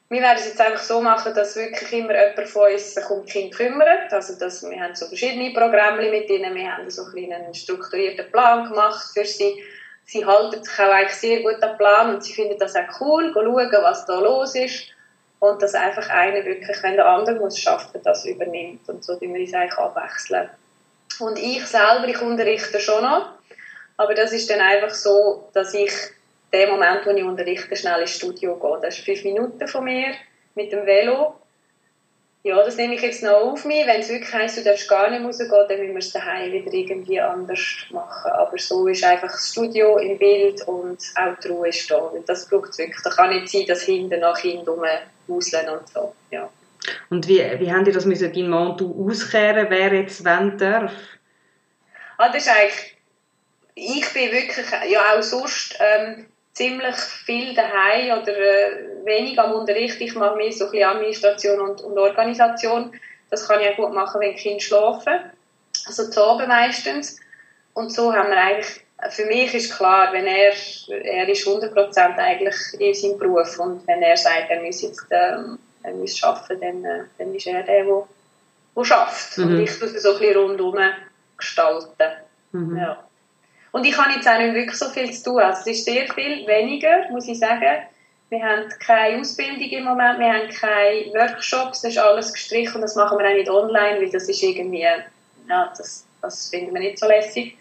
wir 0.10 0.22
werden 0.22 0.38
es 0.38 0.46
jetzt 0.46 0.62
einfach 0.62 0.82
so 0.82 1.02
machen, 1.02 1.34
dass 1.34 1.56
wirklich 1.56 1.92
immer 1.92 2.14
jemand 2.14 2.48
von 2.48 2.72
uns 2.72 2.94
sich 2.94 3.10
um 3.10 3.26
die 3.26 3.32
Kinder 3.32 3.58
kümmert. 3.58 4.14
Also 4.14 4.40
dass, 4.40 4.68
wir 4.70 4.80
haben 4.80 4.96
so 4.96 5.06
verschiedene 5.08 5.52
Programme 5.54 6.10
mit 6.10 6.30
ihnen, 6.30 6.56
wir 6.56 6.72
haben 6.72 6.90
so 6.90 7.04
ein 7.04 7.34
einen 7.34 7.54
strukturierten 7.54 8.32
Plan 8.32 8.70
gemacht 8.70 9.06
für 9.14 9.26
sie 9.26 9.62
sie 10.08 10.26
halten 10.26 10.64
sich 10.64 10.80
auch 10.80 10.92
eigentlich 10.92 11.16
sehr 11.16 11.42
gut 11.42 11.62
den 11.62 11.78
Plan 11.78 12.16
und 12.16 12.24
sie 12.24 12.34
finden 12.34 12.58
das 12.58 12.76
auch 12.76 13.02
cool, 13.02 13.32
schauen, 13.34 13.84
was 13.84 14.06
da 14.06 14.20
los 14.20 14.56
ist 14.56 14.86
und 15.40 15.62
dass 15.62 15.76
einfach 15.76 16.10
einer 16.10 16.44
wirklich, 16.44 16.82
wenn 16.82 16.96
der 16.96 17.06
andere 17.06 17.36
muss 17.36 17.60
schaffen, 17.60 18.02
das 18.04 18.26
übernimmt 18.26 18.88
und 18.90 19.04
so 19.04 19.16
tun 19.16 19.34
wir 19.34 19.42
uns 19.42 19.54
eigentlich 19.54 19.78
abwechseln. 19.78 20.50
Und 21.20 21.38
ich 21.38 21.66
selber, 21.66 22.08
ich 22.08 22.22
unterrichte 22.22 22.80
schon 22.80 23.04
noch, 23.04 23.34
aber 23.98 24.14
das 24.14 24.32
ist 24.32 24.50
dann 24.50 24.62
einfach 24.62 24.94
so, 24.94 25.50
dass 25.54 25.74
ich 25.74 25.92
den 26.54 26.70
Moment, 26.70 27.06
wo 27.06 27.12
ich 27.12 27.24
unterrichte, 27.24 27.76
schnell 27.76 28.02
ins 28.02 28.12
Studio 28.12 28.56
gehe. 28.56 28.80
Das 28.82 28.98
ist 28.98 29.06
fünf 29.06 29.24
Minuten 29.24 29.68
von 29.68 29.84
mir 29.84 30.14
mit 30.56 30.72
dem 30.72 30.86
Velo 30.86 31.36
ja, 32.48 32.64
das 32.64 32.78
nehme 32.78 32.96
ich 32.96 33.02
jetzt 33.02 33.24
noch 33.24 33.34
auf 33.34 33.66
mich. 33.66 33.86
Wenn 33.86 34.00
es 34.00 34.08
wirklich 34.08 34.34
heisst, 34.34 34.58
du 34.58 34.64
darfst 34.64 34.88
gar 34.88 35.10
nicht 35.10 35.22
rausgehen, 35.22 35.50
dann 35.68 35.80
müssen 35.80 35.94
wir 35.94 35.98
es 35.98 36.14
daheim 36.14 36.52
wieder 36.54 36.72
irgendwie 36.72 37.20
anders 37.20 37.60
machen. 37.90 38.32
Aber 38.32 38.58
so 38.58 38.88
ist 38.88 39.04
einfach 39.04 39.30
das 39.30 39.52
Studio 39.52 39.98
im 39.98 40.18
Bild 40.18 40.66
und 40.66 40.98
auch 41.16 41.38
die 41.44 41.48
Ruhe 41.50 41.68
ist 41.68 41.92
da. 41.92 41.98
Und 41.98 42.28
das 42.30 42.48
braucht 42.48 42.70
es 42.70 42.78
wirklich. 42.78 43.02
Da 43.04 43.10
kann 43.10 43.32
nicht 43.32 43.50
sein, 43.50 43.66
dass 43.68 43.82
hinten 43.82 44.22
nach 44.22 44.38
hinten 44.38 44.66
rumhuseln 44.66 45.68
und 45.68 45.90
so. 45.90 46.16
Ja. 46.32 46.50
Und 47.10 47.28
wie, 47.28 47.44
wie 47.60 47.70
haben 47.70 47.84
die 47.84 47.92
das 47.92 48.06
müssen, 48.06 48.32
dein 48.32 48.48
Mann 48.48 48.72
und 48.72 48.80
du 48.80 49.10
auskehren, 49.10 49.68
wer 49.70 49.94
jetzt 49.94 50.24
wenn 50.24 50.58
darf? 50.58 50.94
Ah, 52.18 52.30
das 52.30 52.44
ist 52.44 52.50
eigentlich, 52.50 52.98
ich 53.76 54.14
bin 54.14 54.32
wirklich, 54.32 54.66
ja 54.90 55.18
auch 55.18 55.22
sonst, 55.22 55.78
ähm, 55.80 56.28
ziemlich 56.58 56.96
viel 56.96 57.54
daheim 57.54 58.20
oder 58.20 58.36
äh, 58.36 59.06
wenig 59.06 59.40
am 59.40 59.52
Unterricht. 59.52 60.02
Ich 60.02 60.16
mache 60.16 60.36
mehr 60.36 60.52
so 60.52 60.66
ein 60.66 60.72
bisschen 60.72 60.90
Administration 60.90 61.60
und, 61.62 61.82
und 61.82 61.98
Organisation. 61.98 62.92
Das 63.30 63.48
kann 63.48 63.62
ich 63.62 63.70
auch 63.70 63.76
gut 63.76 63.94
machen, 63.94 64.20
wenn 64.22 64.36
die 64.36 64.42
Kinder 64.42 64.60
schlafen. 64.60 65.20
Also 65.86 66.10
zu 66.10 66.24
Abend 66.24 66.48
meistens. 66.48 67.20
Und 67.74 67.94
so 67.94 68.12
haben 68.12 68.32
wir 68.32 68.38
eigentlich, 68.38 68.82
für 69.10 69.26
mich 69.26 69.54
ist 69.54 69.78
klar, 69.78 70.12
wenn 70.12 70.26
er, 70.26 70.54
er 70.90 71.30
ist 71.30 71.48
100% 71.48 72.18
eigentlich 72.18 72.56
in 72.80 72.94
seinem 72.94 73.20
Beruf 73.20 73.60
und 73.60 73.88
wenn 73.88 74.02
er 74.02 74.18
sagt, 74.18 74.50
er 74.50 74.64
muss 74.64 74.82
jetzt 74.82 75.06
ähm, 75.12 75.60
er 75.84 75.94
muss 75.94 76.22
arbeiten, 76.24 76.60
dann, 76.60 76.86
äh, 76.86 77.04
dann 77.20 77.36
ist 77.36 77.46
er 77.46 77.64
der, 77.64 77.84
der, 77.84 78.08
der 78.76 78.84
schafft. 78.84 79.38
Mhm. 79.38 79.46
Und 79.46 79.60
ich 79.60 79.78
tue 79.78 79.88
es 79.88 80.02
so 80.02 80.14
ein 80.14 80.20
bisschen 80.20 80.38
rundherum 80.38 80.78
gestalten. 81.38 82.12
Mhm. 82.52 82.78
Ja. 82.78 83.07
Und 83.78 83.86
ich 83.86 83.96
habe 83.96 84.12
jetzt 84.12 84.28
auch 84.28 84.40
nicht 84.40 84.56
wirklich 84.56 84.76
so 84.76 84.90
viel 84.90 85.14
zu 85.14 85.24
tun. 85.24 85.40
Also 85.40 85.62
es 85.62 85.78
ist 85.78 85.86
sehr 85.86 86.12
viel 86.12 86.48
weniger, 86.48 87.08
muss 87.12 87.28
ich 87.28 87.38
sagen. 87.38 87.84
Wir 88.32 88.44
haben 88.44 88.68
keine 88.80 89.20
Ausbildung 89.20 89.70
im 89.70 89.84
Moment, 89.84 90.18
wir 90.18 90.34
haben 90.34 90.50
keine 90.50 91.14
Workshops, 91.14 91.82
das 91.82 91.92
ist 91.92 92.00
alles 92.00 92.34
gestrichen 92.34 92.74
und 92.76 92.82
das 92.82 92.96
machen 92.96 93.20
wir 93.20 93.26
auch 93.28 93.34
nicht 93.36 93.50
online, 93.50 94.00
weil 94.00 94.10
das 94.10 94.28
ist 94.28 94.42
irgendwie, 94.42 94.82
ja, 94.82 95.72
das, 95.78 96.08
das 96.24 96.50
finden 96.50 96.74
wir 96.74 96.82
nicht 96.82 96.98
so 96.98 97.08
lässig. 97.08 97.56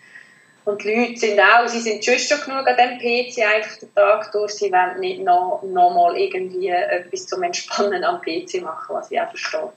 Und 0.65 0.83
die 0.83 0.95
Leute 0.95 1.19
sind 1.19 1.39
auch, 1.39 1.69
sie 1.69 1.81
sind 1.81 2.03
schon 2.03 2.19
schon 2.19 2.41
genug 2.47 2.67
an 2.67 2.77
dem 2.79 2.99
PC 2.99 3.47
eigentlich 3.47 3.79
den 3.81 3.95
Tag 3.95 4.33
durch, 4.33 4.53
sie 4.53 4.73
wollen 4.73 4.99
nicht 4.99 5.21
noch, 5.21 5.63
noch 5.65 6.15
irgendwie 6.17 6.69
etwas 6.69 7.27
zum 7.27 7.43
Entspannen 7.43 8.03
am 8.05 8.23
PC 8.23 8.63
machen, 8.63 8.97
was 8.97 9.11
ich 9.11 9.21
auch 9.21 9.29
verstehe. 9.29 9.71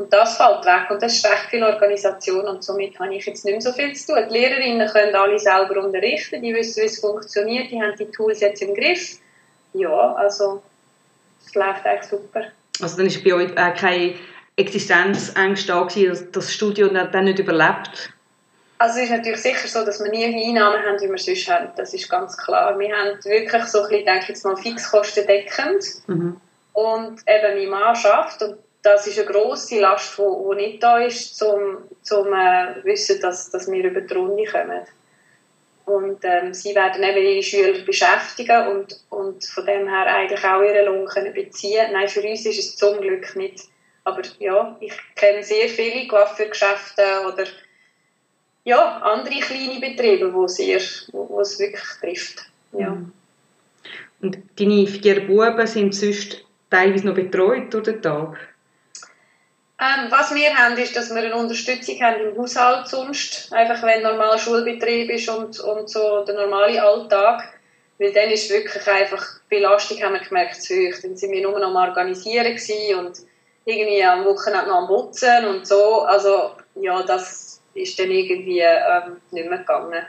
Und 0.00 0.10
das 0.10 0.38
fällt 0.38 0.64
weg 0.64 0.90
und 0.90 1.02
das 1.02 1.14
ist 1.14 1.26
recht 1.26 1.50
viel 1.50 1.62
Organisation 1.62 2.46
und 2.46 2.64
somit 2.64 2.98
habe 2.98 3.14
ich 3.14 3.26
jetzt 3.26 3.44
nicht 3.44 3.52
mehr 3.52 3.60
so 3.60 3.70
viel 3.70 3.94
zu 3.94 4.14
tun. 4.14 4.24
Die 4.30 4.32
Lehrerinnen 4.32 4.88
können 4.88 5.14
alle 5.14 5.38
selber 5.38 5.84
unterrichten, 5.84 6.40
die 6.40 6.54
wissen, 6.54 6.80
wie 6.80 6.86
es 6.86 7.00
funktioniert, 7.00 7.70
die 7.70 7.82
haben 7.82 7.94
die 7.98 8.06
Tools 8.06 8.40
jetzt 8.40 8.62
im 8.62 8.74
Griff. 8.74 9.18
Ja, 9.74 10.14
also 10.14 10.62
es 11.44 11.54
läuft 11.54 11.84
eigentlich 11.84 12.08
super. 12.08 12.44
Also 12.80 12.96
dann 12.96 13.06
ist 13.08 13.22
bei 13.22 13.34
euch 13.34 13.50
auch 13.58 13.74
keine 13.74 14.14
Existenzängste 14.56 15.68
da 15.68 15.84
dass 15.84 16.30
das 16.32 16.50
Studio 16.50 16.88
dann 16.88 17.24
nicht 17.24 17.38
überlebt? 17.38 18.14
Also 18.78 19.00
es 19.00 19.04
ist 19.04 19.10
natürlich 19.10 19.42
sicher 19.42 19.68
so, 19.68 19.84
dass 19.84 20.02
wir 20.02 20.10
nie 20.10 20.24
Einnahmen 20.24 20.82
haben, 20.82 20.98
wie 21.02 21.10
wir 21.10 21.18
sonst 21.18 21.46
haben. 21.46 21.68
Das 21.76 21.92
ist 21.92 22.08
ganz 22.08 22.38
klar. 22.38 22.78
Wir 22.78 22.96
haben 22.96 23.22
wirklich 23.22 23.64
so 23.64 23.82
ein 23.82 23.88
bisschen, 23.90 24.06
denke 24.06 24.22
ich 24.22 24.28
jetzt 24.30 24.44
mal, 24.46 24.56
Fixkosten 24.56 25.26
deckend. 25.26 25.84
Mhm. 26.06 26.40
Und 26.72 27.20
eben 27.26 27.58
mein 27.58 27.68
Mann 27.68 27.94
schafft 27.94 28.40
und 28.40 28.56
das 28.82 29.06
ist 29.06 29.18
eine 29.18 29.28
grosse 29.28 29.80
Last, 29.80 30.18
die, 30.18 30.54
nicht 30.56 30.82
da 30.82 30.98
ist, 30.98 31.42
um 31.42 31.78
zum 32.02 32.32
äh, 32.32 32.82
wissen, 32.84 33.20
dass, 33.20 33.50
dass 33.50 33.70
wir 33.70 33.84
über 33.84 34.00
die 34.00 34.14
Runde 34.14 34.44
kommen. 34.44 34.80
Und 35.86 36.20
ähm, 36.22 36.54
sie 36.54 36.74
werden 36.74 37.02
eben 37.02 37.26
ihre 37.26 37.42
Schüler 37.42 37.84
beschäftigen 37.84 38.68
und, 38.68 39.00
und 39.10 39.44
von 39.44 39.66
dem 39.66 39.88
her 39.88 40.06
eigentlich 40.06 40.44
auch 40.44 40.62
ihren 40.62 40.86
Lohn 40.86 41.06
können 41.06 41.34
beziehen. 41.34 41.92
Nein, 41.92 42.08
für 42.08 42.22
uns 42.22 42.46
ist 42.46 42.58
es 42.58 42.76
zum 42.76 43.00
Glück 43.00 43.34
nicht. 43.34 43.64
Aber 44.04 44.22
ja, 44.38 44.76
ich 44.80 44.92
kenne 45.16 45.42
sehr 45.42 45.68
viele 45.68 46.06
Coiffeurgeschäfte 46.06 47.02
oder 47.26 47.44
ja, 48.64 48.98
andere 48.98 49.40
kleine 49.40 49.80
Betriebe, 49.80 50.32
wo, 50.32 50.46
sehr, 50.46 50.80
wo, 51.12 51.28
wo 51.28 51.40
es 51.40 51.58
wirklich 51.58 51.82
trifft. 52.00 52.46
Ja. 52.72 52.90
Mhm. 52.90 53.12
Und 54.22 54.38
deine 54.58 54.86
vier 54.86 55.26
Buben 55.26 55.66
sind 55.66 55.94
sonst 55.94 56.44
teilweise 56.68 57.06
noch 57.06 57.14
betreut 57.14 57.72
durch 57.72 57.84
den 57.84 58.02
Tag? 58.02 58.36
Ähm, 59.80 60.10
was 60.10 60.34
wir 60.34 60.54
haben, 60.54 60.76
ist, 60.76 60.94
dass 60.94 61.08
wir 61.08 61.22
eine 61.22 61.34
Unterstützung 61.34 61.98
haben 62.02 62.20
im 62.20 62.36
Haushalt 62.36 62.86
sonst. 62.86 63.50
Einfach 63.50 63.82
wenn 63.82 64.02
normaler 64.02 64.38
Schulbetrieb 64.38 65.08
ist 65.10 65.28
und, 65.30 65.58
und 65.58 65.88
so 65.88 66.22
der 66.24 66.34
normale 66.34 66.82
Alltag. 66.82 67.54
Weil 67.98 68.12
dann 68.12 68.28
ist 68.28 68.50
wirklich 68.50 68.86
einfach, 68.86 69.40
die 69.50 69.56
Belastung 69.56 70.02
haben 70.02 70.14
wir 70.14 70.20
gemerkt, 70.20 70.62
zu 70.62 70.74
hoch. 70.74 70.94
Dann 71.02 71.16
sind 71.16 71.32
wir 71.32 71.42
nur 71.42 71.58
noch 71.58 71.68
am 71.68 71.76
Organisieren 71.76 72.58
und 72.98 73.20
irgendwie 73.64 74.04
am 74.04 74.24
Wochenende 74.26 74.68
noch 74.68 74.82
am 74.82 74.86
Putzen 74.86 75.46
und 75.46 75.66
so. 75.66 76.02
Also, 76.02 76.52
ja, 76.74 77.02
das 77.02 77.62
ist 77.72 77.98
dann 77.98 78.10
irgendwie 78.10 78.60
ähm, 78.60 79.20
nicht 79.30 79.48
mehr 79.48 79.58
gegangen. 79.58 80.04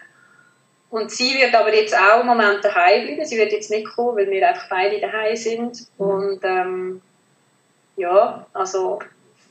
Und 0.89 1.11
sie 1.11 1.39
wird 1.39 1.55
aber 1.55 1.73
jetzt 1.73 1.97
auch 1.97 2.19
im 2.19 2.27
Moment 2.27 2.63
daheim 2.63 3.05
bleiben. 3.05 3.25
Sie 3.25 3.37
wird 3.37 3.53
jetzt 3.53 3.71
nicht 3.71 3.87
kommen, 3.95 4.17
weil 4.17 4.29
wir 4.29 4.49
einfach 4.49 4.67
beide 4.69 4.99
daheim 4.99 5.35
sind. 5.37 5.87
Mhm. 5.97 6.05
Und 6.05 6.39
ähm, 6.43 7.01
ja, 7.95 8.45
also 8.51 8.99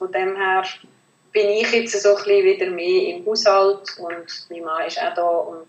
von 0.01 0.11
dem 0.11 0.35
her 0.35 0.65
bin 1.31 1.51
ich 1.51 1.71
jetzt 1.73 2.03
so 2.03 2.17
ein 2.17 2.25
bisschen 2.25 2.45
wieder 2.45 2.71
mehr 2.71 3.15
im 3.15 3.27
Haushalt 3.27 3.99
und 3.99 4.47
mein 4.49 4.65
Mann 4.65 4.87
ist 4.87 5.01
auch 5.01 5.15
da 5.15 5.29
und 5.29 5.69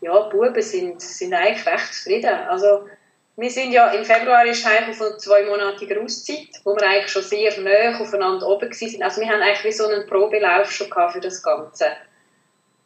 ja, 0.00 0.22
die 0.22 0.36
Buben 0.36 0.62
sind, 0.62 1.02
sind 1.02 1.34
eigentlich 1.34 1.66
recht 1.66 1.92
zufrieden. 1.92 2.34
Also 2.48 2.88
wir 3.36 3.50
sind 3.50 3.72
ja 3.72 3.90
im 3.90 4.04
Februar 4.04 4.46
ist 4.46 4.64
auf 4.64 5.00
eine 5.00 5.16
zweimonatige 5.18 6.00
Auszeit, 6.00 6.48
wo 6.64 6.74
wir 6.76 6.82
eigentlich 6.88 7.10
schon 7.10 7.22
sehr 7.22 7.60
nah 7.60 8.00
aufeinander 8.00 8.46
oben 8.46 8.70
waren. 8.70 9.02
Also 9.02 9.20
wir 9.20 9.28
haben 9.28 9.42
eigentlich 9.42 9.64
wie 9.64 9.72
so 9.72 9.88
einen 9.88 10.06
Probelauf 10.06 10.70
schon 10.70 10.88
für 11.12 11.20
das 11.20 11.42
Ganze. 11.42 11.86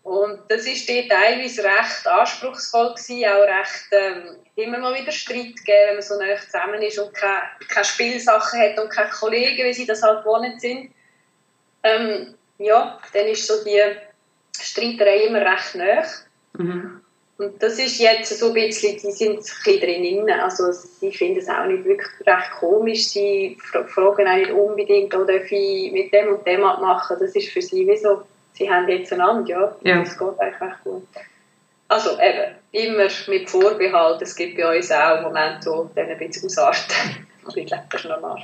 Und 0.04 0.40
das 0.48 0.66
ist 0.66 0.86
dort 0.86 1.08
teilweise 1.08 1.64
recht 1.64 2.06
anspruchsvoll 2.06 2.90
gewesen, 2.90 3.24
auch 3.24 3.42
recht, 3.42 3.86
ähm, 3.90 4.36
immer 4.54 4.78
mal 4.78 5.00
wieder 5.00 5.10
Streit 5.10 5.56
gegeben, 5.56 5.86
wenn 5.88 5.94
man 5.94 6.02
so 6.02 6.18
nah 6.18 6.36
zusammen 6.36 6.82
ist 6.82 6.98
und 6.98 7.14
keine, 7.14 7.42
keine 7.70 7.84
Spielsachen 7.86 8.60
hat 8.60 8.78
und 8.78 8.90
keine 8.90 9.08
Kollegen, 9.08 9.64
wie 9.64 9.72
sie 9.72 9.86
das 9.86 10.02
halt 10.02 10.22
gewohnt 10.22 10.60
sind. 10.60 10.90
Ähm, 11.82 12.34
ja, 12.58 13.00
dann 13.14 13.26
ist 13.28 13.46
so 13.46 13.64
die 13.64 13.80
Streiterei 14.60 15.24
immer 15.24 15.40
recht 15.40 15.74
nah. 15.74 16.04
Mhm. 16.52 17.00
Und 17.38 17.62
das 17.62 17.78
ist 17.78 17.98
jetzt 17.98 18.38
so 18.38 18.48
ein 18.48 18.54
bisschen, 18.54 18.98
die 18.98 19.10
sind 19.10 19.30
ein 19.30 19.36
bisschen 19.38 19.80
drin. 19.80 20.30
Also 20.30 20.70
sie 20.70 21.12
finden 21.12 21.40
es 21.40 21.48
auch 21.48 21.64
nicht 21.64 21.84
wirklich 21.84 22.08
recht 22.26 22.50
komisch. 22.60 23.08
Sie 23.08 23.56
fragen 23.62 24.28
auch 24.28 24.36
nicht 24.36 24.52
unbedingt, 24.52 25.14
oh, 25.14 25.24
darf 25.24 25.50
ich 25.50 25.92
mit 25.92 26.12
dem 26.12 26.28
und 26.28 26.46
dem 26.46 26.60
machen. 26.60 27.16
Das 27.18 27.34
ist 27.34 27.48
für 27.48 27.62
sie 27.62 27.88
wie 27.88 27.96
so, 27.96 28.22
sie 28.54 28.70
haben 28.70 28.88
jetzt 28.88 29.12
einander, 29.12 29.48
ja. 29.48 29.76
ja. 29.82 29.98
Das 30.00 30.18
geht 30.18 30.40
eigentlich 30.40 30.60
recht 30.60 30.84
gut. 30.84 31.06
Also 31.88 32.10
eben, 32.18 32.54
immer 32.72 33.08
mit 33.28 33.50
Vorbehalt. 33.50 34.22
Es 34.22 34.34
gibt 34.34 34.56
bei 34.56 34.76
uns 34.76 34.90
auch 34.90 35.22
Momente, 35.22 35.70
wo 35.70 35.90
dann 35.94 36.08
ein 36.08 36.18
bisschen 36.18 36.46
ausarten. 36.46 37.26
ich 37.54 37.66
glaube, 37.66 37.84
das 37.90 38.00
ist 38.00 38.08
normal. 38.08 38.42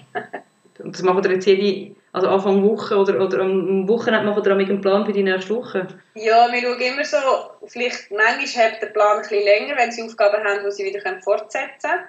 Und 0.78 0.94
das 0.94 1.02
machen 1.02 1.22
wir 1.22 1.32
jetzt 1.32 1.46
jede, 1.46 1.94
also 2.12 2.28
Anfang 2.28 2.62
Woche 2.62 2.96
oder, 2.96 3.20
oder 3.20 3.40
am 3.40 3.86
Wochenende 3.88 4.26
machen 4.26 4.44
wir 4.44 4.52
einen 4.52 4.80
Plan 4.80 5.04
für 5.04 5.12
die 5.12 5.22
nächste 5.22 5.54
Woche? 5.54 5.86
Ja, 6.14 6.50
wir 6.50 6.60
schauen 6.60 6.80
immer 6.80 7.04
so, 7.04 7.18
vielleicht 7.66 8.10
manchmal 8.10 8.72
hat 8.72 8.82
der 8.82 8.86
Plan 8.88 9.16
ein 9.16 9.22
bisschen 9.22 9.44
länger, 9.44 9.76
wenn 9.76 9.92
sie 9.92 10.02
Aufgaben 10.02 10.42
haben, 10.42 10.64
die 10.64 10.70
sie 10.70 10.84
wieder 10.84 11.00
fortsetzen 11.20 11.90
können. 11.90 12.04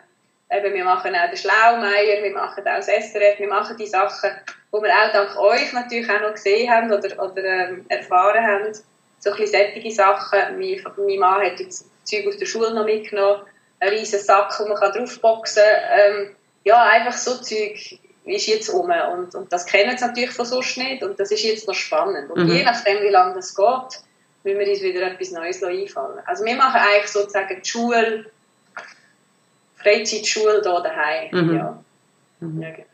Eben, 0.51 0.73
wir 0.73 0.83
machen 0.83 1.15
auch 1.15 1.29
den 1.29 1.37
Schlaumeier, 1.37 2.21
wir 2.23 2.31
machen 2.31 2.67
auch 2.67 2.75
das 2.75 2.87
SRF, 2.87 3.39
wir 3.39 3.47
machen 3.47 3.77
die 3.77 3.87
Sachen, 3.87 4.31
die 4.73 4.81
wir 4.81 4.91
auch 4.91 5.11
dank 5.13 5.37
euch 5.37 5.71
natürlich 5.71 6.09
auch 6.09 6.21
noch 6.21 6.33
gesehen 6.33 6.69
haben 6.69 6.91
oder, 6.91 7.23
oder 7.23 7.43
ähm, 7.43 7.85
erfahren 7.87 8.45
haben. 8.45 8.73
So 9.19 9.31
ein 9.31 9.37
bisschen 9.37 9.71
solche 9.73 9.91
Sachen. 9.91 10.59
Mein, 10.59 10.81
mein 10.97 11.19
Mann 11.19 11.45
hat 11.45 11.59
jetzt 11.59 11.85
Zeug 12.03 12.27
aus 12.27 12.37
der 12.37 12.45
Schule 12.45 12.73
noch 12.73 12.85
mitgenommen, 12.85 13.43
einen 13.79 13.97
riesen 13.97 14.19
Sack, 14.19 14.53
wo 14.59 14.67
man 14.67 14.77
draufboxen 14.77 15.63
kann. 15.63 15.99
Ähm, 15.99 16.35
ja, 16.63 16.83
einfach 16.83 17.13
so 17.13 17.35
Zeug 17.37 17.99
ist 18.25 18.47
jetzt 18.47 18.69
um 18.69 18.91
und, 19.13 19.33
und 19.33 19.51
das 19.51 19.65
kennen 19.65 19.97
sie 19.97 20.05
natürlich 20.05 20.31
von 20.31 20.45
sonst 20.45 20.77
nicht 20.77 21.01
und 21.01 21.19
das 21.19 21.31
ist 21.31 21.43
jetzt 21.43 21.67
noch 21.67 21.73
spannend. 21.73 22.29
Und 22.29 22.43
mhm. 22.43 22.51
je 22.51 22.63
nachdem, 22.63 23.01
wie 23.01 23.09
lange 23.09 23.33
das 23.35 23.55
geht, 23.55 24.03
müssen 24.43 24.59
wir 24.59 24.69
uns 24.69 24.81
wieder 24.81 25.01
etwas 25.07 25.31
Neues 25.31 25.63
einfallen. 25.63 26.19
Also 26.25 26.45
wir 26.45 26.55
machen 26.55 26.79
eigentlich 26.79 27.07
sozusagen 27.07 27.61
die 27.61 27.67
Schule, 27.67 28.25
Freizeitschule 29.81 30.61
hier 30.63 30.81
daheim. 30.81 31.29
Mhm. 31.31 31.55
Ja. 31.55 31.83
Mhm. 32.39 32.61
Ja, 32.61 32.69
genau. 32.71 32.85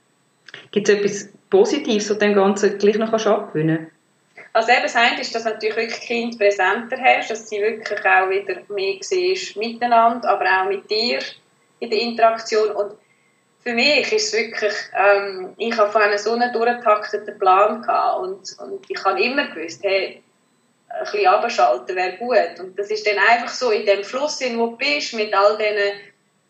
Gibt 0.72 0.90
es 0.90 0.96
etwas 0.96 1.30
Positives, 1.50 2.10
was 2.10 2.18
dem 2.18 2.34
Ganzen 2.34 2.78
gleich 2.78 2.98
noch 2.98 3.14
abgewinnen 3.14 3.90
Also 4.54 4.72
eben 4.72 4.84
das 4.84 4.96
eine 4.96 5.22
ist, 5.22 5.34
dass 5.34 5.46
natürlich 5.46 5.76
wirklich 5.76 6.02
Kind 6.02 6.38
präsenter 6.38 6.98
hast, 7.02 7.30
dass 7.30 7.50
sie 7.50 7.62
wirklich 7.62 8.00
auch 8.00 8.30
wieder 8.30 8.62
mehr 8.70 8.98
siehst 9.02 9.56
miteinander, 9.58 10.30
aber 10.30 10.46
auch 10.46 10.70
mit 10.70 10.90
dir 10.90 11.20
in 11.80 11.90
der 11.90 12.00
Interaktion 12.00 12.72
und 12.72 12.94
für 13.68 13.74
mich 13.74 14.12
ist 14.14 14.28
es 14.28 14.34
wirklich, 14.34 14.74
ähm, 14.96 15.54
ich 15.58 15.76
habe 15.78 15.92
vorhin 15.92 16.18
so 16.18 16.32
einen 16.32 16.54
durchgetakteten 16.54 17.38
Plan 17.38 17.82
gehabt 17.82 18.20
und, 18.20 18.56
und 18.60 18.86
ich 18.90 19.04
habe 19.04 19.22
immer 19.22 19.48
gewusst, 19.48 19.84
hey, 19.84 20.24
ein 20.88 21.04
bisschen 21.04 21.28
abschalten 21.28 21.96
wäre 21.96 22.18
gut. 22.18 22.60
Und 22.60 22.80
das 22.80 22.90
ist 22.90 23.06
dann 23.06 23.18
einfach 23.30 23.50
so 23.50 23.72
in 23.72 23.86
dem 23.86 24.06
Fluss, 24.06 24.40
in 24.40 24.58
wo 24.58 24.68
du 24.68 24.78
bist, 24.78 25.14
mit 25.14 25.34
all 25.34 25.58
diesen 25.58 26.00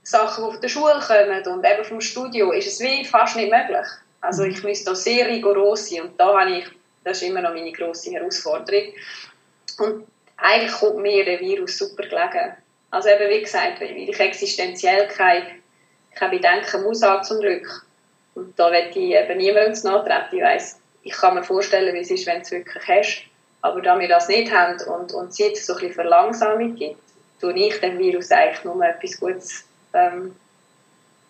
Sachen, 0.10 0.46
die 0.46 0.52
von 0.52 0.62
der 0.62 0.70
Schule 0.70 1.00
kommen 1.06 1.48
und 1.48 1.66
eben 1.66 1.84
vom 1.84 2.02
Studio, 2.02 2.52
ist 2.52 2.68
es 2.68 2.80
wie 2.80 3.04
fast 3.04 3.36
nicht 3.36 3.52
möglich. 3.52 3.88
Also 4.22 4.44
ich 4.44 4.64
müsste 4.64 4.92
da 4.92 4.96
sehr 4.96 5.28
rigoros 5.28 5.90
sein 5.90 6.04
und 6.04 6.20
da 6.20 6.40
habe 6.40 6.58
ich, 6.58 6.66
das 7.04 7.22
ist 7.22 7.28
immer 7.28 7.42
noch 7.42 7.54
meine 7.54 7.72
grosse 7.72 8.12
Herausforderung. 8.12 8.94
Und 9.80 10.08
eigentlich 10.38 10.72
kommt 10.72 11.00
mir 11.00 11.26
der 11.26 11.40
Virus 11.40 11.78
super 11.78 12.04
gelegen. 12.04 12.56
Also 12.90 13.10
eben 13.10 13.30
wie 13.30 13.42
gesagt, 13.42 13.82
weil 13.82 13.98
ich 13.98 14.20
existenziell 14.20 15.08
keine 15.08 15.58
keine 16.18 16.38
Bedenken 16.38 16.84
muss 16.84 17.04
haben 17.04 17.24
zum 17.24 17.40
Glück. 17.40 17.86
Und 18.36 18.58
da 18.60 18.72
werde 18.72 18.90
ich 18.90 19.14
eben 19.14 19.38
niemandem 19.38 19.74
zu 19.74 19.88
nachtreten. 19.88 20.38
Ich 20.38 20.44
weiss, 20.44 20.80
ich 21.04 21.14
kann 21.14 21.36
mir 21.36 21.44
vorstellen, 21.44 21.94
wie 21.94 22.00
es 22.00 22.12
ist, 22.12 22.26
wenn 22.26 22.38
du 22.38 22.42
es 22.42 22.52
wirklich 22.52 22.88
hast. 22.88 23.24
Aber 23.62 23.82
da 23.82 24.00
wir 24.00 24.08
das 24.08 24.28
nicht 24.28 24.52
haben 24.52 24.80
und, 24.88 25.12
und 25.14 25.30
es 25.30 25.38
jetzt 25.38 25.66
so 25.66 25.74
ein 25.74 25.80
bisschen 25.80 25.96
Verlangsamung 25.96 26.76
gibt, 26.76 27.00
tue 27.40 27.54
ich 27.54 27.80
dem 27.80 27.98
Virus 27.98 28.32
eigentlich 28.32 28.64
nur 28.64 28.84
etwas 28.84 29.20
Gutes. 29.20 29.67
Ähm, 29.98 30.36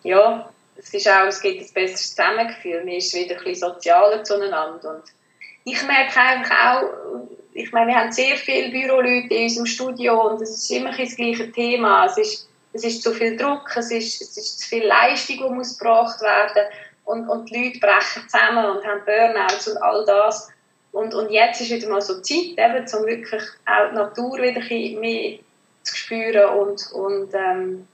ja, 0.02 0.48
es, 0.76 0.94
ist 0.94 1.08
auch, 1.08 1.26
es 1.26 1.40
gibt 1.40 1.60
ein 1.60 1.74
besseres 1.74 2.14
Zusammengefühl, 2.14 2.84
man 2.84 2.94
ist 2.94 3.14
wieder 3.14 3.36
ein 3.36 3.44
bisschen 3.44 3.70
sozialer 3.70 4.22
zueinander 4.22 4.90
und 4.90 5.02
ich 5.64 5.82
merke 5.86 6.18
eigentlich 6.18 6.52
auch, 6.52 6.82
ich 7.52 7.72
meine, 7.72 7.88
wir 7.88 7.96
haben 7.96 8.12
sehr 8.12 8.36
viele 8.36 8.70
Büroleute 8.70 9.34
in 9.34 9.42
unserem 9.44 9.66
Studio 9.66 10.28
und 10.28 10.40
es 10.40 10.50
ist 10.50 10.70
immer 10.70 10.96
das 10.96 11.16
gleiche 11.16 11.50
Thema. 11.50 12.06
Es 12.06 12.16
ist, 12.16 12.48
es 12.72 12.84
ist 12.84 13.02
zu 13.02 13.12
viel 13.12 13.36
Druck, 13.36 13.68
es 13.76 13.90
ist, 13.90 14.20
es 14.20 14.36
ist 14.36 14.60
zu 14.60 14.68
viel 14.68 14.86
Leistung, 14.86 15.36
die 15.38 15.54
muss 15.54 15.76
gebracht 15.76 16.20
werden 16.20 16.68
und, 17.04 17.28
und 17.28 17.50
die 17.50 17.64
Leute 17.64 17.80
brechen 17.80 18.28
zusammen 18.28 18.64
und 18.64 18.86
haben 18.86 19.04
Burnouts 19.04 19.68
und 19.68 19.76
all 19.78 20.04
das. 20.06 20.48
Und, 20.92 21.14
und 21.14 21.30
jetzt 21.30 21.60
ist 21.60 21.70
wieder 21.70 21.88
mal 21.88 22.00
so 22.00 22.20
Zeit, 22.20 22.56
eben, 22.56 22.86
um 22.96 23.06
wirklich 23.06 23.42
auch 23.66 23.90
die 23.90 23.94
Natur 23.94 24.38
wieder 24.38 24.60
ein 24.60 25.00
mehr 25.00 25.38
zu 25.82 25.96
spüren 25.96 26.58
und, 26.58 26.92
und 26.92 27.34
ähm, 27.34 27.88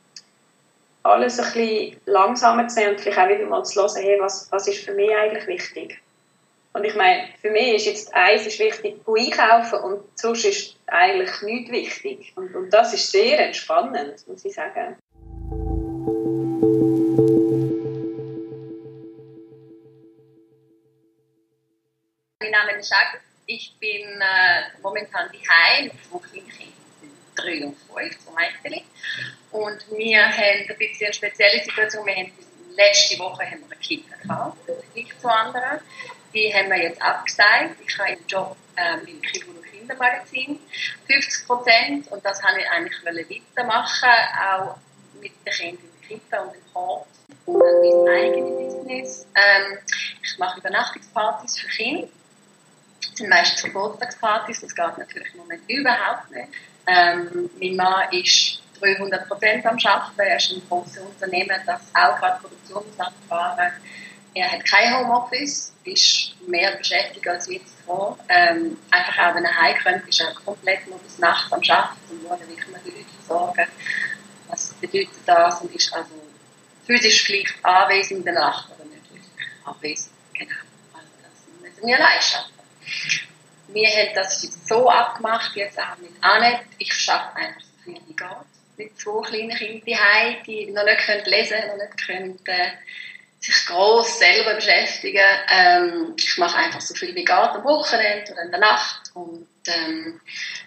alles 1.05 1.39
ein 1.39 1.45
bisschen 1.45 2.01
langsamer 2.07 2.67
zu 2.67 2.77
sehen 2.77 2.91
und 2.91 3.01
vielleicht 3.01 3.19
auch 3.19 3.29
wieder 3.29 3.47
mal 3.47 3.63
zu 3.63 3.81
hören, 3.81 4.03
hey, 4.03 4.19
was, 4.21 4.51
was 4.51 4.67
ist 4.67 4.85
für 4.85 4.95
mich 4.95 5.15
eigentlich 5.15 5.47
wichtig. 5.47 6.01
Und 6.73 6.85
ich 6.85 6.95
meine, 6.95 7.29
für 7.41 7.51
mich 7.51 7.75
ist 7.75 7.87
jetzt 7.87 8.15
eins 8.15 8.47
ist 8.47 8.59
wichtig, 8.59 8.97
wo 9.05 9.15
einkaufen 9.15 9.79
und 9.81 10.19
sonst 10.19 10.45
ist 10.45 10.77
eigentlich 10.87 11.31
nichts 11.43 12.03
wichtig. 12.03 12.33
Und, 12.37 12.55
und 12.55 12.71
das 12.71 12.95
ist 12.95 13.13
sehr 13.13 13.39
entspannend, 13.39 14.27
muss 14.27 14.45
ich 14.45 14.55
sagen. 14.55 14.97
Mein 22.41 22.51
Name 22.51 22.79
ist 22.79 22.93
Agnes. 22.93 23.23
Ich 23.47 23.77
bin 23.79 24.21
äh, 24.21 24.81
momentan 24.83 25.31
mit 25.31 25.45
zwei 25.45 25.91
kleinen 26.31 26.49
Kindern, 26.49 26.73
drei 27.37 27.67
und 27.67 27.77
fünf, 27.77 28.19
zwei 28.25 28.49
Mädchen. 28.63 28.85
Und 29.55 29.79
wir 29.97 30.27
haben 30.27 30.69
ein 30.69 30.77
bisschen 30.77 31.07
eine 31.07 31.15
spezielle 31.15 31.63
Situation. 31.63 32.05
Wir 32.07 32.17
haben 32.17 32.33
letzte 32.77 33.17
Woche 33.21 33.45
haben 33.45 33.61
wir 33.61 33.71
eine 33.71 33.77
Kita 33.77 34.17
gehabt, 34.17 34.59
Vergleich 34.65 35.21
zu 35.21 35.29
anderen. 35.29 35.79
Die 36.35 36.53
haben 36.53 36.71
wir 36.71 36.83
jetzt 36.83 37.01
abgesagt. 37.01 37.77
Ich 37.87 37.97
habe 37.97 38.09
einen 38.09 38.27
Job 38.27 38.57
ähm, 38.77 39.07
im 39.07 39.23
Kinder- 39.23 39.51
und 39.51 39.65
Kindermagazin. 39.65 40.59
50 41.07 41.47
Prozent. 41.47 42.09
Und 42.09 42.25
das 42.25 42.43
wollte 42.43 42.63
ich 42.63 42.69
eigentlich 42.69 43.45
weitermachen, 43.55 44.09
auch 44.43 44.77
mit 45.21 45.31
den 45.47 45.53
Kindern 45.53 45.85
in 45.85 46.01
der 46.01 46.19
Kita 46.19 46.41
und 46.41 46.55
im 46.57 46.75
Hort. 46.75 47.07
Und 47.47 47.61
dann 47.61 47.81
mein 47.81 48.25
eigenes 48.25 48.75
Business. 48.75 49.27
Ähm, 49.37 49.79
ich 50.21 50.37
mache 50.37 50.59
Übernachtungspartys 50.59 51.61
für 51.61 51.69
Kinder. 51.69 52.09
Das 53.01 53.19
sind 53.19 53.29
meistens 53.29 53.63
Geburtstagspartys. 53.63 54.63
Das 54.63 54.75
geht 54.75 54.99
natürlich 54.99 55.33
im 55.33 55.39
Moment 55.39 55.63
überhaupt 55.69 56.29
nicht. 56.33 56.49
Ähm, 56.89 57.49
mein 57.61 57.77
Mann 57.77 58.13
ist 58.13 58.64
300 58.85 59.29
Prozent 59.29 59.67
am 59.67 59.79
Arbeiten. 59.85 60.21
Er 60.21 60.37
ist 60.37 60.53
ein 60.53 60.63
großes 60.69 60.99
Unternehmen, 60.99 61.61
das 61.67 61.81
auch 61.95 62.19
gerade 62.19 62.41
Produktionssachen 62.41 63.15
fahren. 63.29 63.73
Er 64.35 64.51
hat 64.51 64.65
kein 64.69 64.97
Homeoffice, 64.97 65.73
ist 65.85 66.35
mehr 66.49 66.77
beschäftigt 66.77 67.27
als 67.29 67.47
je 67.47 67.61
zuvor. 67.65 68.19
Ähm, 68.29 68.77
einfach 68.91 69.19
auch, 69.19 69.35
wenn 69.37 69.45
er 69.45 69.57
heimkommt, 69.57 70.09
ist 70.09 70.21
er 70.21 70.35
komplett 70.45 70.87
nur 70.89 70.99
bis 70.99 71.19
nachts 71.19 71.53
am 71.53 71.61
Arbeiten 71.61 72.27
und 72.29 72.49
wie 72.49 72.57
kann 72.57 72.73
man 72.73 72.81
die 72.85 72.91
Leute 72.91 73.05
versorgen. 73.27 73.67
Was 74.49 74.75
bedeutet 74.75 75.11
das? 75.25 75.61
Und 75.61 75.75
ist 75.75 75.95
also 75.95 76.11
physisch 76.85 77.23
vielleicht 77.25 77.55
anwesend 77.65 78.21
in 78.21 78.25
der 78.25 78.35
Nacht, 78.35 78.71
aber 78.73 78.85
nicht 78.85 79.09
wirklich 79.13 79.31
anwesend. 79.65 80.13
Genau. 80.35 80.51
Also 80.93 81.09
das 81.23 81.63
müssen 81.63 81.87
wir 81.87 81.97
allein 81.97 82.21
schaffen. 82.21 82.53
Wir 83.69 83.89
haben 83.89 84.15
das 84.15 84.43
jetzt 84.43 84.69
so 84.69 84.91
abgemacht, 84.91 85.55
jetzt 85.57 85.79
auch 85.79 85.97
mit 85.99 86.11
Annette. 86.21 86.65
Ich 86.79 86.93
schaffe 86.93 87.37
einfach 87.37 87.61
so 87.61 87.83
viel 87.85 88.01
wie 88.07 88.15
geht 88.15 88.54
mit 88.77 88.99
zwei 88.99 89.23
kleinen 89.23 89.51
Kindern 89.51 90.37
die 90.47 90.71
noch 90.71 90.85
nicht 90.85 90.99
können 90.99 91.25
lesen 91.25 91.59
können, 91.59 91.69
noch 91.69 91.85
nicht 91.85 92.07
können, 92.07 92.39
äh, 92.47 92.71
sich 93.41 93.67
gross 93.67 94.19
selber 94.19 94.55
beschäftigen. 94.55 95.25
Ähm, 95.51 96.15
ich 96.17 96.39
mache 96.39 96.57
einfach 96.57 96.81
so 96.81 96.95
viel 96.95 97.15
wie 97.15 97.25
geht 97.25 97.31
am 97.31 97.65
Wochenende 97.65 98.33
oder 98.33 98.43
in 98.43 98.51
der 98.51 98.61
Nacht 98.61 99.11
und 99.15 99.47
ähm, 99.67 100.21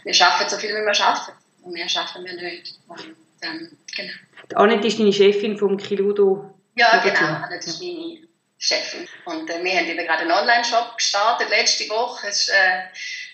wir 0.04 0.26
arbeiten 0.26 0.50
so 0.50 0.58
viel, 0.58 0.70
wie 0.70 0.86
wir 0.86 1.02
arbeiten 1.02 1.38
und 1.64 1.74
mehr 1.74 1.90
schaffen 1.90 2.24
wir 2.24 2.34
nicht. 2.34 2.80
Und, 2.88 3.16
ähm, 3.42 3.78
genau. 3.96 4.14
Annette 4.56 4.88
ist 4.88 5.00
deine 5.00 5.14
Chefin 5.14 5.58
vom 5.58 5.78
Kiludo. 5.78 6.54
Ja, 6.76 6.98
genau, 7.04 7.44
Annette 7.44 7.68
ist 7.68 7.82
meine 7.82 8.28
Chefin. 8.60 9.08
Und 9.26 9.50
äh, 9.50 9.64
wir 9.64 9.72
haben 9.72 9.88
eben 9.88 10.06
gerade 10.06 10.22
einen 10.22 10.32
Online-Shop 10.32 10.98
gestartet 10.98 11.50
letzte 11.50 11.90
Woche. 11.90 12.28
Es 12.28 12.42
ist, 12.42 12.50
äh, 12.50 12.84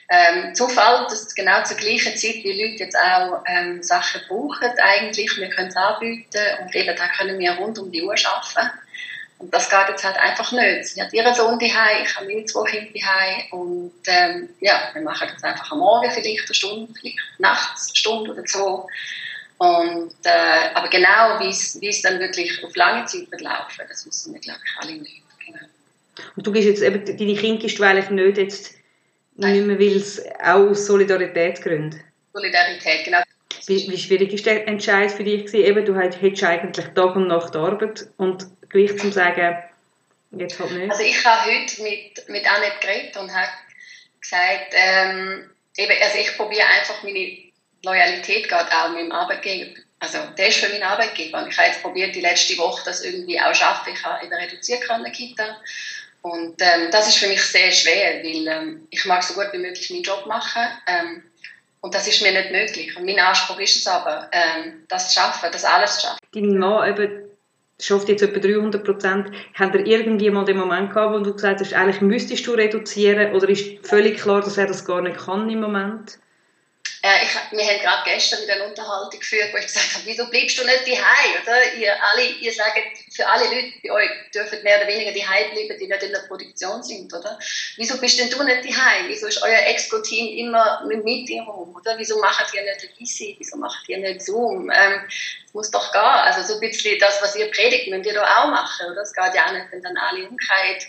ähm, 0.09 0.53
Zufall, 0.53 1.07
dass 1.09 1.33
genau 1.33 1.63
zur 1.63 1.77
gleichen 1.77 2.15
Zeit 2.17 2.43
die 2.43 2.51
Leute 2.51 2.83
jetzt 2.83 2.97
auch 2.97 3.43
ähm, 3.47 3.81
Sachen 3.81 4.21
brauchen 4.27 4.69
eigentlich. 4.77 5.37
Wir 5.37 5.49
können 5.49 5.69
es 5.69 5.75
anbieten 5.75 6.43
und 6.61 6.75
eben 6.75 6.95
da 6.95 7.07
können 7.17 7.39
wir 7.39 7.51
rund 7.53 7.79
um 7.79 7.91
die 7.91 8.03
Uhr 8.03 8.15
arbeiten. 8.25 8.71
Und 9.39 9.53
das 9.53 9.69
geht 9.69 9.89
jetzt 9.89 10.03
halt 10.03 10.17
einfach 10.17 10.51
nicht. 10.51 10.85
Sie 10.85 11.01
hat 11.01 11.11
ihren 11.11 11.33
Sohn 11.35 11.59
daheim, 11.59 12.03
ich 12.03 12.15
habe 12.15 12.27
meine 12.27 12.45
zwei 12.45 12.63
Kinder 12.69 12.91
daheim 12.93 13.43
und 13.51 13.93
ähm, 14.07 14.49
ja, 14.61 14.89
wir 14.93 15.01
machen 15.01 15.27
das 15.33 15.43
einfach 15.43 15.71
am 15.71 15.79
Morgen 15.79 16.09
vielleicht 16.11 16.45
eine 16.45 16.53
Stunde, 16.53 16.93
vielleicht 16.97 17.17
nachts 17.39 17.89
eine 17.89 17.95
Stunde 17.95 18.31
oder 18.31 18.43
so. 18.45 18.87
Und, 19.57 20.13
äh, 20.23 20.73
aber 20.73 20.89
genau, 20.89 21.39
wie 21.39 21.87
es 21.87 22.01
dann 22.01 22.19
wirklich 22.19 22.63
auf 22.63 22.75
lange 22.75 23.05
Zeit 23.05 23.31
wird 23.31 23.41
laufen, 23.41 23.81
das 23.87 24.05
wissen 24.05 24.33
wir, 24.33 24.39
glaube 24.39 24.59
ich, 24.65 24.81
alle 24.81 24.97
nicht. 24.97 25.23
Genau. 25.45 25.65
Und 26.35 26.47
du 26.47 26.51
gehst 26.51 26.67
jetzt 26.67 26.81
eben, 26.81 27.05
deine 27.05 27.35
Kinder 27.35 27.61
gibst 27.61 27.79
du 27.79 27.83
eigentlich 27.83 28.09
nicht 28.09 28.37
jetzt 28.37 28.75
Nein. 29.35 29.53
Nicht 29.53 29.67
mehr, 29.67 29.79
weil 29.79 29.97
es 29.97 30.23
auch 30.41 30.69
aus 30.69 30.85
Solidaritätsgründen. 30.85 32.03
Solidarität, 32.33 33.05
genau. 33.05 33.19
Wie, 33.67 33.89
wie 33.89 33.97
schwierig 33.97 34.33
ist 34.33 34.45
der 34.45 34.67
Entscheid 34.67 35.11
für 35.11 35.23
dich 35.23 35.45
gewesen? 35.45 35.65
Eben, 35.65 35.85
du 35.85 35.95
hättest 35.95 36.43
eigentlich 36.43 36.85
Tag 36.87 37.15
und 37.15 37.27
Nacht 37.27 37.55
Arbeit 37.55 38.07
und 38.17 38.45
gleich 38.69 38.97
zu 38.97 39.11
sagen, 39.11 39.57
jetzt 40.31 40.59
halt 40.59 40.71
nicht. 40.71 40.91
Also 40.91 41.03
ich 41.03 41.25
habe 41.25 41.51
heute 41.51 41.81
mit, 41.81 42.29
mit 42.29 42.51
Annette 42.51 42.79
geredet 42.81 43.17
und 43.17 43.33
habe 43.33 43.49
gesagt, 44.19 44.73
ähm, 44.73 45.49
eben, 45.77 45.93
also 46.01 46.17
ich 46.19 46.35
probiere 46.35 46.65
einfach 46.67 47.03
meine 47.03 47.37
Loyalität 47.83 48.49
gerade 48.49 48.71
auch 48.71 48.89
mit 48.89 49.01
dem 49.01 49.11
Arbeitgeber. 49.11 49.79
Also 49.99 50.17
der 50.37 50.49
ist 50.49 50.57
für 50.57 50.69
meinen 50.69 50.83
Arbeitgeber. 50.83 51.41
Und 51.41 51.49
ich 51.49 51.57
habe 51.57 51.67
jetzt 51.67 51.81
probiert, 51.81 52.13
die 52.15 52.21
letzte 52.21 52.57
Woche 52.57 52.81
das 52.85 53.05
irgendwie 53.05 53.39
auch 53.39 53.55
schaffen. 53.55 53.93
Ich 53.93 54.03
habe 54.03 54.25
eben 54.25 54.33
reduziert 54.33 54.81
können, 54.81 55.11
Kita. 55.11 55.57
Und 56.23 56.55
ähm, 56.61 56.87
das 56.89 57.09
ist 57.09 57.17
für 57.17 57.27
mich 57.27 57.41
sehr 57.41 57.69
schwer, 57.71 58.23
weil 58.23 58.47
ähm, 58.47 58.87
ich 58.89 59.03
mag 59.05 59.21
so 59.23 59.33
gut 59.33 59.49
wie 59.51 59.57
möglich 59.57 59.89
meinen 59.89 60.03
Job 60.03 60.25
machen 60.25 60.61
ähm, 60.87 61.21
und 61.81 61.93
das 61.93 62.07
ist 62.07 62.21
mir 62.21 62.31
nicht 62.31 62.49
möglich. 62.49 62.95
Und 62.95 63.05
mein 63.05 63.19
Anspruch 63.19 63.59
ist 63.59 63.75
es 63.75 63.87
aber, 63.87 64.29
ähm, 64.31 64.85
das 64.87 65.09
zu 65.09 65.19
schaffen, 65.19 65.49
das 65.51 65.65
alles 65.65 65.95
zu 65.95 66.07
schaffen. 66.07 66.19
Dein 66.33 66.57
Mann 66.57 66.89
eben 66.89 67.23
schafft 67.77 68.07
jetzt 68.07 68.23
etwa 68.23 68.39
300 68.39 68.85
Prozent. 68.85 69.31
Hat 69.53 69.75
er 69.75 69.85
irgendwie 69.85 70.29
mal 70.29 70.45
den 70.45 70.57
Moment 70.57 70.93
gehabt, 70.93 71.13
wo 71.13 71.19
du 71.19 71.33
gesagt 71.33 71.59
hast, 71.59 71.73
eigentlich 71.73 71.99
müsstest 71.99 72.47
du 72.47 72.53
reduzieren 72.53 73.35
oder 73.35 73.49
ist 73.49 73.85
völlig 73.85 74.17
klar, 74.17 74.39
dass 74.39 74.57
er 74.57 74.67
das 74.67 74.85
gar 74.85 75.01
nicht 75.01 75.17
kann 75.17 75.49
im 75.49 75.59
Moment? 75.59 76.19
Äh, 77.05 77.25
ich, 77.25 77.57
wir 77.57 77.65
haben 77.65 77.81
gerade 77.81 78.09
gestern 78.09 78.41
wieder 78.43 78.53
eine 78.53 78.63
Unterhaltung 78.63 79.19
geführt, 79.19 79.49
wo 79.51 79.57
ich 79.57 79.65
gesagt 79.65 79.93
habe, 79.93 80.05
wieso 80.05 80.25
bleibst 80.29 80.57
du 80.57 80.63
nicht 80.63 80.87
daheim, 80.87 81.43
oder? 81.43 81.73
Ihr 81.73 81.91
alle, 82.01 82.23
ihr 82.39 82.53
sagt, 82.53 82.79
für 83.13 83.27
alle 83.27 83.43
Leute 83.43 83.73
bei 83.83 83.91
euch 83.91 84.09
dürfen 84.33 84.63
mehr 84.63 84.77
oder 84.77 84.87
weniger 84.87 85.11
daheim 85.11 85.51
bleiben, 85.51 85.77
die 85.77 85.87
nicht 85.87 86.03
in 86.03 86.13
der 86.13 86.27
Produktion 86.29 86.81
sind, 86.81 87.13
oder? 87.13 87.37
Wieso 87.75 87.97
bist 87.97 88.17
denn 88.19 88.29
du 88.29 88.41
nicht 88.43 88.63
daheim? 88.63 89.09
Wieso 89.09 89.27
ist 89.27 89.43
euer 89.43 89.67
Exco-Team 89.67 90.47
immer 90.47 90.85
mit 90.87 91.03
Meeting 91.03 91.41
rum, 91.41 91.75
oder? 91.75 91.97
Wieso 91.97 92.19
macht 92.19 92.53
ihr 92.53 92.63
nicht 92.63 92.93
VC? 92.95 93.35
Wieso 93.37 93.57
macht 93.57 93.89
ihr 93.89 93.97
nicht 93.97 94.21
Zoom? 94.21 94.71
Ähm, 94.71 95.01
muss 95.51 95.71
doch 95.71 95.91
gehen. 95.91 96.01
Also 96.01 96.53
so 96.53 96.53
ein 96.53 96.61
bisschen 96.61 96.97
das, 96.99 97.21
was 97.21 97.35
ihr 97.35 97.51
predigt, 97.51 97.89
müsst 97.89 98.05
ihr 98.05 98.13
doch 98.13 98.23
auch 98.23 98.47
machen, 98.47 98.89
oder? 98.89 99.01
Es 99.01 99.11
geht 99.11 99.35
ja 99.35 99.47
auch 99.47 99.51
nicht, 99.51 99.67
wenn 99.71 99.81
dann 99.81 99.97
alle 99.97 100.29
umkehrt 100.29 100.87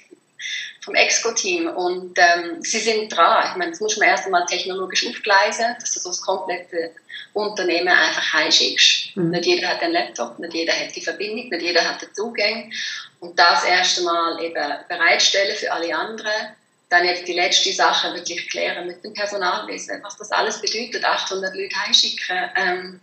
vom 0.84 0.94
Exco-Team. 0.94 1.68
Und 1.68 2.18
ähm, 2.18 2.62
sie 2.62 2.78
sind 2.78 3.08
dran. 3.08 3.48
Ich 3.50 3.56
meine, 3.56 3.70
das 3.70 3.80
muss 3.80 3.96
man 3.96 4.08
erst 4.08 4.26
einmal 4.26 4.44
technologisch 4.46 5.06
aufgleisen, 5.06 5.74
dass 5.80 5.94
du 5.94 6.00
so 6.00 6.10
das 6.10 6.20
komplette 6.20 6.92
Unternehmen 7.32 7.88
einfach 7.88 8.32
heimschickst. 8.32 9.16
Mhm. 9.16 9.30
Nicht 9.30 9.46
jeder 9.46 9.68
hat 9.68 9.82
einen 9.82 9.94
Laptop, 9.94 10.38
nicht 10.38 10.54
jeder 10.54 10.72
hat 10.72 10.94
die 10.94 11.00
Verbindung, 11.00 11.48
nicht 11.48 11.62
jeder 11.62 11.88
hat 11.88 12.02
den 12.02 12.14
Zugang. 12.14 12.72
Und 13.20 13.38
das 13.38 13.64
erst 13.64 13.98
einmal 13.98 14.42
eben 14.42 14.74
bereitstellen 14.88 15.56
für 15.56 15.72
alle 15.72 15.96
anderen. 15.96 16.54
Dann 16.90 17.06
jetzt 17.06 17.26
die 17.26 17.32
letzte 17.32 17.72
Sache 17.72 18.14
wirklich 18.14 18.48
klären 18.50 18.86
mit 18.86 19.02
dem 19.02 19.14
Personalwesen, 19.14 20.00
was 20.02 20.18
das 20.18 20.30
alles 20.30 20.60
bedeutet, 20.60 21.04
800 21.04 21.54
Leute 21.54 21.76
heimschicken. 21.76 22.50
Ähm, 22.56 23.00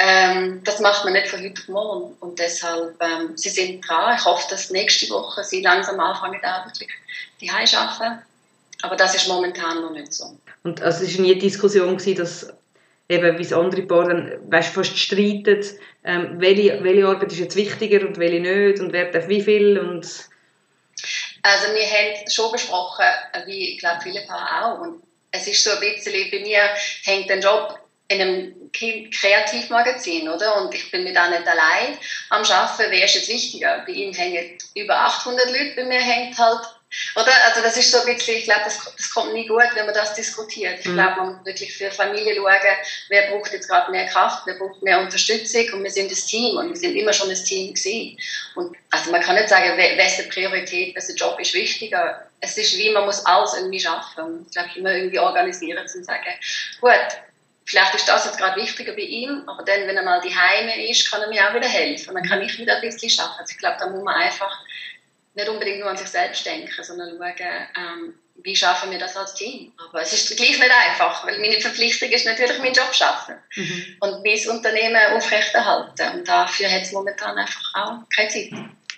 ähm, 0.00 0.62
das 0.64 0.80
macht 0.80 1.04
man 1.04 1.12
nicht 1.12 1.28
von 1.28 1.40
heute 1.40 1.60
auf 1.60 1.68
morgen. 1.68 2.16
Und 2.20 2.38
deshalb, 2.38 2.94
ähm, 3.02 3.36
sie 3.36 3.48
sind 3.48 3.80
dran. 3.88 4.16
Ich 4.16 4.24
hoffe, 4.24 4.46
dass 4.50 4.70
nächste 4.70 5.10
Woche 5.10 5.42
sie 5.42 5.62
langsam 5.62 5.98
anfangen, 5.98 6.40
auch 6.44 6.66
wirklich 6.66 6.90
die 7.40 7.50
arbeiten. 7.50 8.22
Aber 8.82 8.96
das 8.96 9.14
ist 9.16 9.26
momentan 9.26 9.80
noch 9.80 9.90
nicht 9.90 10.12
so. 10.12 10.36
Und 10.62 10.80
also 10.82 11.04
es 11.04 11.16
war 11.16 11.22
nie 11.22 11.34
die 11.34 11.40
Diskussion, 11.40 11.96
gewesen, 11.96 12.16
dass 12.16 12.52
eben, 13.08 13.38
wie 13.38 13.42
es 13.42 13.52
andere 13.52 13.82
Paare 13.82 14.08
dann 14.08 14.52
weißt, 14.52 14.74
fast 14.74 14.96
streiten, 14.96 15.64
ähm, 16.04 16.34
welche, 16.38 16.82
welche 16.84 17.06
Arbeit 17.06 17.32
ist 17.32 17.38
jetzt 17.38 17.56
wichtiger 17.56 18.06
und 18.06 18.18
welche 18.18 18.40
nicht 18.40 18.80
und 18.80 18.92
wer 18.92 19.10
darf 19.10 19.28
wie 19.28 19.42
viel 19.42 19.78
und 19.78 20.06
also 21.42 21.72
wir 21.72 21.86
haben 21.86 22.30
schon 22.30 22.52
besprochen, 22.52 23.04
wie 23.46 23.74
ich 23.74 23.78
glaube 23.78 24.00
viele 24.02 24.20
Paare 24.26 24.66
auch 24.66 24.80
und 24.80 25.02
es 25.30 25.46
ist 25.46 25.62
so 25.62 25.70
ein 25.70 25.80
bisschen, 25.80 26.12
bei 26.30 26.40
mir 26.40 26.60
hängt 27.04 27.28
der 27.30 27.38
Job 27.38 27.78
in 28.08 28.20
einem 28.20 28.70
Kreativmagazin, 28.72 30.28
oder? 30.28 30.62
Und 30.62 30.74
ich 30.74 30.90
bin 30.90 31.04
mir 31.04 31.12
da 31.12 31.28
nicht 31.28 31.46
allein 31.46 31.98
am 32.30 32.42
Arbeiten. 32.42 32.90
Wer 32.90 33.04
ist 33.04 33.14
jetzt 33.14 33.28
wichtiger? 33.28 33.84
Bei 33.86 33.92
ihm 33.92 34.14
hängen 34.14 34.58
über 34.74 34.96
800 34.96 35.46
Leute, 35.46 35.72
bei 35.76 35.84
mir 35.84 36.00
hängt 36.00 36.38
halt 36.38 36.62
oder? 37.16 37.32
Also 37.46 37.60
das 37.60 37.76
ist 37.76 37.90
so 37.90 37.98
ein 37.98 38.14
bisschen, 38.14 38.36
ich 38.36 38.44
glaube, 38.44 38.62
das, 38.64 38.94
das 38.96 39.10
kommt 39.10 39.34
nie 39.34 39.46
gut, 39.46 39.66
wenn 39.74 39.84
man 39.84 39.94
das 39.94 40.14
diskutiert. 40.14 40.80
Ich 40.80 40.86
mhm. 40.86 40.94
glaube, 40.94 41.16
man 41.16 41.34
muss 41.34 41.44
wirklich 41.44 41.76
für 41.76 41.90
Familie 41.90 42.34
schauen, 42.34 42.76
wer 43.10 43.30
braucht 43.30 43.52
jetzt 43.52 43.68
gerade 43.68 43.90
mehr 43.90 44.06
Kraft, 44.06 44.46
wer 44.46 44.54
braucht 44.54 44.82
mehr 44.82 44.98
Unterstützung 45.00 45.66
und 45.74 45.84
wir 45.84 45.90
sind 45.90 46.10
ein 46.10 46.16
Team 46.16 46.56
und 46.56 46.70
wir 46.70 46.76
sind 46.76 46.96
immer 46.96 47.12
schon 47.12 47.28
ein 47.28 47.44
Team 47.44 47.74
gewesen. 47.74 48.18
Und 48.54 48.74
also 48.90 49.10
man 49.10 49.20
kann 49.20 49.34
nicht 49.34 49.50
sagen, 49.50 49.76
welche 49.76 50.22
Priorität, 50.24 50.94
welcher 50.94 51.14
Job 51.14 51.38
ist 51.38 51.52
wichtiger. 51.52 52.26
Es 52.40 52.56
ist 52.56 52.76
wie, 52.78 52.90
man 52.90 53.04
muss 53.04 53.24
alles 53.26 53.54
irgendwie 53.54 53.80
schaffen 53.80 54.46
ich 54.46 54.52
glaube, 54.54 54.70
immer 54.76 54.92
irgendwie 54.92 55.18
organisieren 55.18 55.82
und 55.82 56.04
sagen, 56.04 56.32
gut, 56.80 56.90
vielleicht 57.68 57.94
ist 57.94 58.08
das 58.08 58.24
jetzt 58.24 58.38
gerade 58.38 58.60
wichtiger 58.60 58.92
bei 58.92 59.02
ihm, 59.02 59.42
aber 59.46 59.62
dann, 59.62 59.86
wenn 59.86 59.96
er 59.96 60.02
mal 60.02 60.20
die 60.20 60.34
Heime 60.34 60.88
ist, 60.90 61.10
kann 61.10 61.20
er 61.20 61.28
mir 61.28 61.48
auch 61.48 61.54
wieder 61.54 61.68
helfen 61.68 62.14
dann 62.14 62.24
kann 62.24 62.42
ich 62.42 62.58
wieder 62.58 62.76
ein 62.76 62.80
bisschen 62.80 63.10
schaffen. 63.10 63.38
Also 63.38 63.52
ich 63.52 63.58
glaube, 63.58 63.76
da 63.78 63.88
muss 63.88 64.02
man 64.02 64.14
einfach 64.14 64.58
nicht 65.34 65.48
unbedingt 65.48 65.80
nur 65.80 65.90
an 65.90 65.96
sich 65.96 66.08
selbst 66.08 66.44
denken, 66.44 66.82
sondern 66.82 67.16
schauen, 67.16 67.68
ähm, 67.76 68.14
wie 68.42 68.56
schaffen 68.56 68.90
wir 68.90 68.98
das 68.98 69.16
als 69.16 69.34
Team. 69.34 69.72
Aber 69.88 70.00
es 70.00 70.12
ist 70.12 70.36
gleich 70.36 70.58
nicht 70.58 70.70
einfach, 70.88 71.26
weil 71.26 71.38
meine 71.38 71.60
Verpflichtung 71.60 72.08
ist 72.10 72.26
natürlich, 72.26 72.58
meinen 72.58 72.74
Job 72.74 72.88
zu 72.88 72.98
schaffen 73.04 73.34
mhm. 73.54 73.96
und 74.00 74.24
mein 74.24 74.56
Unternehmen 74.56 75.00
aufrechterhalten. 75.16 76.18
Und 76.18 76.28
dafür 76.28 76.70
hat 76.70 76.82
es 76.82 76.92
momentan 76.92 77.36
einfach 77.36 77.74
auch 77.74 77.98
keine 78.14 78.28
Zeit. 78.28 78.50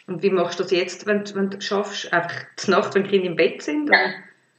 Und 0.06 0.22
wie 0.22 0.30
machst 0.30 0.58
du 0.58 0.64
das 0.64 0.72
jetzt, 0.72 1.06
wenn, 1.06 1.34
wenn 1.34 1.50
du 1.50 1.60
schaffst? 1.60 2.12
Einfach 2.12 2.44
die 2.64 2.70
Nacht, 2.70 2.94
wenn 2.94 3.04
die 3.04 3.10
Kinder 3.10 3.26
im 3.26 3.36
Bett 3.36 3.62
sind? 3.62 3.88
Oder? 3.88 3.98
Ja, 3.98 4.14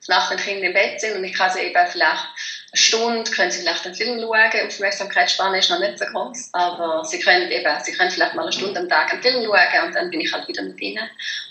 die 0.06 0.12
Nacht, 0.12 0.32
wenn 0.32 0.38
die 0.38 0.44
Kinder 0.44 0.68
im 0.68 0.74
Bett 0.74 1.02
sind 1.02 1.16
und 1.18 1.24
ich 1.24 1.34
kann 1.34 1.52
sie 1.52 1.60
eben 1.60 1.88
vielleicht 1.88 2.28
Stunde 2.74 3.30
können 3.30 3.52
Sie 3.52 3.60
vielleicht 3.60 3.86
einen 3.86 3.96
Film 3.96 4.20
schauen. 4.22 4.68
Aufmerksamkeitsspanne 4.68 5.60
ist 5.60 5.70
noch 5.70 5.80
nicht 5.80 6.00
so 6.00 6.06
groß, 6.06 6.50
aber 6.54 7.04
Sie 7.04 7.20
können 7.20 7.52
eben, 7.52 7.70
Sie 7.84 7.92
können 7.92 8.12
vielleicht 8.12 8.34
mal 8.34 8.44
eine 8.44 8.54
Stunde 8.54 8.80
am 8.80 8.88
Tag 8.88 9.12
einen 9.12 9.22
Film 9.22 9.44
schauen 9.44 9.88
und 9.88 9.96
dann 9.96 10.10
bin 10.10 10.22
ich 10.22 10.32
halt 10.32 10.48
wieder 10.48 10.64
mit 10.64 10.80
Ihnen. 10.80 11.10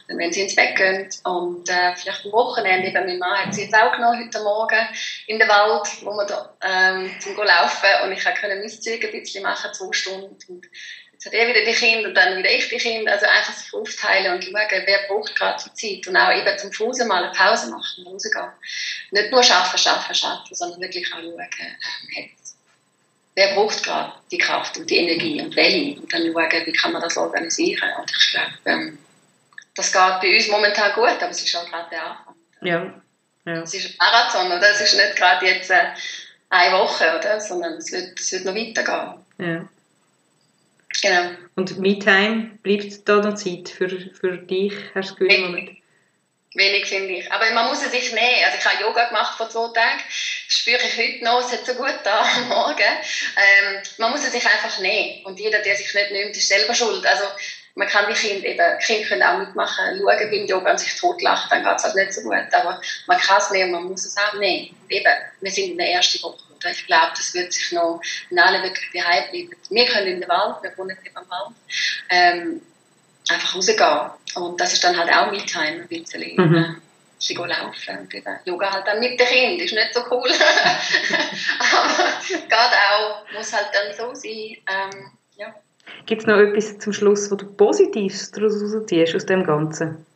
Dann, 0.09 0.17
wenn 0.17 0.33
Sie 0.33 0.41
ins 0.41 0.57
Bett 0.57 0.77
gehen 0.77 1.09
und 1.25 1.69
äh, 1.69 1.95
vielleicht 1.95 2.25
am 2.25 2.33
Wochenende, 2.33 2.89
eben 2.89 3.07
mein 3.07 3.19
Mann 3.19 3.45
hat 3.45 3.55
Sie 3.55 3.65
jetzt 3.65 3.75
auch 3.75 3.93
genommen 3.93 4.19
heute 4.25 4.43
Morgen 4.43 4.89
in 5.27 5.39
den 5.39 5.49
Wald, 5.49 5.89
wo 6.03 6.11
wir 6.13 6.25
da 6.25 6.55
ähm, 6.63 7.11
zum 7.21 7.37
laufen 7.37 7.89
und 8.05 8.13
ich 8.13 8.25
konnte 8.25 8.49
mein 8.49 8.69
Zeug 8.69 9.05
ein 9.05 9.13
bisschen 9.13 9.43
machen, 9.43 9.75
zwei 9.75 9.93
Stunden. 9.93 10.37
Und 10.49 10.67
Jetzt 11.23 11.35
hat 11.35 11.35
er 11.35 11.49
wieder 11.49 11.65
die 11.67 11.79
Kinder 11.79 12.09
und 12.09 12.15
dann 12.15 12.39
wieder 12.39 12.51
ich 12.51 12.67
die 12.71 12.79
Kinder. 12.79 13.13
Also 13.13 13.27
einfach 13.27 13.53
sich 13.53 13.75
aufteilen 13.75 14.33
und 14.33 14.43
schauen, 14.43 14.83
wer 14.87 15.01
braucht 15.07 15.37
gerade 15.37 15.63
die 15.63 16.01
Zeit. 16.01 16.09
Und 16.09 16.17
auch 16.17 16.33
eben 16.33 16.59
zum 16.59 16.73
Fuß 16.73 17.05
mal 17.05 17.25
eine 17.25 17.33
Pause 17.35 17.71
machen, 17.71 18.07
rausgehen. 18.07 18.49
Nicht 19.11 19.31
nur 19.31 19.43
schaffen, 19.43 19.77
schaffen, 19.77 20.15
schaffen, 20.15 20.55
sondern 20.55 20.81
wirklich 20.81 21.13
auch 21.13 21.19
schauen, 21.19 21.39
ähm, 21.39 22.31
wer 23.35 23.55
braucht 23.55 23.83
gerade 23.83 24.15
die 24.31 24.39
Kraft 24.39 24.79
und 24.79 24.89
die 24.89 24.97
Energie 24.97 25.43
und 25.43 25.55
welche. 25.57 26.01
Und 26.01 26.11
dann 26.11 26.23
schauen, 26.23 26.67
wie 26.67 26.73
kann 26.73 26.93
man 26.93 27.03
das 27.03 27.19
organisieren. 27.19 27.91
Und 27.99 28.11
ich 28.11 28.31
glaube, 28.31 28.53
ähm, 28.65 28.99
das 29.75 29.93
geht 29.93 30.21
bei 30.23 30.35
uns 30.35 30.49
momentan 30.49 30.95
gut, 30.95 31.21
aber 31.21 31.29
es 31.29 31.45
ist 31.45 31.55
auch 31.55 31.69
gerade 31.69 31.91
der 31.91 32.03
Anfang. 32.03 32.35
Ja. 32.63 32.95
ja. 33.45 33.61
Es 33.61 33.75
ist 33.75 33.91
ein 33.91 33.95
Marathon, 33.99 34.47
oder? 34.47 34.71
Es 34.71 34.81
ist 34.81 34.97
nicht 34.97 35.17
gerade 35.17 35.45
jetzt 35.45 35.71
äh, 35.71 35.89
eine 36.49 36.79
Woche, 36.79 37.05
oder? 37.19 37.39
Sondern 37.39 37.75
es 37.75 37.93
wird, 37.93 38.19
es 38.19 38.33
wird 38.33 38.47
noch 38.47 38.55
weitergehen. 38.55 39.27
Ja. 39.37 39.69
Genau. 41.03 41.31
Und 41.57 41.79
Me-Time, 41.79 42.59
bleibt 42.63 43.09
da 43.09 43.17
noch 43.17 43.35
Zeit 43.35 43.69
für, 43.69 43.89
für 43.89 44.39
dich, 44.39 44.75
hast 44.95 45.13
du 45.13 45.15
gehört? 45.17 45.41
Wenig, 45.41 45.83
wenig 46.55 46.87
finde 46.87 47.15
ich. 47.15 47.33
Aber 47.33 47.51
man 47.53 47.69
muss 47.69 47.83
es 47.83 47.93
sich 47.93 48.13
nehmen. 48.13 48.45
Also 48.45 48.59
ich 48.59 48.65
habe 48.65 48.83
Yoga 48.83 49.07
gemacht 49.07 49.37
vor 49.37 49.49
zwei 49.49 49.73
Tagen. 49.73 50.01
Das 50.49 50.59
spüre 50.59 50.79
ich 50.79 50.99
heute 50.99 51.25
noch. 51.25 51.41
Es 51.41 51.53
hat 51.53 51.65
so 51.65 51.75
gut 51.75 51.95
da 52.05 52.21
am 52.37 52.49
Morgen. 52.49 52.81
Ähm, 52.81 53.83
man 53.99 54.11
muss 54.11 54.25
es 54.25 54.33
sich 54.33 54.45
einfach 54.45 54.79
nehmen. 54.81 55.25
Und 55.25 55.39
jeder, 55.39 55.61
der 55.61 55.77
sich 55.77 55.95
nicht 55.95 56.11
nimmt, 56.11 56.37
ist 56.37 56.49
selber 56.49 56.75
schuld. 56.75 57.07
Also 57.07 57.25
man 57.77 57.89
kann 57.89 58.13
die 58.13 58.15
Kinder 58.15 58.47
eben, 58.47 58.79
Kinder 58.81 59.09
können 59.09 59.23
auch 59.23 59.39
mitmachen, 59.39 59.99
schauen 59.99 60.31
beim 60.31 60.47
Yoga 60.47 60.73
und 60.73 60.81
sich 60.81 60.97
totlachen, 60.97 61.49
dann 61.51 61.65
geht 61.65 61.77
es 61.77 61.85
halt 61.85 61.95
nicht 61.95 62.13
so 62.13 62.23
gut. 62.23 62.53
Aber 62.53 62.81
man 63.07 63.19
kann 63.19 63.39
es 63.39 63.51
nehmen, 63.51 63.71
man 63.73 63.85
muss 63.85 64.05
es 64.05 64.17
auch 64.17 64.35
nehmen. 64.35 64.77
Eben, 64.89 65.15
wir 65.41 65.51
sind 65.51 65.71
in 65.71 65.79
der 65.79 65.93
ersten 65.93 66.23
Woche. 66.23 66.50
Oder 66.61 66.71
ich 66.71 66.87
glaube, 66.87 67.13
das 67.17 67.35
wird 67.35 67.53
sich 67.53 67.73
noch, 67.73 68.01
wenn 68.29 68.39
alle 68.39 68.63
wirklich 68.63 68.91
daheim 68.93 69.31
bleiben. 69.31 69.57
Wir 69.71 69.87
können 69.87 70.07
in 70.07 70.21
den 70.21 70.29
Wald, 70.29 70.63
wir 70.63 70.77
wohnen 70.77 70.97
eben 71.05 71.17
am 71.17 71.29
Wald, 71.31 71.55
ähm, 72.11 72.61
einfach 73.29 73.55
rausgehen. 73.55 74.11
Und 74.37 74.61
das 74.61 74.73
ist 74.75 74.85
dann 74.85 74.97
halt 74.97 75.11
auch 75.11 75.31
Me-Time 75.31 75.83
ein 75.83 75.89
bisschen. 75.89 76.37
Mhm. 76.37 76.77
Sie 77.19 77.35
gehen 77.35 77.49
laufen 77.49 77.99
und 77.99 78.15
eben 78.15 78.39
Yoga 78.47 78.73
halt 78.73 78.87
dann 78.87 78.99
mit 78.99 79.21
den 79.21 79.27
Kindern, 79.27 79.65
ist 79.67 79.75
nicht 79.75 79.95
so 79.95 80.01
cool. 80.11 80.31
Aber 81.73 82.21
geht 82.29 82.53
auch, 82.53 83.27
muss 83.35 83.53
halt 83.53 83.69
dann 83.75 83.95
so 83.95 84.15
sein. 84.15 84.57
Ähm, 84.67 85.11
ja. 85.37 85.55
Gibt 86.07 86.23
es 86.23 86.27
noch 86.27 86.39
etwas 86.39 86.79
zum 86.79 86.95
Schluss, 86.95 87.31
was 87.31 87.39
du 87.39 87.47
Positives 87.47 88.31
daraus 88.31 88.55
ziehst 88.87 89.15
aus 89.15 89.27
dem 89.27 89.45
Ganzen? 89.45 90.07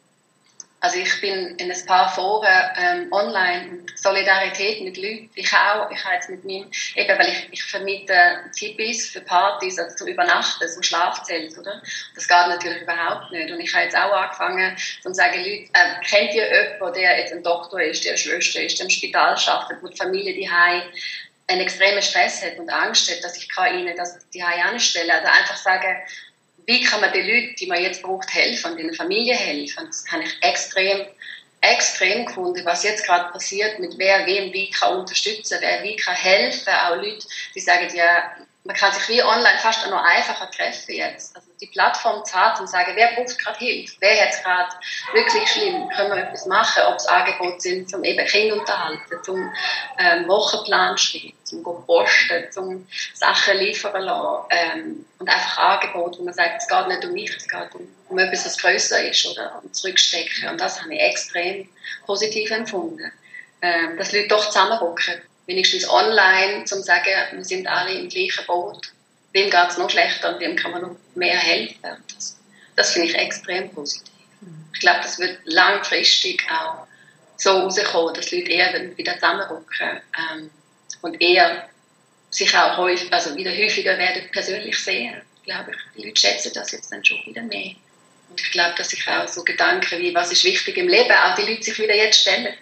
Also 0.85 0.99
ich 0.99 1.19
bin 1.23 1.57
in 1.57 1.73
ein 1.73 1.87
paar 1.87 2.15
Foren 2.15 2.47
ähm, 2.77 3.11
online 3.11 3.71
und 3.71 3.99
Solidarität 3.99 4.83
mit 4.83 4.99
Leuten. 4.99 5.31
Ich 5.35 5.51
auch, 5.51 5.91
ich 5.91 6.05
habe 6.05 6.17
jetzt 6.17 6.29
mit 6.29 6.45
meinem, 6.45 6.71
eben 6.95 7.19
weil 7.19 7.29
ich, 7.29 7.49
ich 7.53 7.65
vermiete 7.65 8.13
Tipps 8.55 9.09
für 9.09 9.23
Partys, 9.23 9.79
also 9.79 9.97
zum 9.97 10.09
Übernachten, 10.09 10.69
so 10.69 10.83
Schlafzelt, 10.83 11.57
oder? 11.57 11.81
Das 12.15 12.29
geht 12.29 12.49
natürlich 12.49 12.83
überhaupt 12.83 13.33
nicht. 13.33 13.51
Und 13.51 13.61
ich 13.61 13.73
habe 13.73 13.85
jetzt 13.85 13.97
auch 13.97 14.13
angefangen, 14.13 14.77
zu 15.03 15.15
sagen, 15.15 15.39
Leute, 15.39 15.71
äh, 15.73 16.05
kennt 16.07 16.35
ihr 16.35 16.47
jemanden, 16.53 17.01
der 17.01 17.19
jetzt 17.19 17.33
ein 17.33 17.43
Doktor 17.43 17.81
ist, 17.81 18.05
der 18.05 18.13
eine 18.13 18.19
Schwester 18.19 18.61
ist, 18.61 18.79
der 18.79 18.85
im 18.85 18.91
Spital 18.91 19.39
arbeitet, 19.47 19.83
wo 19.83 19.89
die 19.89 19.97
Familie 19.97 20.35
die 20.35 20.51
einen 20.51 21.61
extremen 21.63 22.03
Stress 22.03 22.45
hat 22.45 22.59
und 22.59 22.69
Angst 22.69 23.11
hat, 23.11 23.25
dass 23.25 23.39
ich 23.39 23.49
kann 23.49 23.79
ihnen 23.79 23.97
das 23.97 24.19
die 24.35 24.43
anstelle. 24.43 25.15
Also 25.15 25.29
einfach 25.29 25.57
sagen, 25.57 25.97
wie 26.67 26.83
kann 26.83 27.01
man 27.01 27.13
den 27.13 27.27
Leuten, 27.27 27.55
die 27.57 27.67
man 27.67 27.83
jetzt 27.83 28.03
braucht, 28.03 28.33
helfen 28.33 28.73
und 28.73 28.79
in 28.79 28.89
der 28.89 28.97
Familie 28.97 29.35
helfen. 29.35 29.87
Das 29.87 30.05
habe 30.11 30.25
ich 30.25 30.37
extrem, 30.43 31.07
extrem 31.61 32.27
gefunden, 32.27 32.65
was 32.65 32.85
jetzt 32.85 33.05
gerade 33.07 33.33
passiert, 33.33 33.79
mit 33.79 33.95
wer 33.99 34.27
wem 34.27 34.53
wie 34.53 34.71
kann 34.71 34.99
unterstützen, 34.99 35.59
wer 35.61 35.83
wie 35.83 35.97
kann 35.97 36.15
helfen. 36.15 36.73
Auch 36.73 36.97
Leute, 36.97 37.27
die 37.55 37.61
sagen, 37.61 37.95
ja, 37.95 38.35
man 38.67 38.75
kann 38.77 38.95
sich 38.95 39.09
wie 39.11 39.23
online 39.23 39.59
fast 39.59 39.87
noch 39.91 40.03
einfacher 40.03 40.51
treffen 40.51 40.95
jetzt. 40.95 41.37
Also 41.37 41.49
die 41.61 41.67
Plattform 41.67 42.25
zahlt 42.25 42.59
und 42.59 42.67
sagen, 42.67 42.93
wer 42.95 43.13
braucht 43.13 43.39
gerade 43.39 43.59
Hilfe, 43.59 43.95
wer 44.01 44.23
hat 44.23 44.33
es 44.33 44.43
gerade 44.43 44.75
wirklich 45.13 45.47
schlimm, 45.51 45.87
können 45.91 46.11
wir 46.11 46.25
etwas 46.25 46.47
machen, 46.47 46.83
ob 46.87 46.97
es 46.97 47.07
Angebote 47.07 47.61
sind, 47.61 47.91
zum 47.91 48.03
eben 48.05 48.27
Kinder 48.27 48.57
unterhalten, 48.57 49.23
zum 49.23 49.53
ähm, 49.99 50.27
Wochenplan 50.29 50.97
schreiben, 50.97 51.35
zum 51.45 51.63
posten, 51.63 52.51
zum 52.51 52.87
Sachen 53.13 53.59
liefern 53.59 54.03
lassen 54.03 54.47
ähm, 54.49 55.07
und 55.19 55.29
einfach 55.29 55.59
Angebote, 55.59 56.21
wo 56.21 56.25
man 56.25 56.35
sagt, 56.35 56.63
es 56.63 56.69
geht 56.69 56.89
nicht 56.89 57.05
um 57.05 57.13
mich, 57.13 57.37
es 57.37 57.47
geht 57.47 57.75
um, 57.75 57.87
um 58.09 58.19
etwas, 58.19 58.47
was 58.47 58.59
grösser 58.59 59.07
ist 59.07 59.27
oder? 59.27 59.61
Um 59.63 59.71
zurückstecken. 59.75 60.49
Und 60.49 60.59
das 60.59 60.81
habe 60.81 60.95
ich 60.95 61.01
extrem 61.01 61.69
positiv 62.07 62.51
empfunden, 62.51 63.13
ähm, 63.61 63.99
dass 63.99 64.13
Leute 64.13 64.29
doch 64.29 64.47
zusammenrücken 64.47 65.21
wenigstens 65.47 65.89
online, 65.89 66.59
um 66.59 66.67
zu 66.67 66.83
sagen, 66.83 67.11
wir 67.33 67.45
sind 67.45 67.67
alle 67.67 67.93
im 67.93 68.09
gleichen 68.09 68.45
Boot. 68.47 68.93
Wem 69.33 69.51
geht 69.51 69.69
es 69.69 69.79
noch 69.79 69.91
schlechter 69.91 70.35
und 70.35 70.41
wem 70.41 70.57
kann 70.57 70.73
man 70.73 70.83
noch 70.83 70.97
mehr 71.15 71.37
helfen? 71.37 71.79
Das, 72.15 72.39
das 72.77 72.93
finde 72.93 73.09
ich 73.09 73.15
extrem 73.15 73.71
positiv. 73.71 74.13
Ich 74.73 74.81
glaube, 74.81 75.01
das 75.03 75.19
wird 75.19 75.39
langfristig 75.45 76.45
auch 76.51 76.87
so 77.37 77.51
rauskommen, 77.51 78.15
dass 78.15 78.31
Leute 78.31 78.51
eher 78.51 78.97
wieder 78.97 79.15
zusammenrücken 79.15 80.01
ähm, 80.33 80.51
und 81.03 81.21
eher 81.21 81.69
sich 82.31 82.57
auch 82.57 82.77
häufig, 82.77 83.13
also 83.13 83.35
wieder 83.37 83.53
häufiger 83.53 83.97
werden 83.99 84.29
persönlich 84.33 84.79
sehen. 84.79 85.21
Ich 85.37 85.45
glaube, 85.45 85.73
die 85.97 86.07
Leute 86.07 86.21
schätzen 86.21 86.53
das 86.55 86.73
jetzt 86.73 86.91
dann 86.91 87.05
schon 87.05 87.19
wieder 87.27 87.43
mehr. 87.43 87.75
Und 88.31 88.41
ich 88.41 88.51
glaube, 88.51 88.75
dass 88.77 88.91
sich 88.91 89.07
auch 89.09 89.29
so 89.29 89.45
Gedanken 89.45 90.01
wie, 90.01 90.15
was 90.15 90.33
ist 90.33 90.45
wichtig 90.45 90.77
im 90.77 90.89
Leben, 90.89 91.13
auch 91.13 91.35
die 91.35 91.43
Leute 91.43 91.63
sich 91.63 91.79
wieder 91.79 91.95
jetzt 91.95 92.21
stellen 92.21 92.55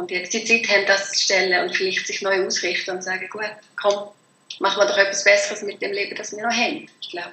und 0.00 0.10
jetzt 0.10 0.32
die 0.32 0.44
Zeit 0.44 0.68
haben, 0.68 0.86
das 0.86 1.12
zu 1.12 1.22
stellen 1.22 1.62
und 1.62 1.76
vielleicht 1.76 2.06
sich 2.06 2.22
neu 2.22 2.46
ausrichten 2.46 2.90
und 2.90 3.04
sagen, 3.04 3.28
gut, 3.30 3.42
komm, 3.76 4.08
machen 4.58 4.80
wir 4.80 4.86
doch 4.86 4.96
etwas 4.96 5.24
Besseres 5.24 5.62
mit 5.62 5.80
dem 5.80 5.92
Leben, 5.92 6.16
das 6.16 6.32
wir 6.32 6.42
noch 6.42 6.52
haben. 6.52 6.88
Ich 7.00 7.10
glaube, 7.10 7.32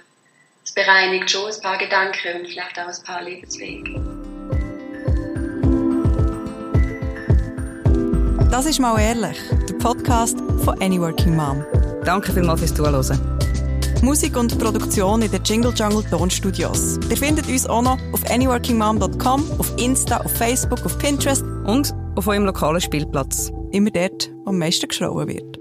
es 0.63 0.73
bereinigt 0.73 1.31
schon 1.31 1.51
ein 1.51 1.61
paar 1.61 1.77
Gedanken 1.77 2.41
und 2.41 2.47
vielleicht 2.47 2.77
auch 2.77 2.87
ein 2.87 3.03
paar 3.05 3.23
Lebenswege. 3.23 4.01
Das 8.51 8.65
ist 8.65 8.79
mal 8.79 8.99
ehrlich, 8.99 9.37
der 9.69 9.75
Podcast 9.75 10.37
von 10.63 10.81
Any 10.81 10.99
Working 10.99 11.35
Mom. 11.35 11.63
Danke 12.03 12.31
vielmals 12.33 12.61
fürs 12.61 12.73
Zuhören. 12.73 13.37
Musik 14.01 14.37
und 14.37 14.57
Produktion 14.59 15.21
in 15.21 15.31
den 15.31 15.43
Jingle 15.43 15.73
Jungle 15.75 16.03
Tonstudios. 16.09 16.99
Ihr 17.09 17.17
findet 17.17 17.47
uns 17.47 17.65
auch 17.65 17.81
noch 17.81 17.97
auf 18.13 18.29
anyworkingmom.com, 18.29 19.51
auf 19.59 19.73
Insta, 19.77 20.17
auf 20.17 20.31
Facebook, 20.37 20.85
auf 20.85 20.97
Pinterest 20.99 21.43
und 21.65 21.93
auf 22.17 22.27
eurem 22.27 22.45
lokalen 22.45 22.81
Spielplatz. 22.81 23.51
Immer 23.71 23.91
dort, 23.91 24.31
wo 24.43 24.49
am 24.49 24.57
meisten 24.57 24.87
geschrauen 24.87 25.27
wird. 25.27 25.56